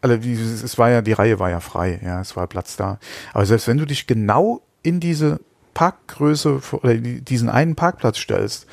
[0.00, 2.98] also es war ja, die Reihe war ja frei, ja, es war Platz da.
[3.32, 5.40] Aber selbst wenn du dich genau in diese
[5.74, 8.66] Parkgröße oder diesen einen Parkplatz stellst,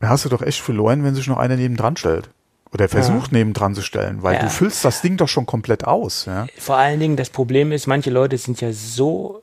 [0.00, 2.30] dann hast du doch echt verloren, wenn sich noch einer nebendran stellt.
[2.72, 4.40] Oder versucht nebendran zu stellen, weil Ja.
[4.42, 6.46] du füllst das Ding doch schon komplett aus, ja.
[6.58, 9.42] Vor allen Dingen, das Problem ist, manche Leute sind ja so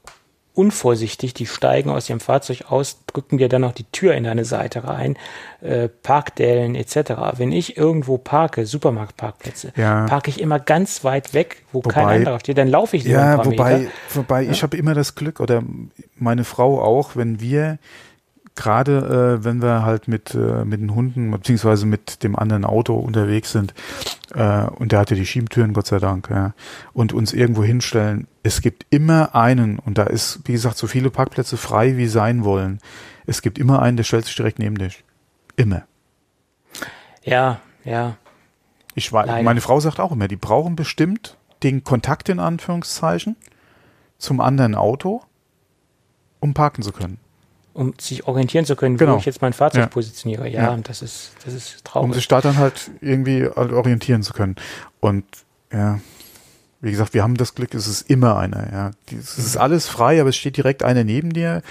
[0.53, 4.45] unvorsichtig, die steigen aus ihrem Fahrzeug aus, drücken dir dann noch die Tür in deine
[4.45, 5.17] Seite rein,
[5.61, 7.37] äh, Parkdellen etc.
[7.37, 10.05] Wenn ich irgendwo parke, Supermarktparkplätze, ja.
[10.05, 13.31] parke ich immer ganz weit weg, wo wobei, kein anderer steht, dann laufe ich ja,
[13.31, 13.91] ein paar wobei, Meter.
[14.13, 14.51] Wobei, ja?
[14.51, 15.63] ich habe immer das Glück, oder
[16.15, 17.79] meine Frau auch, wenn wir
[18.55, 22.95] gerade äh, wenn wir halt mit, äh, mit den Hunden beziehungsweise mit dem anderen Auto
[22.95, 23.73] unterwegs sind
[24.35, 26.53] äh, und der hatte die Schiebentüren, Gott sei Dank, ja,
[26.93, 31.09] und uns irgendwo hinstellen, es gibt immer einen, und da ist, wie gesagt, so viele
[31.09, 32.79] Parkplätze frei, wie sein wollen.
[33.25, 35.03] Es gibt immer einen, der stellt sich direkt neben dich.
[35.55, 35.83] Immer.
[37.23, 38.17] Ja, ja.
[38.95, 43.37] Ich weiß, meine Frau sagt auch immer, die brauchen bestimmt den Kontakt in Anführungszeichen
[44.17, 45.23] zum anderen Auto,
[46.39, 47.17] um parken zu können
[47.73, 49.15] um sich orientieren zu können, genau.
[49.15, 49.87] wo ich jetzt mein Fahrzeug ja.
[49.87, 50.47] positioniere.
[50.47, 52.09] Ja, ja, das ist, das ist traurig.
[52.09, 54.55] Um sich da dann halt irgendwie orientieren zu können.
[54.99, 55.25] Und
[55.71, 55.99] ja,
[56.83, 58.71] wie gesagt, wir haben das Glück, es ist immer einer.
[58.71, 61.61] Ja, es ist alles frei, aber es steht direkt einer neben dir.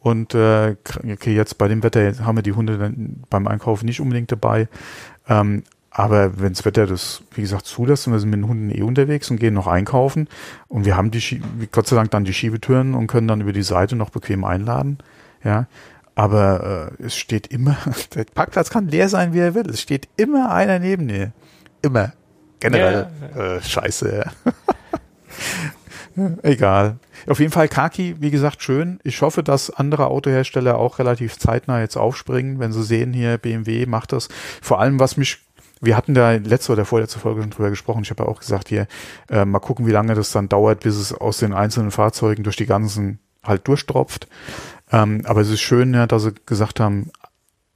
[0.00, 4.00] Und äh, okay, jetzt bei dem Wetter haben wir die Hunde dann beim Einkaufen nicht
[4.00, 4.68] unbedingt dabei.
[5.28, 8.70] Ähm, aber wenn das Wetter das, wie gesagt, zulässt und wir sind mit den Hunden
[8.70, 10.28] eh unterwegs und gehen noch einkaufen
[10.68, 11.40] und wir haben die,
[11.70, 14.98] Gott sei Dank dann die Schiebetüren und können dann über die Seite noch bequem einladen,
[15.42, 15.66] ja.
[16.14, 17.76] Aber äh, es steht immer,
[18.14, 19.70] der Parkplatz kann leer sein, wie er will.
[19.70, 21.32] Es steht immer einer neben dir.
[21.82, 22.12] Immer.
[22.72, 23.06] Generell.
[23.34, 23.56] Ja.
[23.56, 24.30] Äh, scheiße.
[26.42, 26.96] Egal.
[27.26, 29.00] Auf jeden Fall Kaki, wie gesagt, schön.
[29.02, 33.84] Ich hoffe, dass andere Autohersteller auch relativ zeitnah jetzt aufspringen, wenn sie sehen, hier BMW
[33.86, 34.28] macht das.
[34.62, 35.38] Vor allem, was mich,
[35.80, 38.02] wir hatten da letzte oder vorletzte Folge schon drüber gesprochen.
[38.02, 38.86] Ich habe ja auch gesagt, hier,
[39.28, 42.56] äh, mal gucken, wie lange das dann dauert, bis es aus den einzelnen Fahrzeugen durch
[42.56, 44.26] die ganzen halt durchtropft.
[44.92, 47.10] Ähm, aber es ist schön, ja, dass sie gesagt haben,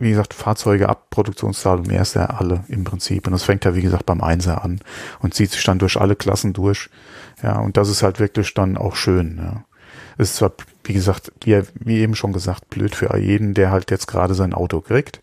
[0.00, 3.26] wie gesagt, Fahrzeuge ab Produktionsdatum erst ja alle im Prinzip.
[3.26, 4.80] Und das fängt ja, wie gesagt, beim Einser an
[5.20, 6.88] und zieht sich dann durch alle Klassen durch.
[7.42, 9.38] Ja, und das ist halt wirklich dann auch schön.
[9.38, 9.64] Ja.
[10.16, 10.52] Es ist zwar,
[10.84, 14.54] wie gesagt, wie, wie eben schon gesagt, blöd für jeden, der halt jetzt gerade sein
[14.54, 15.20] Auto kriegt.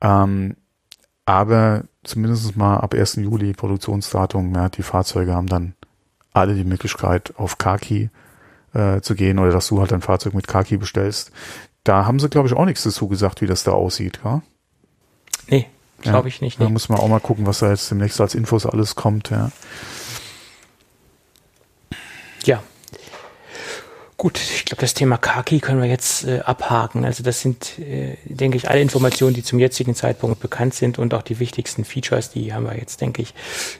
[0.00, 0.56] Ähm,
[1.24, 3.16] aber zumindest mal ab 1.
[3.16, 5.74] Juli Produktionsdatum, ja, die Fahrzeuge haben dann
[6.32, 8.10] alle die Möglichkeit auf Kaki
[8.72, 11.32] äh, zu gehen oder dass du halt ein Fahrzeug mit Kaki bestellst.
[11.84, 14.42] Da haben sie, glaube ich, auch nichts dazu gesagt, wie das da aussieht, ja?
[15.48, 15.66] Nee,
[16.00, 16.60] glaube ich nicht.
[16.60, 19.50] Da muss man auch mal gucken, was da jetzt demnächst als Infos alles kommt, ja.
[22.44, 22.62] Ja.
[24.16, 27.04] Gut, ich glaube, das Thema Kaki können wir jetzt äh, abhaken.
[27.04, 31.12] Also das sind, äh, denke ich, alle Informationen, die zum jetzigen Zeitpunkt bekannt sind und
[31.14, 33.34] auch die wichtigsten Features, die haben wir jetzt, denke ich,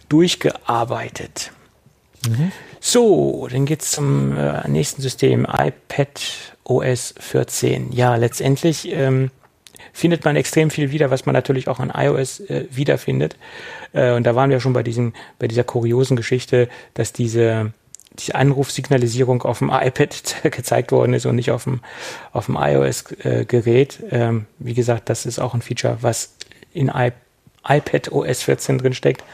[0.08, 1.52] durchgearbeitet.
[2.26, 2.50] Mhm.
[2.80, 7.92] So, dann geht's zum äh, nächsten System, iPad OS 14.
[7.92, 9.30] Ja, letztendlich ähm,
[9.92, 13.36] findet man extrem viel wieder, was man natürlich auch an iOS äh, wiederfindet.
[13.92, 17.72] Äh, und da waren wir schon bei diesem, bei dieser kuriosen Geschichte, dass diese
[18.18, 21.80] die Anrufsignalisierung auf dem iPad gezeigt worden ist und nicht auf dem,
[22.32, 24.00] auf dem iOS-Gerät.
[24.10, 26.34] Äh, ähm, wie gesagt, das ist auch ein Feature, was
[26.74, 26.90] in
[27.64, 29.24] iPad OS 14 drin steckt.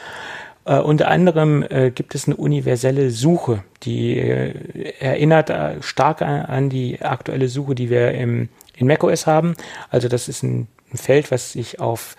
[0.68, 6.42] Äh, unter anderem äh, gibt es eine universelle Suche, die äh, erinnert äh, stark an,
[6.42, 9.54] an, die aktuelle Suche, die wir im, in macOS haben.
[9.88, 12.16] Also das ist ein, ein Feld, was sich auf,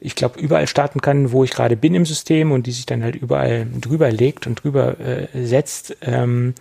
[0.00, 3.02] ich glaube, überall starten kann, wo ich gerade bin im System und die sich dann
[3.02, 5.94] halt überall drüber legt und drüber äh, setzt.
[6.00, 6.54] Ähm,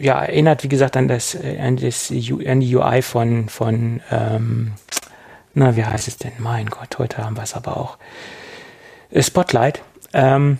[0.00, 4.72] ja, erinnert, wie gesagt, an das, äh, an das, an die UI von, von, ähm,
[5.54, 6.32] na, wie heißt es denn?
[6.38, 7.98] Mein Gott, heute haben wir es aber auch.
[9.20, 9.82] Spotlight.
[10.12, 10.58] Ähm,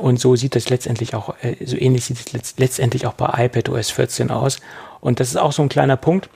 [0.00, 3.44] und so sieht es letztendlich auch, äh, so ähnlich sieht es letzt, letztendlich auch bei
[3.44, 4.60] iPad OS 14 aus.
[5.00, 6.28] Und das ist auch so ein kleiner Punkt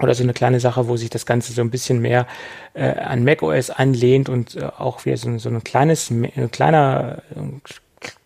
[0.00, 2.26] oder so eine kleine Sache, wo sich das Ganze so ein bisschen mehr
[2.74, 7.60] äh, an macOS anlehnt und äh, auch wieder so, so ein kleines, ein kleiner, ein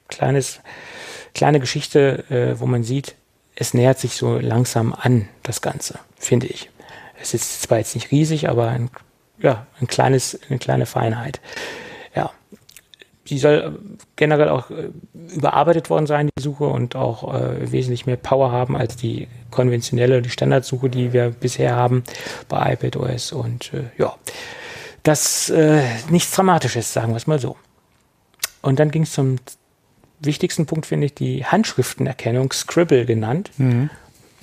[0.09, 0.61] kleines,
[1.35, 3.17] kleine Geschichte, äh, wo man sieht,
[3.57, 6.71] es nähert sich so langsam an, das Ganze, finde ich.
[7.21, 8.91] Es ist zwar jetzt nicht riesig, aber ein,
[9.39, 11.41] ja, ein kleines, eine kleine Feinheit
[13.29, 13.79] die soll
[14.17, 14.91] generell auch äh,
[15.35, 20.23] überarbeitet worden sein, die Suche, und auch äh, wesentlich mehr Power haben als die konventionelle,
[20.23, 22.05] die Standardsuche, die wir bisher haben
[22.49, 23.33] bei iPadOS.
[23.33, 24.15] Und äh, ja,
[25.03, 27.57] das äh, nichts Dramatisches, sagen wir es mal so.
[28.63, 29.37] Und dann ging es zum
[30.21, 33.51] wichtigsten Punkt, finde ich, die Handschriftenerkennung, Scribble genannt.
[33.59, 33.91] Mhm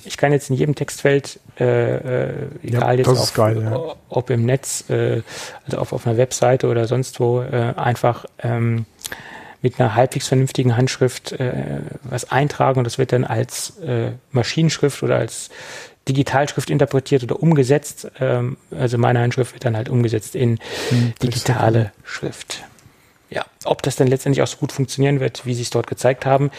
[0.04, 2.32] ich kann jetzt in jedem Textfeld, äh, äh,
[2.62, 3.94] egal ja, jetzt auf, geil, ja.
[4.08, 5.22] ob im Netz, äh,
[5.66, 8.86] also auf, auf einer Webseite oder sonst wo, äh, einfach ähm,
[9.62, 15.02] mit einer halbwegs vernünftigen Handschrift äh, was eintragen und das wird dann als äh, Maschinenschrift
[15.02, 15.50] oder als
[16.08, 18.10] Digitalschrift interpretiert oder umgesetzt.
[18.20, 20.58] Ähm, also meine Handschrift wird dann halt umgesetzt in
[20.90, 22.64] hm, digitale Schrift.
[23.34, 26.24] Ja, ob das dann letztendlich auch so gut funktionieren wird, wie sie es dort gezeigt
[26.24, 26.52] haben,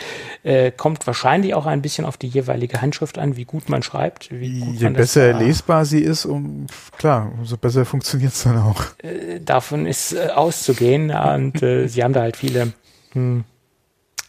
[0.44, 4.30] äh, kommt wahrscheinlich auch ein bisschen auf die jeweilige Handschrift an, wie gut man schreibt.
[4.30, 8.58] Wie gut Je besser das, lesbar sie ist, um, klar, umso besser funktioniert es dann
[8.58, 8.84] auch.
[9.02, 12.74] Äh, davon ist äh, auszugehen und äh, sie haben da halt viele
[13.14, 13.46] hm,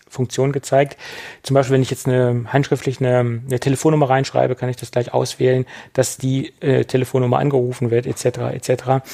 [0.08, 0.96] Funktionen gezeigt.
[1.42, 5.12] Zum Beispiel, wenn ich jetzt eine handschriftlich eine, eine Telefonnummer reinschreibe, kann ich das gleich
[5.12, 8.38] auswählen, dass die äh, Telefonnummer angerufen wird, etc.
[8.54, 9.04] etc.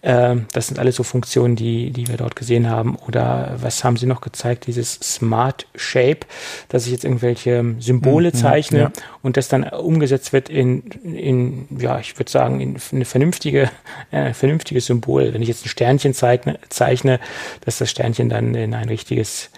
[0.00, 2.94] Ähm, das sind alles so Funktionen, die, die wir dort gesehen haben.
[2.94, 4.66] Oder was haben sie noch gezeigt?
[4.66, 6.20] Dieses Smart Shape,
[6.68, 8.92] dass ich jetzt irgendwelche Symbole mhm, zeichne ja.
[9.22, 13.70] und das dann umgesetzt wird in, in ja, ich würde sagen, in eine vernünftige,
[14.12, 15.34] äh, vernünftiges Symbol.
[15.34, 17.18] Wenn ich jetzt ein Sternchen zeichne, zeichne,
[17.64, 19.50] dass das Sternchen dann in ein richtiges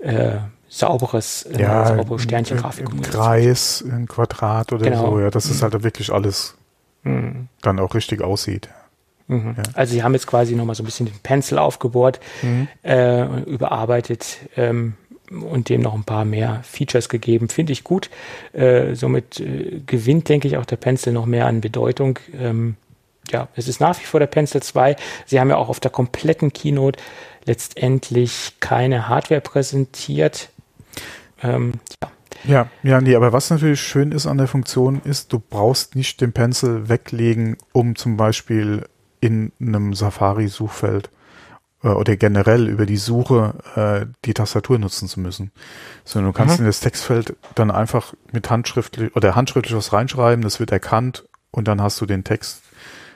[0.00, 0.36] äh,
[0.68, 2.90] sauberes, äh, ja, saubere Sternchengrafik.
[2.90, 5.12] Ein Kreis, ein Quadrat oder genau.
[5.12, 5.72] so, ja, dass es mhm.
[5.72, 6.56] halt wirklich alles
[7.04, 7.48] mhm.
[7.62, 8.68] dann auch richtig aussieht.
[9.28, 9.54] Mhm.
[9.56, 9.62] Ja.
[9.74, 12.68] Also sie haben jetzt quasi nochmal so ein bisschen den Pencil aufgebohrt, mhm.
[12.82, 14.94] äh, überarbeitet ähm,
[15.30, 17.48] und dem noch ein paar mehr Features gegeben.
[17.48, 18.10] Finde ich gut.
[18.52, 22.18] Äh, somit äh, gewinnt, denke ich, auch der Pencil noch mehr an Bedeutung.
[22.38, 22.76] Ähm,
[23.30, 24.96] ja, es ist nach wie vor der Pencil 2.
[25.26, 26.98] Sie haben ja auch auf der kompletten Keynote
[27.44, 30.50] letztendlich keine Hardware präsentiert.
[31.42, 32.10] Ähm, ja.
[32.44, 36.20] Ja, ja, nee, aber was natürlich schön ist an der Funktion ist, du brauchst nicht
[36.20, 38.84] den Pencil weglegen, um zum Beispiel
[39.20, 41.10] in einem Safari-Suchfeld
[41.82, 45.52] äh, oder generell über die Suche äh, die Tastatur nutzen zu müssen.
[46.04, 46.64] Sondern du kannst mhm.
[46.64, 51.68] in das Textfeld dann einfach mit handschriftlich oder handschriftlich was reinschreiben, das wird erkannt und
[51.68, 52.62] dann hast du den Text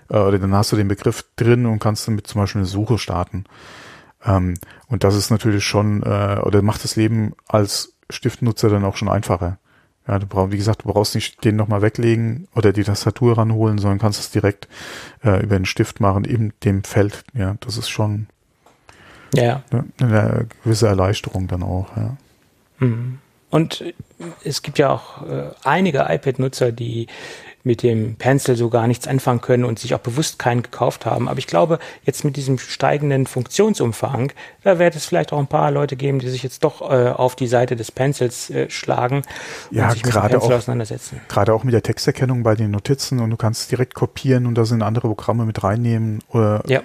[0.08, 2.98] äh, oder dann hast du den Begriff drin und kannst damit zum Beispiel eine Suche
[2.98, 3.44] starten.
[4.24, 4.54] Ähm,
[4.88, 9.08] und das ist natürlich schon, äh, oder macht das Leben als Stiftnutzer dann auch schon
[9.08, 9.58] einfacher.
[10.06, 13.78] Ja, du brauchst, wie gesagt, du brauchst nicht den nochmal weglegen oder die Tastatur ranholen,
[13.78, 14.68] sondern kannst es direkt
[15.24, 17.24] äh, über den Stift machen, in dem Feld.
[17.34, 18.26] Ja, das ist schon
[19.34, 19.62] ja.
[19.70, 21.96] eine, eine gewisse Erleichterung dann auch.
[21.96, 22.16] Ja.
[22.78, 23.18] Mhm.
[23.50, 23.84] Und
[24.44, 27.06] es gibt ja auch äh, einige iPad-Nutzer, die
[27.64, 31.28] mit dem Pencil so gar nichts anfangen können und sich auch bewusst keinen gekauft haben.
[31.28, 34.32] Aber ich glaube, jetzt mit diesem steigenden Funktionsumfang,
[34.64, 37.36] da wird es vielleicht auch ein paar Leute geben, die sich jetzt doch äh, auf
[37.36, 39.22] die Seite des Pencils äh, schlagen
[39.70, 41.20] ja, und sich mit dem Pencil auch, auseinandersetzen.
[41.28, 44.64] Gerade auch mit der Texterkennung bei den Notizen und du kannst direkt kopieren und da
[44.64, 46.20] sind andere Programme mit reinnehmen.
[46.30, 46.82] Oder ja.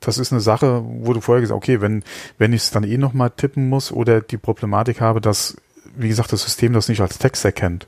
[0.00, 2.02] Das ist eine Sache, wo du vorher gesagt hast, okay, wenn,
[2.36, 5.56] wenn ich es dann eh nochmal tippen muss oder die Problematik habe, dass,
[5.94, 7.86] wie gesagt, das System das nicht als Text erkennt,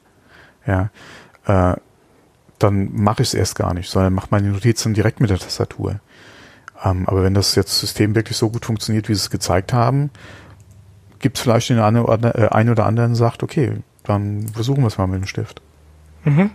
[0.64, 0.90] ja,
[1.47, 1.76] äh,
[2.59, 6.01] dann mache ich es erst gar nicht, sondern mache meine Notizen direkt mit der Tastatur.
[6.82, 10.10] Ähm, aber wenn das jetzt System wirklich so gut funktioniert, wie sie es gezeigt haben,
[11.18, 14.98] gibt es vielleicht den einen oder, äh, oder anderen, sagt, okay, dann versuchen wir es
[14.98, 15.62] mal mit dem Stift.
[16.24, 16.51] Mhm.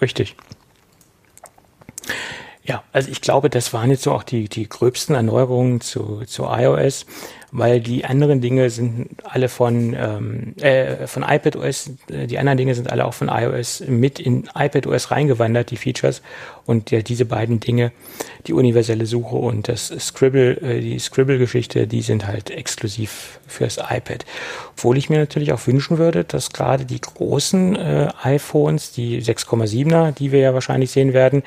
[0.00, 0.36] Richtig.
[2.64, 6.44] Ja, also ich glaube, das waren jetzt so auch die, die gröbsten Erneuerungen zu, zu
[6.44, 7.06] iOS
[7.54, 12.74] weil die anderen Dinge sind alle von, ähm, äh, von iPadOS, äh, die anderen Dinge
[12.74, 16.22] sind alle auch von iOS mit in iPadOS reingewandert, die Features.
[16.64, 17.92] Und ja, diese beiden Dinge,
[18.46, 24.24] die universelle Suche und das Scribble, äh, die Scribble-Geschichte, die sind halt exklusiv fürs iPad.
[24.74, 30.12] Obwohl ich mir natürlich auch wünschen würde, dass gerade die großen äh, iPhones, die 6,7er,
[30.12, 31.42] die wir ja wahrscheinlich sehen werden,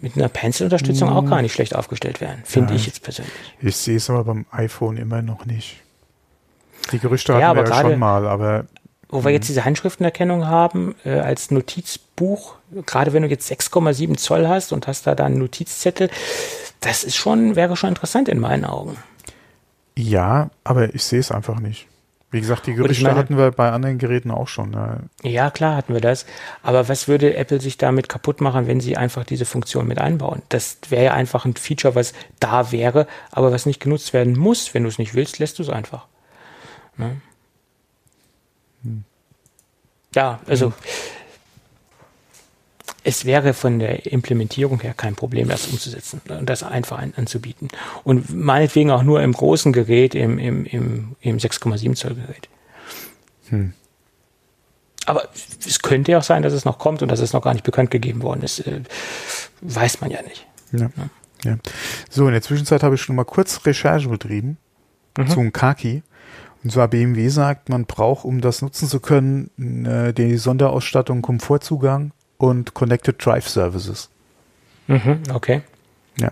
[0.00, 1.16] mit einer Pencil-Unterstützung hm.
[1.16, 3.32] auch gar nicht schlecht aufgestellt wären, finde ja, ich jetzt persönlich.
[3.60, 5.76] Ich sehe es aber beim iPhone immer noch nicht.
[6.92, 8.66] Die Gerüchte hatten ja, wir ja schon mal, aber.
[9.08, 9.48] Wo wir jetzt hm.
[9.48, 12.54] diese Handschriftenerkennung haben, äh, als Notizbuch,
[12.86, 16.10] gerade wenn du jetzt 6,7 Zoll hast und hast da dann Notizzettel,
[16.80, 18.96] das ist schon, wäre schon interessant in meinen Augen.
[19.96, 21.89] Ja, aber ich sehe es einfach nicht.
[22.32, 24.72] Wie gesagt, die Gerüchte meine, hatten wir bei anderen Geräten auch schon.
[24.72, 24.98] Ja.
[25.22, 26.26] ja, klar hatten wir das.
[26.62, 30.42] Aber was würde Apple sich damit kaputt machen, wenn sie einfach diese Funktion mit einbauen?
[30.48, 34.74] Das wäre ja einfach ein Feature, was da wäre, aber was nicht genutzt werden muss.
[34.74, 36.06] Wenn du es nicht willst, lässt du es einfach.
[36.96, 37.20] Ne?
[38.84, 39.04] Hm.
[40.14, 40.74] Ja, also hm
[43.02, 47.68] es wäre von der Implementierung her kein Problem, das umzusetzen und das einfach an, anzubieten.
[48.04, 52.48] Und meinetwegen auch nur im großen Gerät, im, im, im, im 6,7 Zoll Gerät.
[53.48, 53.72] Hm.
[55.06, 55.28] Aber
[55.66, 57.64] es könnte ja auch sein, dass es noch kommt und dass es noch gar nicht
[57.64, 58.60] bekannt gegeben worden ist.
[58.60, 58.82] Äh,
[59.62, 60.46] weiß man ja nicht.
[60.72, 60.90] Ja.
[60.96, 61.50] ja.
[61.50, 61.58] ja.
[62.10, 64.58] So, in der Zwischenzeit habe ich schon mal kurz Recherche betrieben
[65.16, 65.28] mhm.
[65.28, 66.02] zum Kaki.
[66.62, 72.12] Und zwar BMW sagt, man braucht, um das nutzen zu können, äh, die Sonderausstattung Komfortzugang
[72.40, 74.08] und Connected Drive Services.
[74.86, 75.62] Mhm, okay.
[76.18, 76.30] Ja.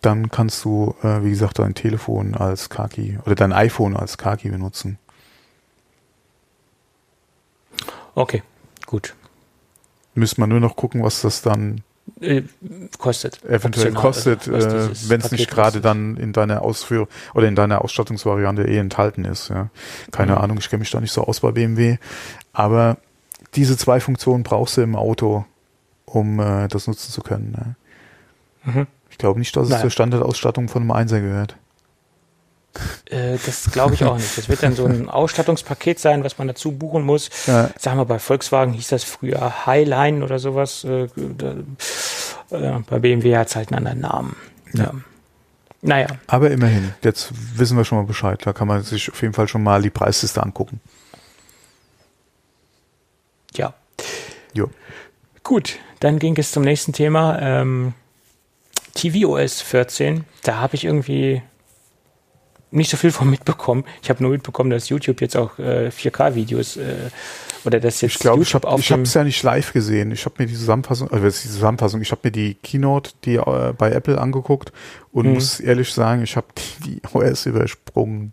[0.00, 4.50] Dann kannst du, äh, wie gesagt, dein Telefon als Kaki oder dein iPhone als Kaki
[4.50, 4.98] benutzen.
[8.14, 8.42] Okay,
[8.86, 9.14] gut.
[10.14, 11.82] Müsste man nur noch gucken, was das dann
[12.20, 12.42] Äh,
[12.98, 13.42] kostet.
[13.44, 17.56] Eventuell Optional, kostet, äh, dieses wenn es nicht gerade dann in deiner Ausführung oder in
[17.56, 19.48] deiner Ausstattungsvariante eh enthalten ist.
[19.48, 19.70] Ja.
[20.12, 20.38] Keine Mhm.
[20.38, 21.96] Ahnung, ich kenne mich da nicht so aus bei BMW.
[22.52, 22.98] Aber
[23.54, 25.44] diese zwei Funktionen brauchst du im Auto,
[26.04, 27.52] um äh, das nutzen zu können.
[27.52, 27.76] Ne?
[28.64, 28.86] Mhm.
[29.10, 29.80] Ich glaube nicht, dass es Nein.
[29.82, 31.56] zur Standardausstattung von einem Einser gehört.
[33.06, 34.36] Äh, das glaube ich auch nicht.
[34.36, 37.30] Das wird dann so ein Ausstattungspaket sein, was man dazu buchen muss.
[37.46, 37.70] Ja.
[37.78, 40.84] Sagen wir, bei Volkswagen hieß das früher Highline oder sowas.
[40.84, 41.54] Äh, da,
[42.50, 44.36] äh, bei BMW hat es halt einen anderen Namen.
[44.72, 44.92] Ja.
[45.82, 48.40] Naja, Aber immerhin, jetzt wissen wir schon mal Bescheid.
[48.44, 50.80] Da kann man sich auf jeden Fall schon mal die Preisliste angucken.
[53.54, 53.74] ja.
[54.54, 54.70] Jo.
[55.42, 57.38] Gut, dann ging es zum nächsten Thema.
[57.40, 57.92] Ähm,
[58.94, 60.24] tvOS 14.
[60.42, 61.42] Da habe ich irgendwie
[62.70, 63.84] nicht so viel von mitbekommen.
[64.02, 67.10] Ich habe nur mitbekommen, dass YouTube jetzt auch äh, 4K-Videos äh,
[67.64, 70.10] oder dass jetzt Ich glaube, ich YouTube habe ich es ja nicht live gesehen.
[70.10, 73.72] Ich habe mir die Zusammenfassung, also die Zusammenfassung, ich habe mir die Keynote, die äh,
[73.76, 74.72] bei Apple angeguckt
[75.12, 75.34] und Mhm.
[75.34, 76.48] muss ehrlich sagen, ich habe
[76.82, 78.32] die, die OS übersprungen.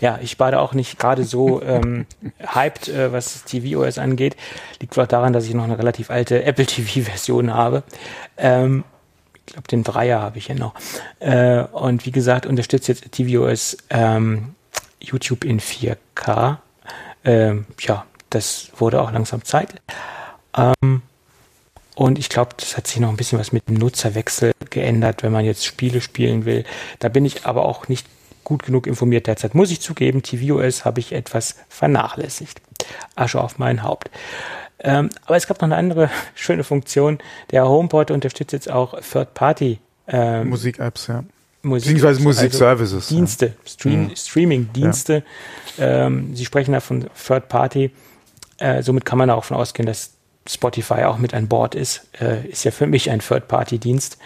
[0.00, 2.06] Ja, ich war da auch nicht gerade so ähm,
[2.40, 4.36] hyped, äh, was tvOS angeht.
[4.80, 7.82] Liegt vielleicht daran, dass ich noch eine relativ alte Apple TV-Version habe.
[8.36, 8.84] Ähm,
[9.46, 10.74] ich glaube, den Dreier habe ich hier noch.
[11.18, 14.54] Äh, und wie gesagt, unterstützt jetzt tvOS ähm,
[15.00, 16.58] YouTube in 4K.
[17.24, 19.74] Ähm, ja, das wurde auch langsam Zeit.
[20.56, 21.02] Ähm,
[21.94, 25.32] und ich glaube, das hat sich noch ein bisschen was mit dem Nutzerwechsel geändert, wenn
[25.32, 26.64] man jetzt Spiele spielen will.
[27.00, 28.06] Da bin ich aber auch nicht
[28.44, 29.54] gut genug informiert derzeit.
[29.54, 32.60] Muss ich zugeben, tvOS habe ich etwas vernachlässigt.
[33.14, 34.10] Asche auf mein Haupt.
[34.80, 37.18] Ähm, aber es gab noch eine andere schöne Funktion.
[37.50, 39.78] Der HomePod unterstützt jetzt auch Third-Party
[40.08, 41.22] ähm, Musik-Apps, ja.
[41.64, 43.10] Musik, Beziehungsweise also Musik-Services.
[43.10, 43.16] ja.
[43.16, 44.16] Dienste, Stream, Mhm.
[44.16, 45.22] Streaming-Dienste.
[45.78, 47.92] Ähm, Sie sprechen da von Third Party.
[48.58, 50.10] Äh, somit kann man auch davon ausgehen, dass
[50.48, 52.06] Spotify auch mit an Bord ist.
[52.20, 54.18] Äh, ist ja für mich ein Third-Party-Dienst.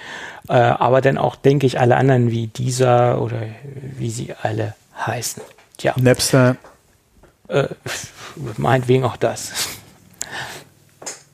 [0.48, 3.43] Äh, aber dann auch, denke ich, alle anderen wie dieser oder
[3.98, 4.74] wie sie alle
[5.06, 5.43] heißen.
[5.76, 6.56] Tja, Napster,
[7.48, 7.68] äh,
[8.56, 9.52] meinetwegen auch das.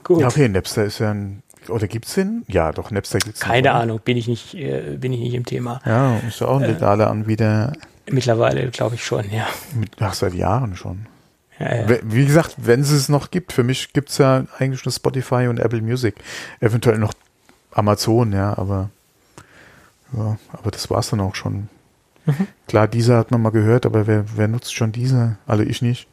[0.03, 0.21] Gut.
[0.21, 2.45] ja okay, Napster ist ja ein, oder gibt's den?
[2.49, 3.81] Ja, doch, Napster gibt's noch, Keine oder?
[3.81, 5.81] Ahnung, bin ich nicht, äh, bin ich nicht im Thema.
[5.87, 6.65] Ja, ist ja auch Äh.
[6.65, 7.73] ein legaler Anbieter,
[8.11, 9.47] Mittlerweile glaube ich schon, ja.
[9.77, 11.07] mit, ach, seit Jahren schon.
[11.59, 11.89] Ja, ja.
[11.89, 15.47] We- Wie gesagt, wenn es es noch gibt, für mich gibt's ja eigentlich nur Spotify
[15.49, 16.15] und Apple Music.
[16.61, 17.13] Eventuell noch
[17.73, 18.91] Amazon, ja, aber
[20.17, 21.69] ja, aber das war's dann auch schon.
[22.27, 22.47] Mhm.
[22.69, 25.37] Klar, dieser hat man mal gehört, aber wer, wer nutzt schon diese?
[25.47, 26.07] Also ich nicht.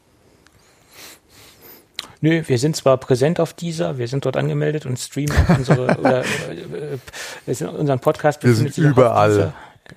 [2.22, 6.22] Nö, wir sind zwar präsent auf dieser, wir sind dort angemeldet und streamen unsere, oder,
[6.22, 6.98] äh,
[7.45, 9.53] wir sind, unseren Podcast Wir sind überall.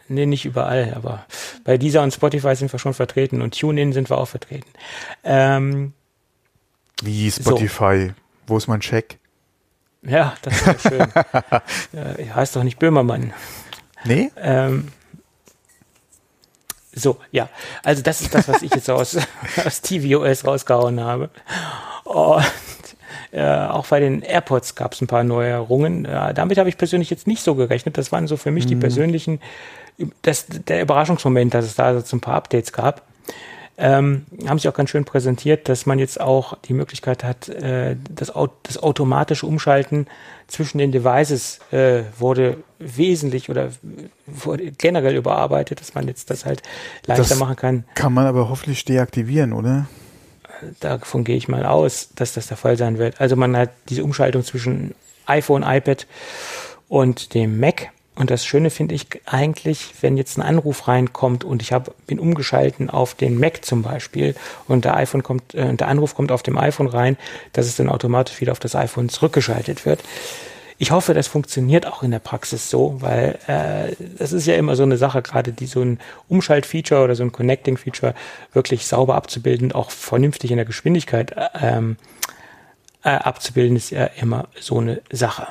[0.09, 1.27] Nee, nicht überall, aber
[1.64, 4.70] bei dieser und Spotify sind wir schon vertreten und TuneIn sind wir auch vertreten.
[5.24, 5.93] Ähm,
[7.02, 8.12] Wie Spotify.
[8.47, 9.19] Wo ist mein Check?
[10.02, 11.01] ja, das ist schön.
[11.93, 13.32] äh, heißt doch nicht Böhmermann.
[14.05, 14.31] Nee?
[14.36, 14.89] Ähm,
[16.94, 17.48] so, ja.
[17.82, 19.16] Also das ist das, was ich jetzt aus,
[19.64, 21.31] aus tvOS rausgehauen habe.
[22.05, 22.44] Und
[23.31, 26.05] äh, auch bei den AirPods gab es ein paar Neuerungen.
[26.05, 27.97] Äh, damit habe ich persönlich jetzt nicht so gerechnet.
[27.97, 29.40] Das waren so für mich die persönlichen,
[30.23, 33.02] das, der Überraschungsmoment, dass es da so ein paar Updates gab.
[33.78, 37.97] Ähm, haben sie auch ganz schön präsentiert, dass man jetzt auch die Möglichkeit hat, äh,
[38.14, 38.31] das,
[38.64, 40.06] das automatische Umschalten
[40.47, 43.70] zwischen den Devices äh, wurde wesentlich oder
[44.27, 46.62] wurde generell überarbeitet, dass man jetzt das halt
[47.06, 47.85] leichter Das- machen kann.
[47.94, 49.86] Kann man aber hoffentlich deaktivieren, oder?
[50.81, 53.20] Davon gehe ich mal aus, dass das der Fall sein wird.
[53.20, 54.94] Also man hat diese Umschaltung zwischen
[55.27, 56.06] iPhone, iPad
[56.89, 57.89] und dem Mac.
[58.14, 62.18] Und das Schöne finde ich eigentlich, wenn jetzt ein Anruf reinkommt und ich hab, bin
[62.18, 64.34] umgeschalten auf den Mac zum Beispiel
[64.68, 67.16] und der iPhone kommt, äh, der Anruf kommt auf dem iPhone rein,
[67.55, 70.02] dass es dann automatisch wieder auf das iPhone zurückgeschaltet wird.
[70.76, 74.76] Ich hoffe, das funktioniert auch in der Praxis so, weil äh, das ist ja immer
[74.76, 75.98] so eine Sache, gerade die so ein
[76.28, 78.14] Umschaltfeature oder so ein Connecting-Feature
[78.52, 81.97] wirklich sauber abzubilden, auch vernünftig in der Geschwindigkeit äh, ähm,
[83.05, 85.47] äh, abzubilden, ist ja immer so eine Sache.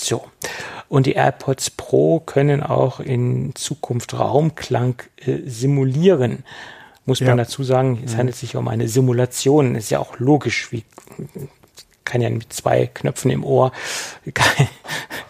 [0.00, 0.24] So.
[0.88, 6.44] Und die AirPods Pro können auch in Zukunft Raumklang äh, simulieren.
[7.06, 7.28] Muss Ja.
[7.28, 9.74] man dazu sagen, es handelt sich um eine Simulation.
[9.74, 10.84] Ist ja auch logisch, wie
[12.04, 13.72] kann ja mit zwei Knöpfen im Ohr
[14.34, 14.68] keine,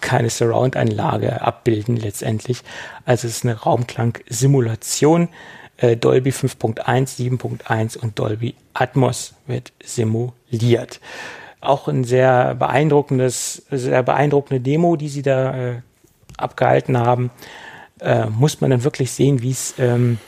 [0.00, 2.62] keine Surround-Anlage abbilden letztendlich.
[3.04, 5.28] Also es ist eine Raumklang-Simulation.
[5.76, 6.84] Äh, Dolby 5.1,
[7.18, 11.00] 7.1 und Dolby Atmos wird simuliert.
[11.64, 15.80] Auch ein sehr beeindruckendes, sehr beeindruckende Demo, die sie da äh,
[16.36, 17.30] abgehalten haben.
[18.00, 20.18] Äh, muss man dann wirklich sehen, wie es ähm,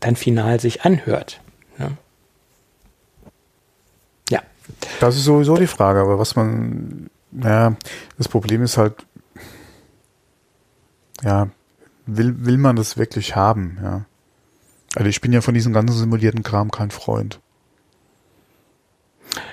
[0.00, 1.40] dann final sich anhört.
[1.78, 1.96] Ne?
[4.30, 4.40] Ja.
[5.00, 7.10] Das ist sowieso die Frage, aber was man
[7.40, 7.76] ja,
[8.18, 9.06] das Problem ist halt,
[11.22, 11.48] ja,
[12.06, 14.04] will, will man das wirklich haben, ja.
[14.94, 17.40] Also ich bin ja von diesem ganzen simulierten Kram kein Freund.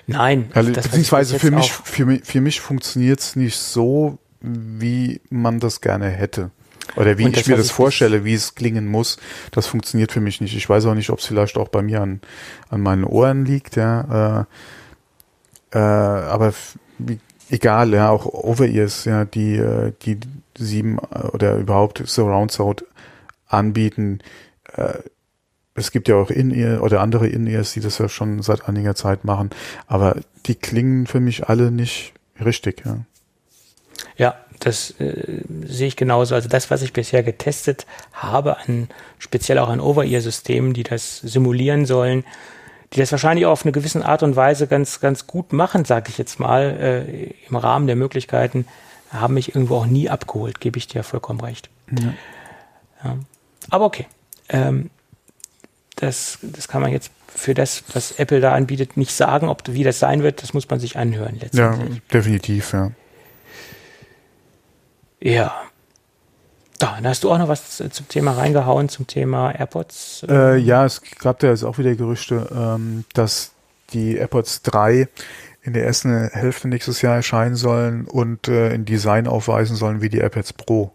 [0.08, 0.50] Nein.
[0.54, 5.82] Also, beziehungsweise für mich, für mich, für mich funktioniert es nicht so, wie man das
[5.82, 6.52] gerne hätte.
[6.96, 9.18] Oder wie ich mir das vorstelle, wie es klingen muss,
[9.52, 10.56] das funktioniert für mich nicht.
[10.56, 12.22] Ich weiß auch nicht, ob es vielleicht auch bei mir an,
[12.70, 14.48] an meinen Ohren liegt, ja.
[15.72, 16.54] Äh, äh, aber
[16.98, 17.20] wie,
[17.50, 20.20] egal, ja, auch Over-Ears, ja, die, äh, die
[20.58, 22.86] sieben äh, oder überhaupt Surround Sound
[23.48, 24.20] anbieten.
[24.74, 24.94] Äh,
[25.80, 29.26] es gibt ja auch In-Ear oder andere In-Ears, die das ja schon seit einiger Zeit
[29.26, 29.50] machen,
[29.88, 33.00] aber die klingen für mich alle nicht richtig, ja.
[34.16, 36.36] Ja, das äh, sehe ich genauso.
[36.36, 41.86] Also das, was ich bisher getestet habe, an, speziell auch an Over-Ear-Systemen, die das simulieren
[41.86, 42.24] sollen,
[42.94, 46.10] die das wahrscheinlich auch auf eine gewisse Art und Weise ganz, ganz gut machen, sage
[46.10, 48.66] ich jetzt mal, äh, im Rahmen der Möglichkeiten,
[49.12, 51.70] haben mich irgendwo auch nie abgeholt, gebe ich dir vollkommen recht.
[51.92, 52.14] Ja.
[53.04, 53.18] Ja.
[53.70, 54.08] Aber okay.
[54.50, 54.90] Ähm,
[56.00, 59.84] das, das kann man jetzt für das, was Apple da anbietet, nicht sagen, ob wie
[59.84, 60.42] das sein wird.
[60.42, 61.96] Das muss man sich anhören letztendlich.
[61.96, 62.92] Ja, definitiv, ja.
[65.22, 65.54] Ja.
[66.80, 70.26] dann hast du auch noch was zum Thema reingehauen, zum Thema AirPods?
[70.30, 73.52] Äh, ja, es gab da jetzt auch wieder Gerüchte, ähm, dass
[73.92, 75.08] die AirPods 3
[75.62, 80.10] in der ersten Hälfte nächstes Jahr erscheinen sollen und äh, in Design aufweisen sollen wie
[80.10, 80.94] die AirPods Pro.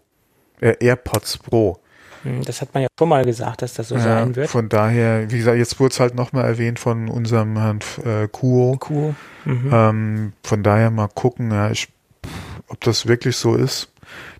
[0.59, 1.79] Äh, AirPods Pro.
[2.25, 4.49] Hm, das hat man ja schon mal gesagt, dass das so ja, sein wird.
[4.49, 8.75] Von daher, wie gesagt, jetzt wurde es halt nochmal erwähnt von unserem Herrn äh, Kuo.
[8.77, 9.15] Kuo.
[9.45, 9.69] Mhm.
[9.71, 11.87] Ähm, von daher mal gucken, ja, ich,
[12.67, 13.89] ob das wirklich so ist.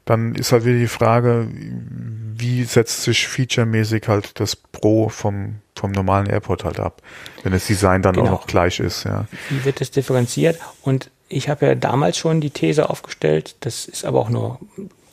[0.03, 5.91] Dann ist halt wieder die Frage, wie setzt sich featuremäßig halt das Pro vom, vom
[5.91, 7.01] normalen AirPod halt ab,
[7.43, 8.27] wenn das Design dann genau.
[8.27, 9.25] auch noch gleich ist, ja.
[9.49, 10.59] Wie wird das differenziert?
[10.83, 14.59] Und ich habe ja damals schon die These aufgestellt, das ist aber auch nur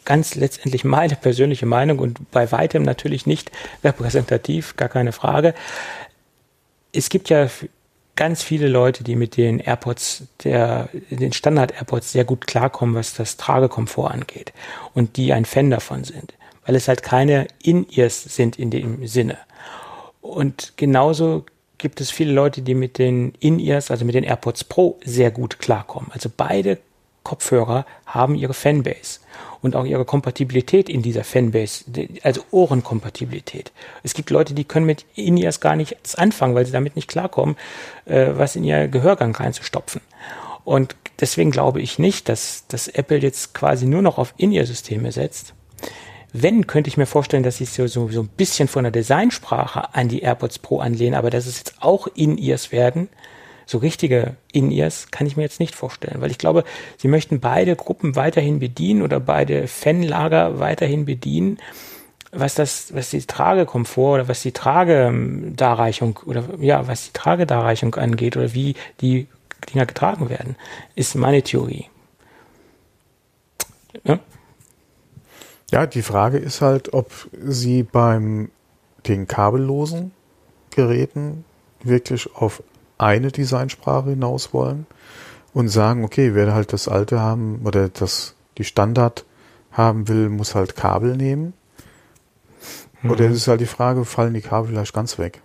[0.04, 3.50] ganz letztendlich meine persönliche Meinung und bei weitem natürlich nicht
[3.84, 5.54] repräsentativ, gar keine Frage.
[6.92, 7.48] Es gibt ja
[8.16, 13.36] ganz viele Leute, die mit den AirPods, der, den Standard-AirPods sehr gut klarkommen, was das
[13.36, 14.52] Tragekomfort angeht
[14.94, 16.34] und die ein Fan davon sind,
[16.66, 19.38] weil es halt keine In-Ears sind in dem Sinne.
[20.20, 21.46] Und genauso
[21.78, 25.58] gibt es viele Leute, die mit den In-Ears, also mit den AirPods Pro, sehr gut
[25.58, 26.10] klarkommen.
[26.12, 26.78] Also beide
[27.24, 29.20] Kopfhörer haben ihre Fanbase
[29.62, 31.84] und auch ihre Kompatibilität in dieser Fanbase,
[32.22, 33.72] also Ohrenkompatibilität.
[34.02, 37.56] Es gibt Leute, die können mit In-Ears gar nichts anfangen, weil sie damit nicht klarkommen,
[38.05, 40.02] äh, was in ihr Gehörgang reinzustopfen.
[40.64, 45.55] Und deswegen glaube ich nicht, dass, dass Apple jetzt quasi nur noch auf In-Ear-Systeme setzt.
[46.32, 49.94] Wenn, könnte ich mir vorstellen, dass sie so, so, so ein bisschen von der Designsprache
[49.94, 53.09] an die AirPods Pro anlehnen, aber dass es jetzt auch In-Ears werden,
[53.66, 56.64] so richtige In-Ears kann ich mir jetzt nicht vorstellen, weil ich glaube,
[56.97, 61.59] sie möchten beide Gruppen weiterhin bedienen oder beide Fanlager weiterhin bedienen,
[62.32, 68.36] was das, was die Tragekomfort oder was die Tragedarreichung oder ja, was die Tragedarreichung angeht
[68.36, 69.26] oder wie die
[69.72, 70.56] Dinger getragen werden,
[70.94, 71.86] ist meine Theorie.
[74.05, 74.18] Ja?
[75.70, 78.51] ja, die Frage ist halt, ob sie beim
[79.06, 80.12] den kabellosen
[80.70, 81.44] Geräten
[81.82, 82.62] wirklich auf
[83.02, 84.86] eine Designsprache hinaus wollen
[85.52, 89.24] und sagen, okay, wer halt das alte haben oder das die Standard
[89.70, 91.54] haben will, muss halt Kabel nehmen.
[93.02, 93.10] Mhm.
[93.10, 95.40] Oder ist es halt die Frage, fallen die Kabel vielleicht ganz weg?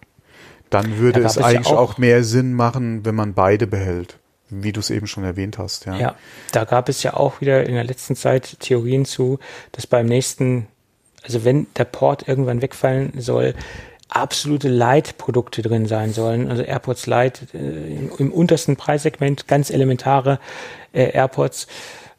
[0.70, 4.20] Dann würde es eigentlich ja auch, auch mehr Sinn machen, wenn man beide behält
[4.50, 5.86] wie du es eben schon erwähnt hast.
[5.86, 5.98] Ja.
[5.98, 6.16] ja,
[6.52, 9.40] da gab es ja auch wieder in der letzten Zeit Theorien zu,
[9.74, 10.68] dass beim nächsten,
[11.24, 13.54] also wenn der Port irgendwann wegfallen soll,
[14.10, 16.50] absolute Light-Produkte drin sein sollen.
[16.50, 20.40] Also AirPods Light äh, im, im, untersten Preissegment, ganz elementare
[20.94, 21.68] äh, AirPods.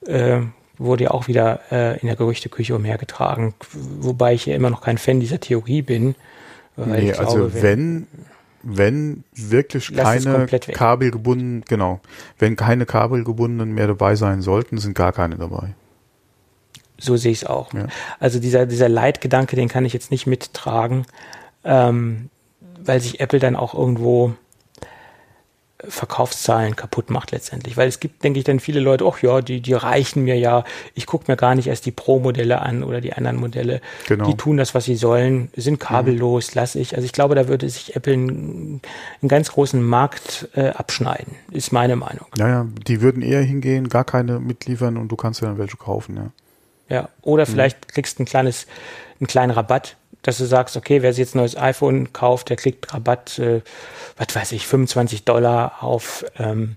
[0.07, 0.41] Äh,
[0.79, 4.97] wurde ja auch wieder äh, in der Gerüchteküche umhergetragen, wobei ich ja immer noch kein
[4.97, 6.15] Fan dieser Theorie bin.
[6.77, 8.07] Nee, glaube, also wenn,
[8.63, 12.01] wenn wirklich keine kabelgebunden, genau,
[12.39, 15.75] wenn keine kabelgebundenen mehr dabei sein sollten, sind gar keine dabei.
[17.01, 17.73] So sehe ich es auch.
[17.75, 17.87] Ja.
[18.21, 21.07] Also dieser, dieser Leitgedanke, den kann ich jetzt nicht mittragen
[21.65, 22.31] ähm,
[22.85, 24.35] weil sich Apple dann auch irgendwo
[25.87, 27.77] Verkaufszahlen kaputt macht letztendlich.
[27.77, 30.65] Weil es gibt, denke ich, dann viele Leute, ach ja, die, die reichen mir ja,
[30.95, 33.81] ich gucke mir gar nicht erst die Pro-Modelle an oder die anderen Modelle.
[34.09, 34.27] Genau.
[34.27, 36.61] Die tun das, was sie sollen, sind kabellos, mhm.
[36.61, 36.97] lasse ich.
[36.97, 38.81] Also ich glaube, da würde sich Apple einen,
[39.23, 42.27] einen ganz großen Markt äh, abschneiden, ist meine Meinung.
[42.37, 45.77] Ja, ja, die würden eher hingehen, gar keine mitliefern und du kannst ja dann welche
[45.77, 46.31] kaufen, ja.
[46.91, 47.51] Ja, oder mhm.
[47.51, 48.67] vielleicht kriegst du ein kleines,
[49.21, 49.97] einen kleinen Rabatt
[50.29, 53.63] dass du sagst, okay, wer sich jetzt ein neues iPhone kauft, der kriegt Rabatt, äh,
[54.19, 56.77] was weiß ich, 25 Dollar auf, ähm,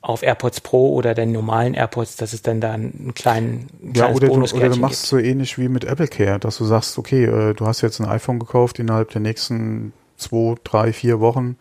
[0.00, 4.26] auf AirPods Pro oder den normalen AirPods, dass es dann da einen kleinen ja, oder
[4.26, 5.08] du, oder du machst gibt.
[5.08, 8.08] so ähnlich wie mit Apple Care, dass du sagst, okay, äh, du hast jetzt ein
[8.08, 11.56] iPhone gekauft, innerhalb der nächsten zwei, drei, vier Wochen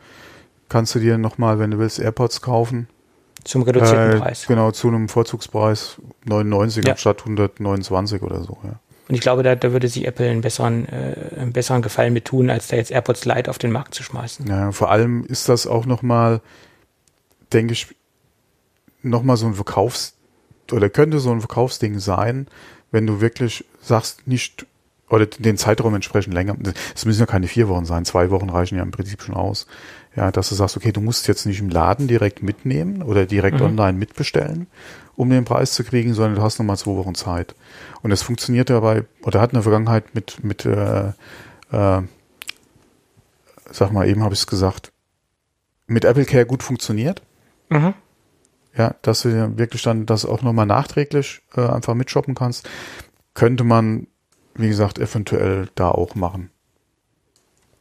[0.67, 2.87] kannst du dir nochmal, wenn du willst, AirPods kaufen.
[3.43, 4.47] Zum reduzierten äh, Preis.
[4.47, 6.97] Genau, zu einem Vorzugspreis 99 ja.
[6.97, 8.79] statt 129 oder so, ja.
[9.13, 12.25] Und ich glaube, da, da würde sich Apple einen besseren, äh, einen besseren Gefallen mit
[12.25, 14.47] tun, als da jetzt AirPods Lite auf den Markt zu schmeißen.
[14.47, 16.41] Ja, vor allem ist das auch nochmal,
[17.53, 17.95] denke ich,
[19.03, 20.15] nochmal so ein Verkaufs-
[20.71, 22.47] oder könnte so ein Verkaufsding sein,
[22.89, 24.65] wenn du wirklich sagst, nicht
[25.09, 26.55] oder den Zeitraum entsprechend länger.
[26.95, 29.67] Es müssen ja keine vier Wochen sein, zwei Wochen reichen ja im Prinzip schon aus.
[30.15, 33.59] Ja, dass du sagst, okay, du musst jetzt nicht im Laden direkt mitnehmen oder direkt
[33.59, 33.65] mhm.
[33.67, 34.65] online mitbestellen,
[35.15, 37.55] um den Preis zu kriegen, sondern du hast nochmal zwei Wochen Zeit.
[38.01, 41.13] Und das funktioniert dabei, oder hat in der Vergangenheit mit, mit äh,
[41.71, 42.01] äh,
[43.71, 44.91] sag mal, eben habe ich es gesagt,
[45.87, 47.21] mit Apple Care gut funktioniert.
[47.69, 47.93] Mhm.
[48.75, 52.67] Ja, dass du wirklich dann das auch nochmal nachträglich äh, einfach mitshoppen kannst,
[53.33, 54.07] könnte man,
[54.55, 56.49] wie gesagt, eventuell da auch machen.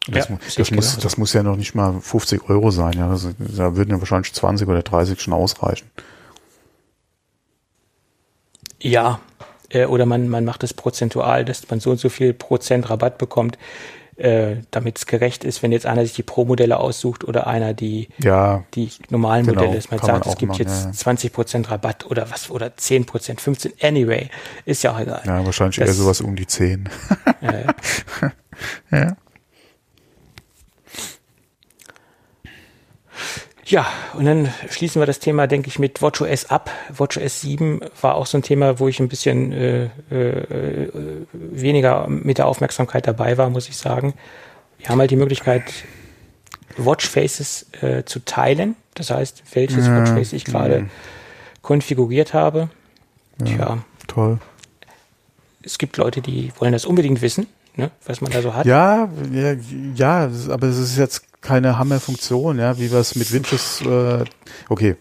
[0.09, 2.95] Das, ja, das, muss, das muss ja noch nicht mal 50 Euro sein.
[2.95, 3.09] Ja.
[3.09, 5.89] Das, da würden ja wahrscheinlich 20 oder 30 schon ausreichen.
[8.83, 9.21] Ja,
[9.71, 13.19] äh, oder man, man macht es prozentual, dass man so und so viel Prozent Rabatt
[13.19, 13.59] bekommt,
[14.17, 18.09] äh, damit es gerecht ist, wenn jetzt einer sich die Pro-Modelle aussucht oder einer die,
[18.19, 20.93] ja, die normalen genau, Modelle, dass man sagt, man es gibt machen, jetzt ja.
[20.93, 24.29] 20 Prozent Rabatt oder was, oder 10 Prozent, 15, anyway,
[24.67, 25.23] ist ja auch egal.
[25.25, 26.89] Ja, wahrscheinlich das, eher sowas um die 10.
[27.41, 27.65] ja.
[28.91, 29.17] ja.
[33.65, 36.71] Ja, und dann schließen wir das Thema, denke ich, mit WatchOS ab.
[36.89, 40.91] WatchOS 7 war auch so ein Thema, wo ich ein bisschen äh, äh,
[41.33, 44.15] weniger mit der Aufmerksamkeit dabei war, muss ich sagen.
[44.79, 45.63] Wir haben halt die Möglichkeit,
[46.77, 48.75] Watchfaces äh, zu teilen.
[48.95, 50.85] Das heißt, welches ja, Watchface ich gerade ja.
[51.63, 52.69] konfiguriert habe.
[53.39, 53.79] Ja, Tja.
[54.09, 54.39] Toll.
[55.63, 58.67] Es gibt Leute, die wollen das unbedingt wissen, ne, was man da so hat.
[58.67, 59.55] Ja, ja,
[59.95, 64.25] ja, aber es ist jetzt keine Hammer-Funktion, ja, wie wir es mit Widgets, äh,
[64.69, 64.97] okay,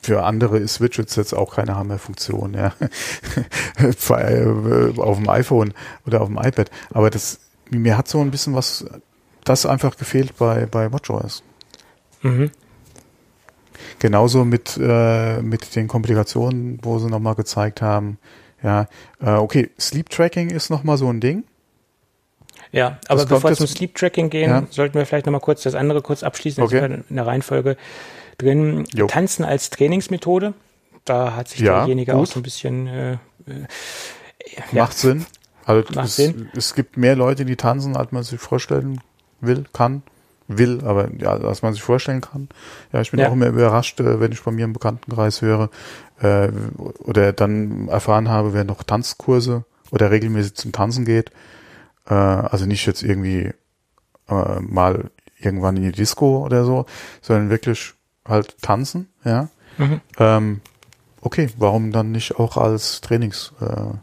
[0.00, 2.72] für andere ist Widgets jetzt auch keine Hammer-Funktion, ja,
[3.78, 5.74] äh, auf dem iPhone
[6.06, 7.40] oder auf dem iPad, aber das,
[7.70, 8.86] mir hat so ein bisschen was,
[9.44, 11.42] das einfach gefehlt bei, bei WatchOS.
[12.22, 12.50] Mhm.
[13.98, 18.18] Genauso mit, äh, mit den Komplikationen, wo sie nochmal gezeigt haben,
[18.62, 18.88] ja,
[19.20, 21.44] äh, okay, Sleep Tracking ist nochmal so ein Ding.
[22.74, 24.66] Ja, aber das bevor wir zum Sleep Tracking gehen, ja.
[24.68, 26.62] sollten wir vielleicht nochmal kurz das andere kurz abschließen.
[26.62, 27.02] Okay.
[27.08, 27.76] in der Reihenfolge
[28.36, 28.84] drin.
[28.92, 29.06] Jo.
[29.06, 30.54] Tanzen als Trainingsmethode.
[31.04, 32.20] Da hat sich ja, derjenige gut.
[32.22, 33.16] auch so ein bisschen äh, äh,
[34.72, 34.82] ja.
[34.82, 35.24] Macht Sinn.
[35.64, 36.50] Also Macht es, Sinn.
[36.56, 39.00] es gibt mehr Leute, die tanzen, als man sich vorstellen
[39.40, 40.02] will, kann
[40.48, 42.48] will, aber ja, als man sich vorstellen kann.
[42.92, 43.28] Ja, ich bin ja.
[43.28, 45.70] auch immer überrascht, äh, wenn ich bei mir im Bekanntenkreis höre
[46.20, 46.48] äh,
[46.98, 51.30] oder dann erfahren habe, wer noch Tanzkurse oder regelmäßig zum Tanzen geht.
[52.06, 53.52] Äh, also nicht jetzt irgendwie
[54.28, 56.86] äh, mal irgendwann in die Disco oder so,
[57.20, 57.94] sondern wirklich
[58.26, 59.48] halt tanzen, ja.
[59.76, 60.00] Mhm.
[60.18, 60.60] Ähm,
[61.20, 64.00] okay, warum dann nicht auch als Trainingsmethode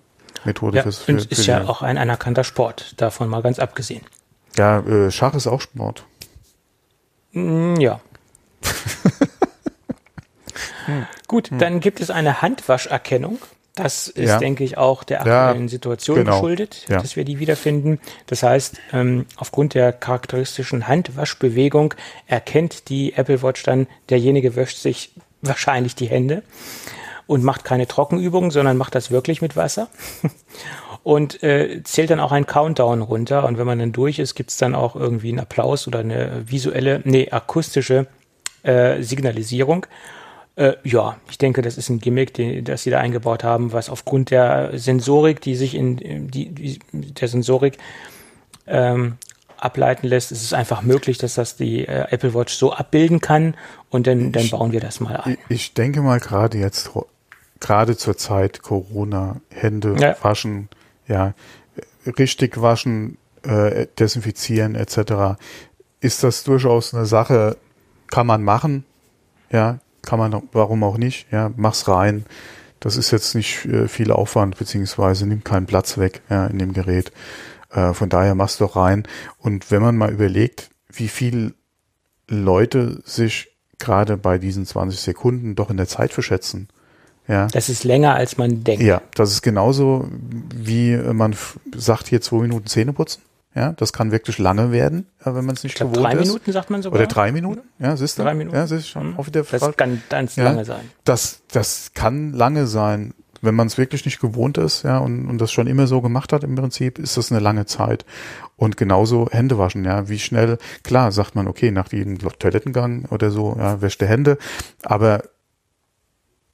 [0.73, 4.01] äh, ja, fürs für, ist für ja auch ein anerkannter Sport, davon mal ganz abgesehen.
[4.57, 6.05] Ja, äh, Schach ist auch Sport.
[7.31, 8.01] Mm, ja.
[10.85, 11.05] hm.
[11.27, 11.59] Gut, hm.
[11.59, 13.39] dann gibt es eine Handwascherkennung.
[13.75, 14.37] Das ist, ja.
[14.37, 16.33] denke ich, auch der aktuellen ja, Situation genau.
[16.33, 17.01] geschuldet, ja.
[17.01, 17.99] dass wir die wiederfinden.
[18.27, 21.93] Das heißt, ähm, aufgrund der charakteristischen Handwaschbewegung
[22.27, 26.43] erkennt die Apple Watch dann, derjenige wäscht sich wahrscheinlich die Hände
[27.27, 29.87] und macht keine Trockenübungen, sondern macht das wirklich mit Wasser
[31.03, 33.45] und äh, zählt dann auch einen Countdown runter.
[33.45, 37.01] Und wenn man dann durch ist, gibt's dann auch irgendwie einen Applaus oder eine visuelle,
[37.05, 38.07] nee, akustische
[38.63, 39.85] äh, Signalisierung.
[40.55, 43.89] Äh, ja, ich denke, das ist ein Gimmick, die, das sie da eingebaut haben, was
[43.89, 47.77] aufgrund der Sensorik, die sich in die, die der Sensorik
[48.67, 49.17] ähm,
[49.57, 53.55] ableiten lässt, ist es einfach möglich, dass das die äh, Apple Watch so abbilden kann
[53.89, 55.37] und dann, dann bauen wir das mal ein.
[55.49, 56.91] Ich denke mal gerade jetzt,
[57.59, 60.17] gerade zur Zeit Corona, Hände ja.
[60.21, 60.67] waschen,
[61.07, 61.33] ja,
[62.17, 65.39] richtig waschen, äh, desinfizieren etc.
[66.01, 67.57] Ist das durchaus eine Sache,
[68.07, 68.83] kann man machen,
[69.51, 72.25] ja, kann man, warum auch nicht, ja, mach's rein.
[72.79, 76.73] Das ist jetzt nicht äh, viel Aufwand, beziehungsweise nimmt keinen Platz weg ja, in dem
[76.73, 77.11] Gerät.
[77.69, 79.07] Äh, von daher mach's doch rein.
[79.37, 81.53] Und wenn man mal überlegt, wie viel
[82.27, 86.69] Leute sich gerade bei diesen 20 Sekunden doch in der Zeit verschätzen.
[87.27, 87.47] Ja.
[87.47, 88.83] Das ist länger, als man denkt.
[88.83, 90.07] Ja, das ist genauso,
[90.55, 91.35] wie man
[91.75, 93.21] sagt, hier zwei Minuten Zähne putzen.
[93.53, 96.27] Ja, das kann wirklich lange werden, wenn man es nicht ich glaub, gewohnt drei ist.
[96.27, 96.99] Minuten sagt man sogar.
[96.99, 97.61] Oder drei Minuten?
[97.79, 98.23] Ja, siehst du?
[98.23, 98.55] Drei Minuten.
[98.55, 99.11] Ja, siehst du schon.
[99.11, 99.19] Mhm.
[99.19, 100.45] Auch wieder Das kann ganz Ja.
[100.45, 100.89] lange sein.
[101.03, 103.13] Das, das kann lange sein.
[103.43, 106.31] Wenn man es wirklich nicht gewohnt ist, ja, und, und das schon immer so gemacht
[106.31, 108.05] hat im Prinzip, ist das eine lange Zeit.
[108.55, 113.31] Und genauso Hände waschen, ja, wie schnell, klar, sagt man, okay, nach jedem Toilettengang oder
[113.31, 114.37] so, ja, wäscht die Hände,
[114.83, 115.23] aber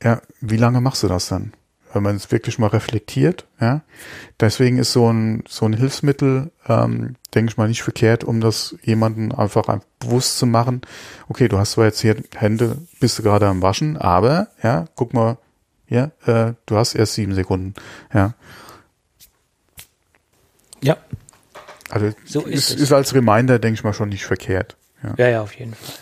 [0.01, 1.51] ja, wie lange machst du das dann?
[1.93, 3.81] Wenn man es wirklich mal reflektiert, ja.
[4.39, 8.75] Deswegen ist so ein, so ein Hilfsmittel, ähm, denke ich mal, nicht verkehrt, um das
[8.83, 10.81] jemanden einfach ein- bewusst zu machen.
[11.29, 15.13] Okay, du hast zwar jetzt hier Hände, bist du gerade am Waschen, aber, ja, guck
[15.13, 15.37] mal,
[15.87, 17.73] ja, äh, du hast erst sieben Sekunden,
[18.13, 18.33] ja.
[20.81, 20.97] Ja,
[21.89, 22.81] Also So ist ist, es.
[22.81, 24.75] ist als Reminder, denke ich mal, schon nicht verkehrt.
[25.03, 25.13] Ja.
[25.17, 25.95] ja, ja, auf jeden Fall.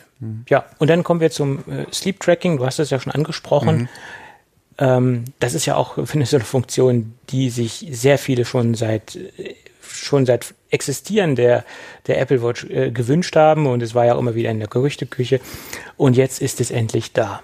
[0.49, 2.57] Ja, und dann kommen wir zum äh, Sleep Tracking.
[2.57, 3.87] Du hast es ja schon angesprochen.
[4.77, 8.75] Ähm, das ist ja auch, finde ich, so eine Funktion, die sich sehr viele schon
[8.75, 9.17] seit
[9.87, 11.63] schon seit Existieren der,
[12.07, 14.67] der Apple Watch äh, gewünscht haben und es war ja auch immer wieder in der
[14.67, 15.39] Gerüchteküche
[15.95, 17.41] und jetzt ist es endlich da.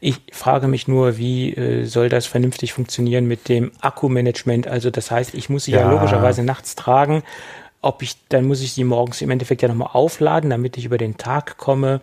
[0.00, 4.66] Ich frage mich nur, wie äh, soll das vernünftig funktionieren mit dem Akkumanagement?
[4.66, 5.90] Also das heißt, ich muss sie ja, Ja.
[5.90, 7.22] logischerweise nachts tragen.
[7.80, 10.98] Ob ich, dann muss ich sie morgens im Endeffekt ja nochmal aufladen, damit ich über
[10.98, 12.00] den Tag komme.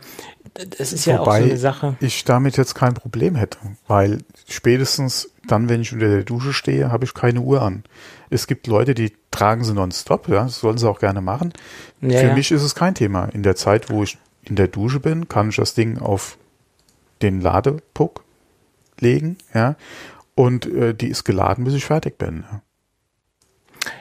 [0.53, 1.95] Das ist ja auch so eine Sache.
[2.01, 3.57] ich damit jetzt kein Problem hätte,
[3.87, 4.19] weil
[4.49, 7.83] spätestens dann, wenn ich unter der Dusche stehe, habe ich keine Uhr an.
[8.29, 11.53] Es gibt Leute, die tragen sie nonstop, ja, das sollen sie auch gerne machen.
[12.01, 12.33] Ja, Für ja.
[12.33, 13.25] mich ist es kein Thema.
[13.25, 16.37] In der Zeit, wo ich in der Dusche bin, kann ich das Ding auf
[17.21, 18.23] den Ladepuck
[18.99, 19.75] legen, ja,
[20.35, 22.43] und äh, die ist geladen, bis ich fertig bin.
[22.51, 22.61] Ja.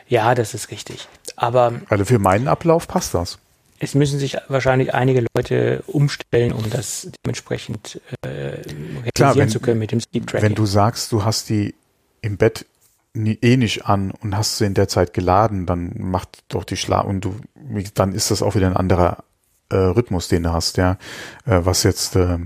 [0.08, 1.08] Ja, das ist richtig.
[1.36, 3.38] Aber Also für meinen Ablauf passt das.
[3.80, 9.58] Es müssen sich wahrscheinlich einige Leute umstellen, um das dementsprechend äh, realisieren Klar, wenn- zu
[9.60, 10.50] können mit dem Sleep Tracking.
[10.50, 11.74] Wenn du sagst, du hast die
[12.20, 12.66] im Bett
[13.14, 16.76] nie, eh nicht an und hast sie in der Zeit geladen, dann macht doch die
[16.76, 17.34] Schlaf und du,
[17.94, 19.24] dann ist das auch wieder ein anderer
[19.70, 20.92] äh, Rhythmus, den du hast, ja,
[21.46, 22.38] äh, was jetzt äh,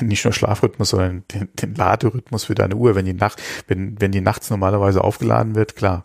[0.00, 4.12] nicht nur Schlafrhythmus, sondern den, den Laderhythmus für deine Uhr, wenn die Nacht, wenn wenn
[4.12, 6.04] die nachts normalerweise aufgeladen wird, klar.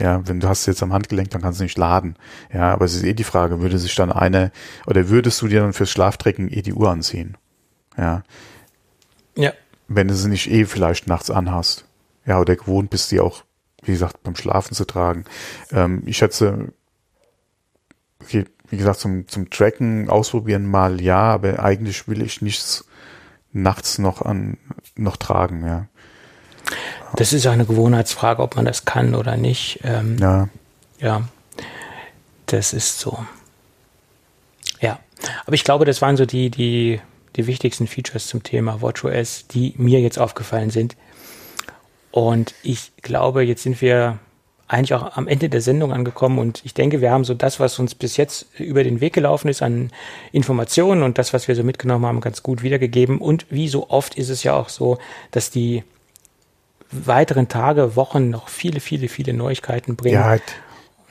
[0.00, 2.16] Ja, wenn du hast sie jetzt am Handgelenk, dann kannst du nicht laden.
[2.52, 4.50] Ja, aber es ist eh die Frage, würde sich dann eine
[4.86, 7.36] oder würdest du dir dann fürs Schlaftrecken eh die Uhr anziehen?
[7.98, 8.22] Ja,
[9.36, 9.52] ja,
[9.88, 11.84] wenn du sie nicht eh vielleicht nachts anhast.
[12.24, 13.44] Ja, oder gewohnt bist, die auch,
[13.82, 15.24] wie gesagt, beim Schlafen zu tragen.
[15.72, 16.72] Ähm, ich schätze,
[18.22, 22.84] okay, wie gesagt, zum, zum Tracken ausprobieren mal ja, aber eigentlich will ich nichts
[23.52, 24.58] nachts noch an,
[24.94, 25.88] noch tragen, ja.
[27.16, 29.80] Das ist auch eine Gewohnheitsfrage, ob man das kann oder nicht.
[29.84, 30.48] Ähm, Ja,
[31.00, 31.22] Ja,
[32.46, 33.24] das ist so.
[34.80, 34.98] Ja,
[35.46, 37.00] aber ich glaube, das waren so die, die,
[37.36, 40.96] die wichtigsten Features zum Thema WatchOS, die mir jetzt aufgefallen sind.
[42.10, 44.18] Und ich glaube, jetzt sind wir
[44.70, 47.78] eigentlich auch am Ende der Sendung angekommen und ich denke, wir haben so das, was
[47.80, 49.90] uns bis jetzt über den Weg gelaufen ist an
[50.30, 53.18] Informationen und das, was wir so mitgenommen haben, ganz gut wiedergegeben.
[53.18, 54.98] Und wie so oft ist es ja auch so,
[55.32, 55.82] dass die
[56.92, 60.14] weiteren Tage, Wochen noch viele, viele, viele Neuigkeiten bringen.
[60.14, 60.36] ja,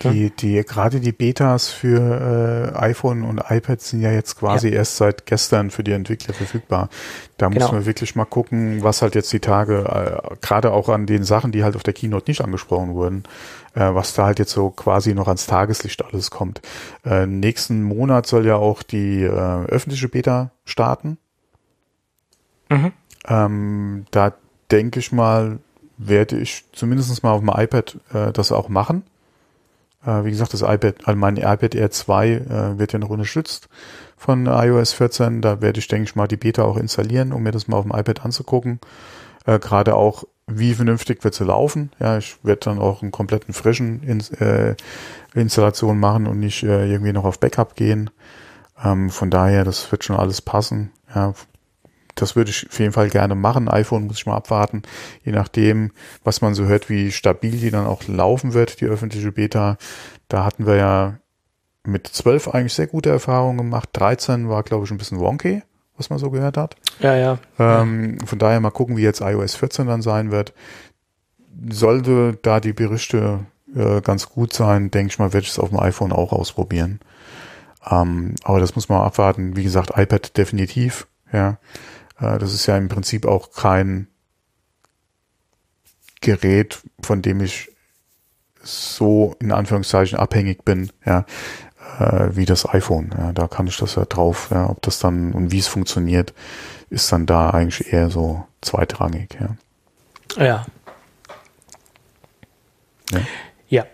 [0.03, 4.95] die, die, gerade die Betas für äh, iPhone und iPad sind ja jetzt quasi erst
[4.97, 6.89] seit gestern für die Entwickler verfügbar.
[7.37, 7.65] Da Genau.
[7.65, 11.23] muss man wirklich mal gucken, was halt jetzt die Tage, äh, gerade auch an den
[11.23, 13.23] Sachen, die halt auf der Keynote nicht angesprochen wurden,
[13.75, 16.61] äh, was da halt jetzt so quasi noch ans Tageslicht alles kommt.
[17.03, 21.17] Äh, nächsten Monat soll ja auch die äh, öffentliche Beta starten.
[22.69, 22.93] Mhm.
[23.27, 24.33] Ähm, da
[24.71, 25.59] denke ich mal,
[25.99, 29.03] werde ich zumindest mal auf dem iPad äh, das auch machen.
[30.05, 33.67] Äh, wie gesagt, das iPad, also mein iPad Air 2 äh, wird ja noch unterstützt
[34.17, 35.41] von iOS 14.
[35.41, 37.83] Da werde ich, denke ich mal, die Beta auch installieren, um mir das mal auf
[37.83, 38.79] dem iPad anzugucken.
[39.45, 41.91] Äh, Gerade auch, wie vernünftig wird sie laufen.
[41.99, 44.75] Ja, ich werde dann auch einen kompletten frischen Ins äh,
[45.33, 48.09] Installation machen und nicht äh, irgendwie noch auf Backup gehen.
[48.83, 50.91] Ähm, von daher, das wird schon alles passen.
[51.13, 51.33] Ja,
[52.21, 53.69] das würde ich auf jeden Fall gerne machen.
[53.69, 54.83] iPhone muss ich mal abwarten.
[55.23, 55.91] Je nachdem,
[56.23, 59.77] was man so hört, wie stabil die dann auch laufen wird, die öffentliche Beta.
[60.27, 61.19] Da hatten wir ja
[61.85, 63.89] mit 12 eigentlich sehr gute Erfahrungen gemacht.
[63.93, 65.63] 13 war, glaube ich, ein bisschen wonky,
[65.97, 66.75] was man so gehört hat.
[66.99, 67.39] Ja, ja.
[67.57, 70.53] Ähm, von daher mal gucken, wie jetzt iOS 14 dann sein wird.
[71.69, 75.69] Sollte da die Berichte äh, ganz gut sein, denke ich mal, werde ich es auf
[75.69, 76.99] dem iPhone auch ausprobieren.
[77.89, 79.55] Ähm, aber das muss man abwarten.
[79.55, 81.07] Wie gesagt, iPad definitiv.
[81.31, 81.57] Ja,
[82.19, 84.07] das ist ja im Prinzip auch kein
[86.21, 87.71] Gerät, von dem ich
[88.61, 90.91] so in Anführungszeichen abhängig bin.
[91.05, 91.25] Ja,
[91.99, 93.13] äh, wie das iPhone.
[93.17, 94.49] Ja, da kann ich das ja drauf.
[94.51, 96.33] Ja, ob das dann und wie es funktioniert,
[96.89, 99.37] ist dann da eigentlich eher so zweitrangig.
[99.39, 99.55] Ja.
[100.43, 100.65] Ja.
[103.11, 103.21] Ja.
[103.69, 103.85] Ja.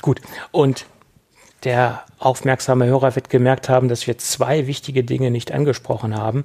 [0.00, 0.20] Gut.
[0.50, 0.86] Und
[1.64, 6.44] der aufmerksame Hörer wird gemerkt haben, dass wir zwei wichtige Dinge nicht angesprochen haben.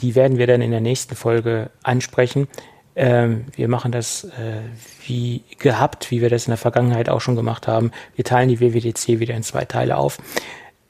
[0.00, 2.48] Die werden wir dann in der nächsten Folge ansprechen.
[2.96, 4.60] Ähm, wir machen das äh,
[5.06, 7.90] wie gehabt, wie wir das in der Vergangenheit auch schon gemacht haben.
[8.14, 10.18] Wir teilen die WWDC wieder in zwei Teile auf,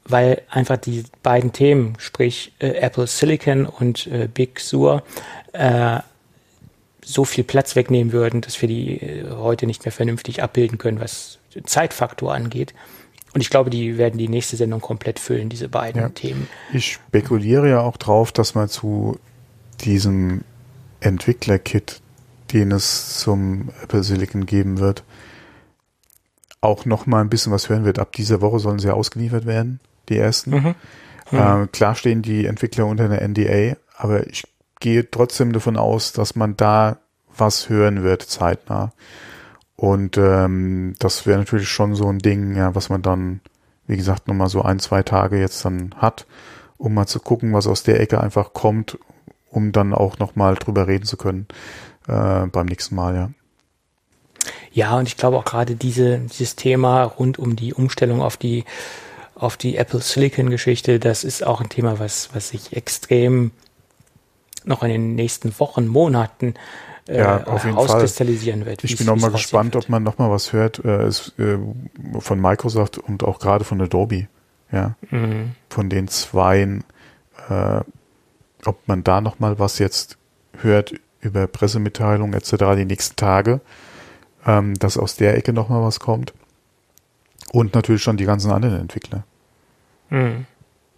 [0.04, 5.02] weil einfach die beiden Themen, sprich äh, Apple Silicon und äh, Big Sur,
[5.52, 6.00] äh,
[7.02, 11.00] so viel Platz wegnehmen würden, dass wir die äh, heute nicht mehr vernünftig abbilden können,
[11.00, 12.74] was Zeitfaktor angeht.
[13.34, 16.08] Und ich glaube, die werden die nächste Sendung komplett füllen, diese beiden ja.
[16.08, 16.48] Themen.
[16.72, 19.18] Ich spekuliere ja auch drauf, dass man zu
[19.80, 20.42] diesem
[21.00, 22.00] Entwickler-Kit,
[22.52, 25.02] den es zum Apple Silicon geben wird,
[26.60, 27.98] auch noch mal ein bisschen was hören wird.
[27.98, 30.50] Ab dieser Woche sollen sie ausgeliefert werden, die ersten.
[30.50, 30.74] Mhm.
[31.32, 31.38] Mhm.
[31.38, 34.44] Äh, klar stehen die Entwickler unter einer NDA, aber ich
[34.78, 36.98] gehe trotzdem davon aus, dass man da
[37.36, 38.92] was hören wird zeitnah.
[39.84, 43.42] Und ähm, das wäre natürlich schon so ein Ding, ja, was man dann,
[43.86, 46.24] wie gesagt, nochmal so ein, zwei Tage jetzt dann hat,
[46.78, 48.98] um mal zu gucken, was aus der Ecke einfach kommt,
[49.50, 51.48] um dann auch nochmal drüber reden zu können
[52.08, 53.30] äh, beim nächsten Mal, ja.
[54.72, 58.64] Ja, und ich glaube auch gerade diese, dieses Thema rund um die Umstellung auf die,
[59.34, 63.50] auf die Apple Silicon Geschichte, das ist auch ein Thema, was, was sich extrem
[64.64, 66.54] noch in den nächsten Wochen, Monaten
[67.08, 68.70] ja, auf jeden herauskristallisieren Fall.
[68.70, 68.84] wird.
[68.84, 71.58] Ich bin auch mal gespannt, ob man noch mal was hört äh, es, äh,
[72.18, 74.28] von Microsoft und auch gerade von Adobe.
[74.72, 75.52] Ja, mhm.
[75.68, 76.82] von den zweien,
[77.48, 77.80] äh,
[78.64, 80.16] ob man da noch mal was jetzt
[80.58, 82.74] hört über Pressemitteilungen etc.
[82.76, 83.60] die nächsten Tage,
[84.46, 86.32] ähm, dass aus der Ecke noch mal was kommt.
[87.52, 89.24] Und natürlich schon die ganzen anderen Entwickler.
[90.10, 90.46] Mhm.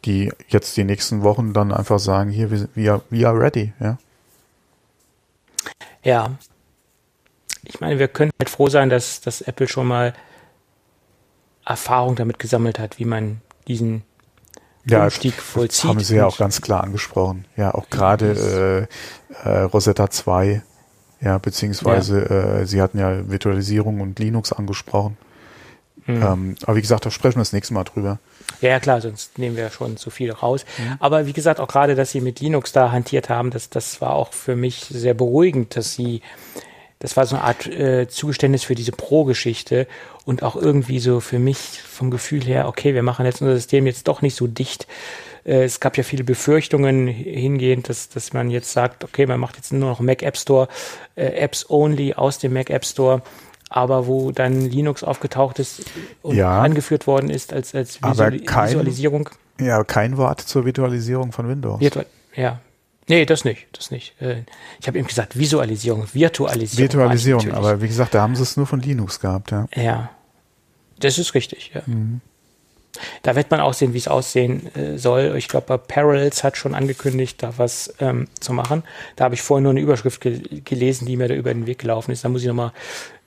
[0.05, 3.99] Die jetzt die nächsten Wochen dann einfach sagen, hier, wir, wir, we are ready, ja.
[6.07, 6.31] Ja.
[7.65, 10.15] Ich meine, wir können halt froh sein, dass, dass Apple schon mal
[11.65, 14.05] Erfahrung damit gesammelt hat, wie man diesen
[14.85, 15.91] ja, Umstieg vollzieht.
[15.91, 17.45] Haben Sie ja auch ganz klar angesprochen.
[17.57, 18.89] Ja, auch gerade
[19.45, 20.63] äh, äh, Rosetta 2,
[21.21, 22.61] ja, beziehungsweise ja.
[22.61, 25.17] Äh, Sie hatten ja Virtualisierung und Linux angesprochen.
[26.07, 26.23] Mhm.
[26.23, 28.21] Ähm, aber wie gesagt, da sprechen wir das nächste Mal drüber.
[28.61, 30.65] Ja, ja, klar, sonst nehmen wir ja schon zu viel raus.
[30.79, 30.97] Mhm.
[30.99, 34.15] Aber wie gesagt, auch gerade, dass sie mit Linux da hantiert haben, das, das war
[34.15, 36.23] auch für mich sehr beruhigend, dass sie,
[36.99, 39.87] das war so eine Art äh, Zugeständnis für diese Pro-Geschichte
[40.25, 43.87] und auch irgendwie so für mich vom Gefühl her, okay, wir machen jetzt unser System
[43.87, 44.87] jetzt doch nicht so dicht.
[45.45, 49.57] Äh, es gab ja viele Befürchtungen hingehend, dass, dass man jetzt sagt, okay, man macht
[49.57, 50.69] jetzt nur noch Mac App Store,
[51.15, 53.23] äh, Apps only aus dem Mac App Store
[53.69, 55.83] aber wo dann Linux aufgetaucht ist
[56.23, 59.31] und ja, angeführt worden ist als, als Visual kein, Visualisierung.
[59.61, 61.81] Ja, kein Wort zur Virtualisierung von Windows.
[61.81, 62.61] Virtual, ja.
[63.09, 64.21] Nee, das nicht, das nicht.
[64.21, 64.43] Äh,
[64.81, 66.83] ich habe eben gesagt, Visualisierung, Virtualisierung.
[66.83, 69.67] Virtualisierung, aber wie gesagt, da haben sie es nur von Linux gehabt, ja.
[69.75, 70.11] Ja.
[70.99, 71.83] Das ist richtig, ja.
[71.87, 72.21] Mhm.
[73.23, 75.35] Da wird man auch sehen, wie es aussehen äh, soll.
[75.37, 78.83] Ich glaube, Parallels hat schon angekündigt, da was ähm, zu machen.
[79.17, 81.79] Da habe ich vorhin nur eine Überschrift ge gelesen, die mir da über den Weg
[81.79, 82.25] gelaufen ist.
[82.25, 82.73] Da muss ich nochmal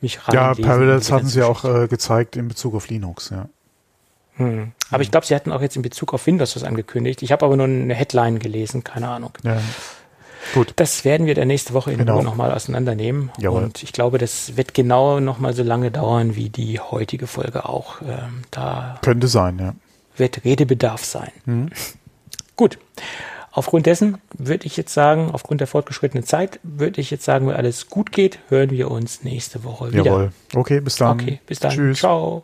[0.02, 0.36] mich ran.
[0.36, 3.48] Ja, Parallels hatten sie auch äh, gezeigt in Bezug auf Linux, ja.
[4.36, 4.72] Hm.
[4.90, 7.22] Aber ich glaube, sie hatten auch jetzt in Bezug auf Windows was angekündigt.
[7.22, 9.32] Ich habe aber nur eine Headline gelesen, keine Ahnung.
[9.44, 9.62] Ja.
[10.54, 10.74] Gut.
[10.76, 12.16] Das werden wir dann nächste Woche in genau.
[12.16, 13.32] Ruhe nochmal auseinandernehmen.
[13.40, 13.64] Jawohl.
[13.64, 18.02] Und ich glaube, das wird genau nochmal so lange dauern wie die heutige Folge auch.
[18.02, 19.74] Ähm, da Könnte sein, ja.
[20.18, 21.32] Wird Redebedarf sein.
[21.46, 21.70] Mhm.
[22.56, 22.78] Gut.
[23.52, 27.56] Aufgrund dessen würde ich jetzt sagen, aufgrund der fortgeschrittenen Zeit, würde ich jetzt sagen, wenn
[27.56, 30.06] alles gut geht, hören wir uns nächste Woche wieder.
[30.06, 30.32] Jawohl.
[30.56, 31.20] Okay, bis dann.
[31.20, 31.72] Okay, bis dann.
[31.72, 32.00] Tschüss.
[32.00, 32.44] Ciao.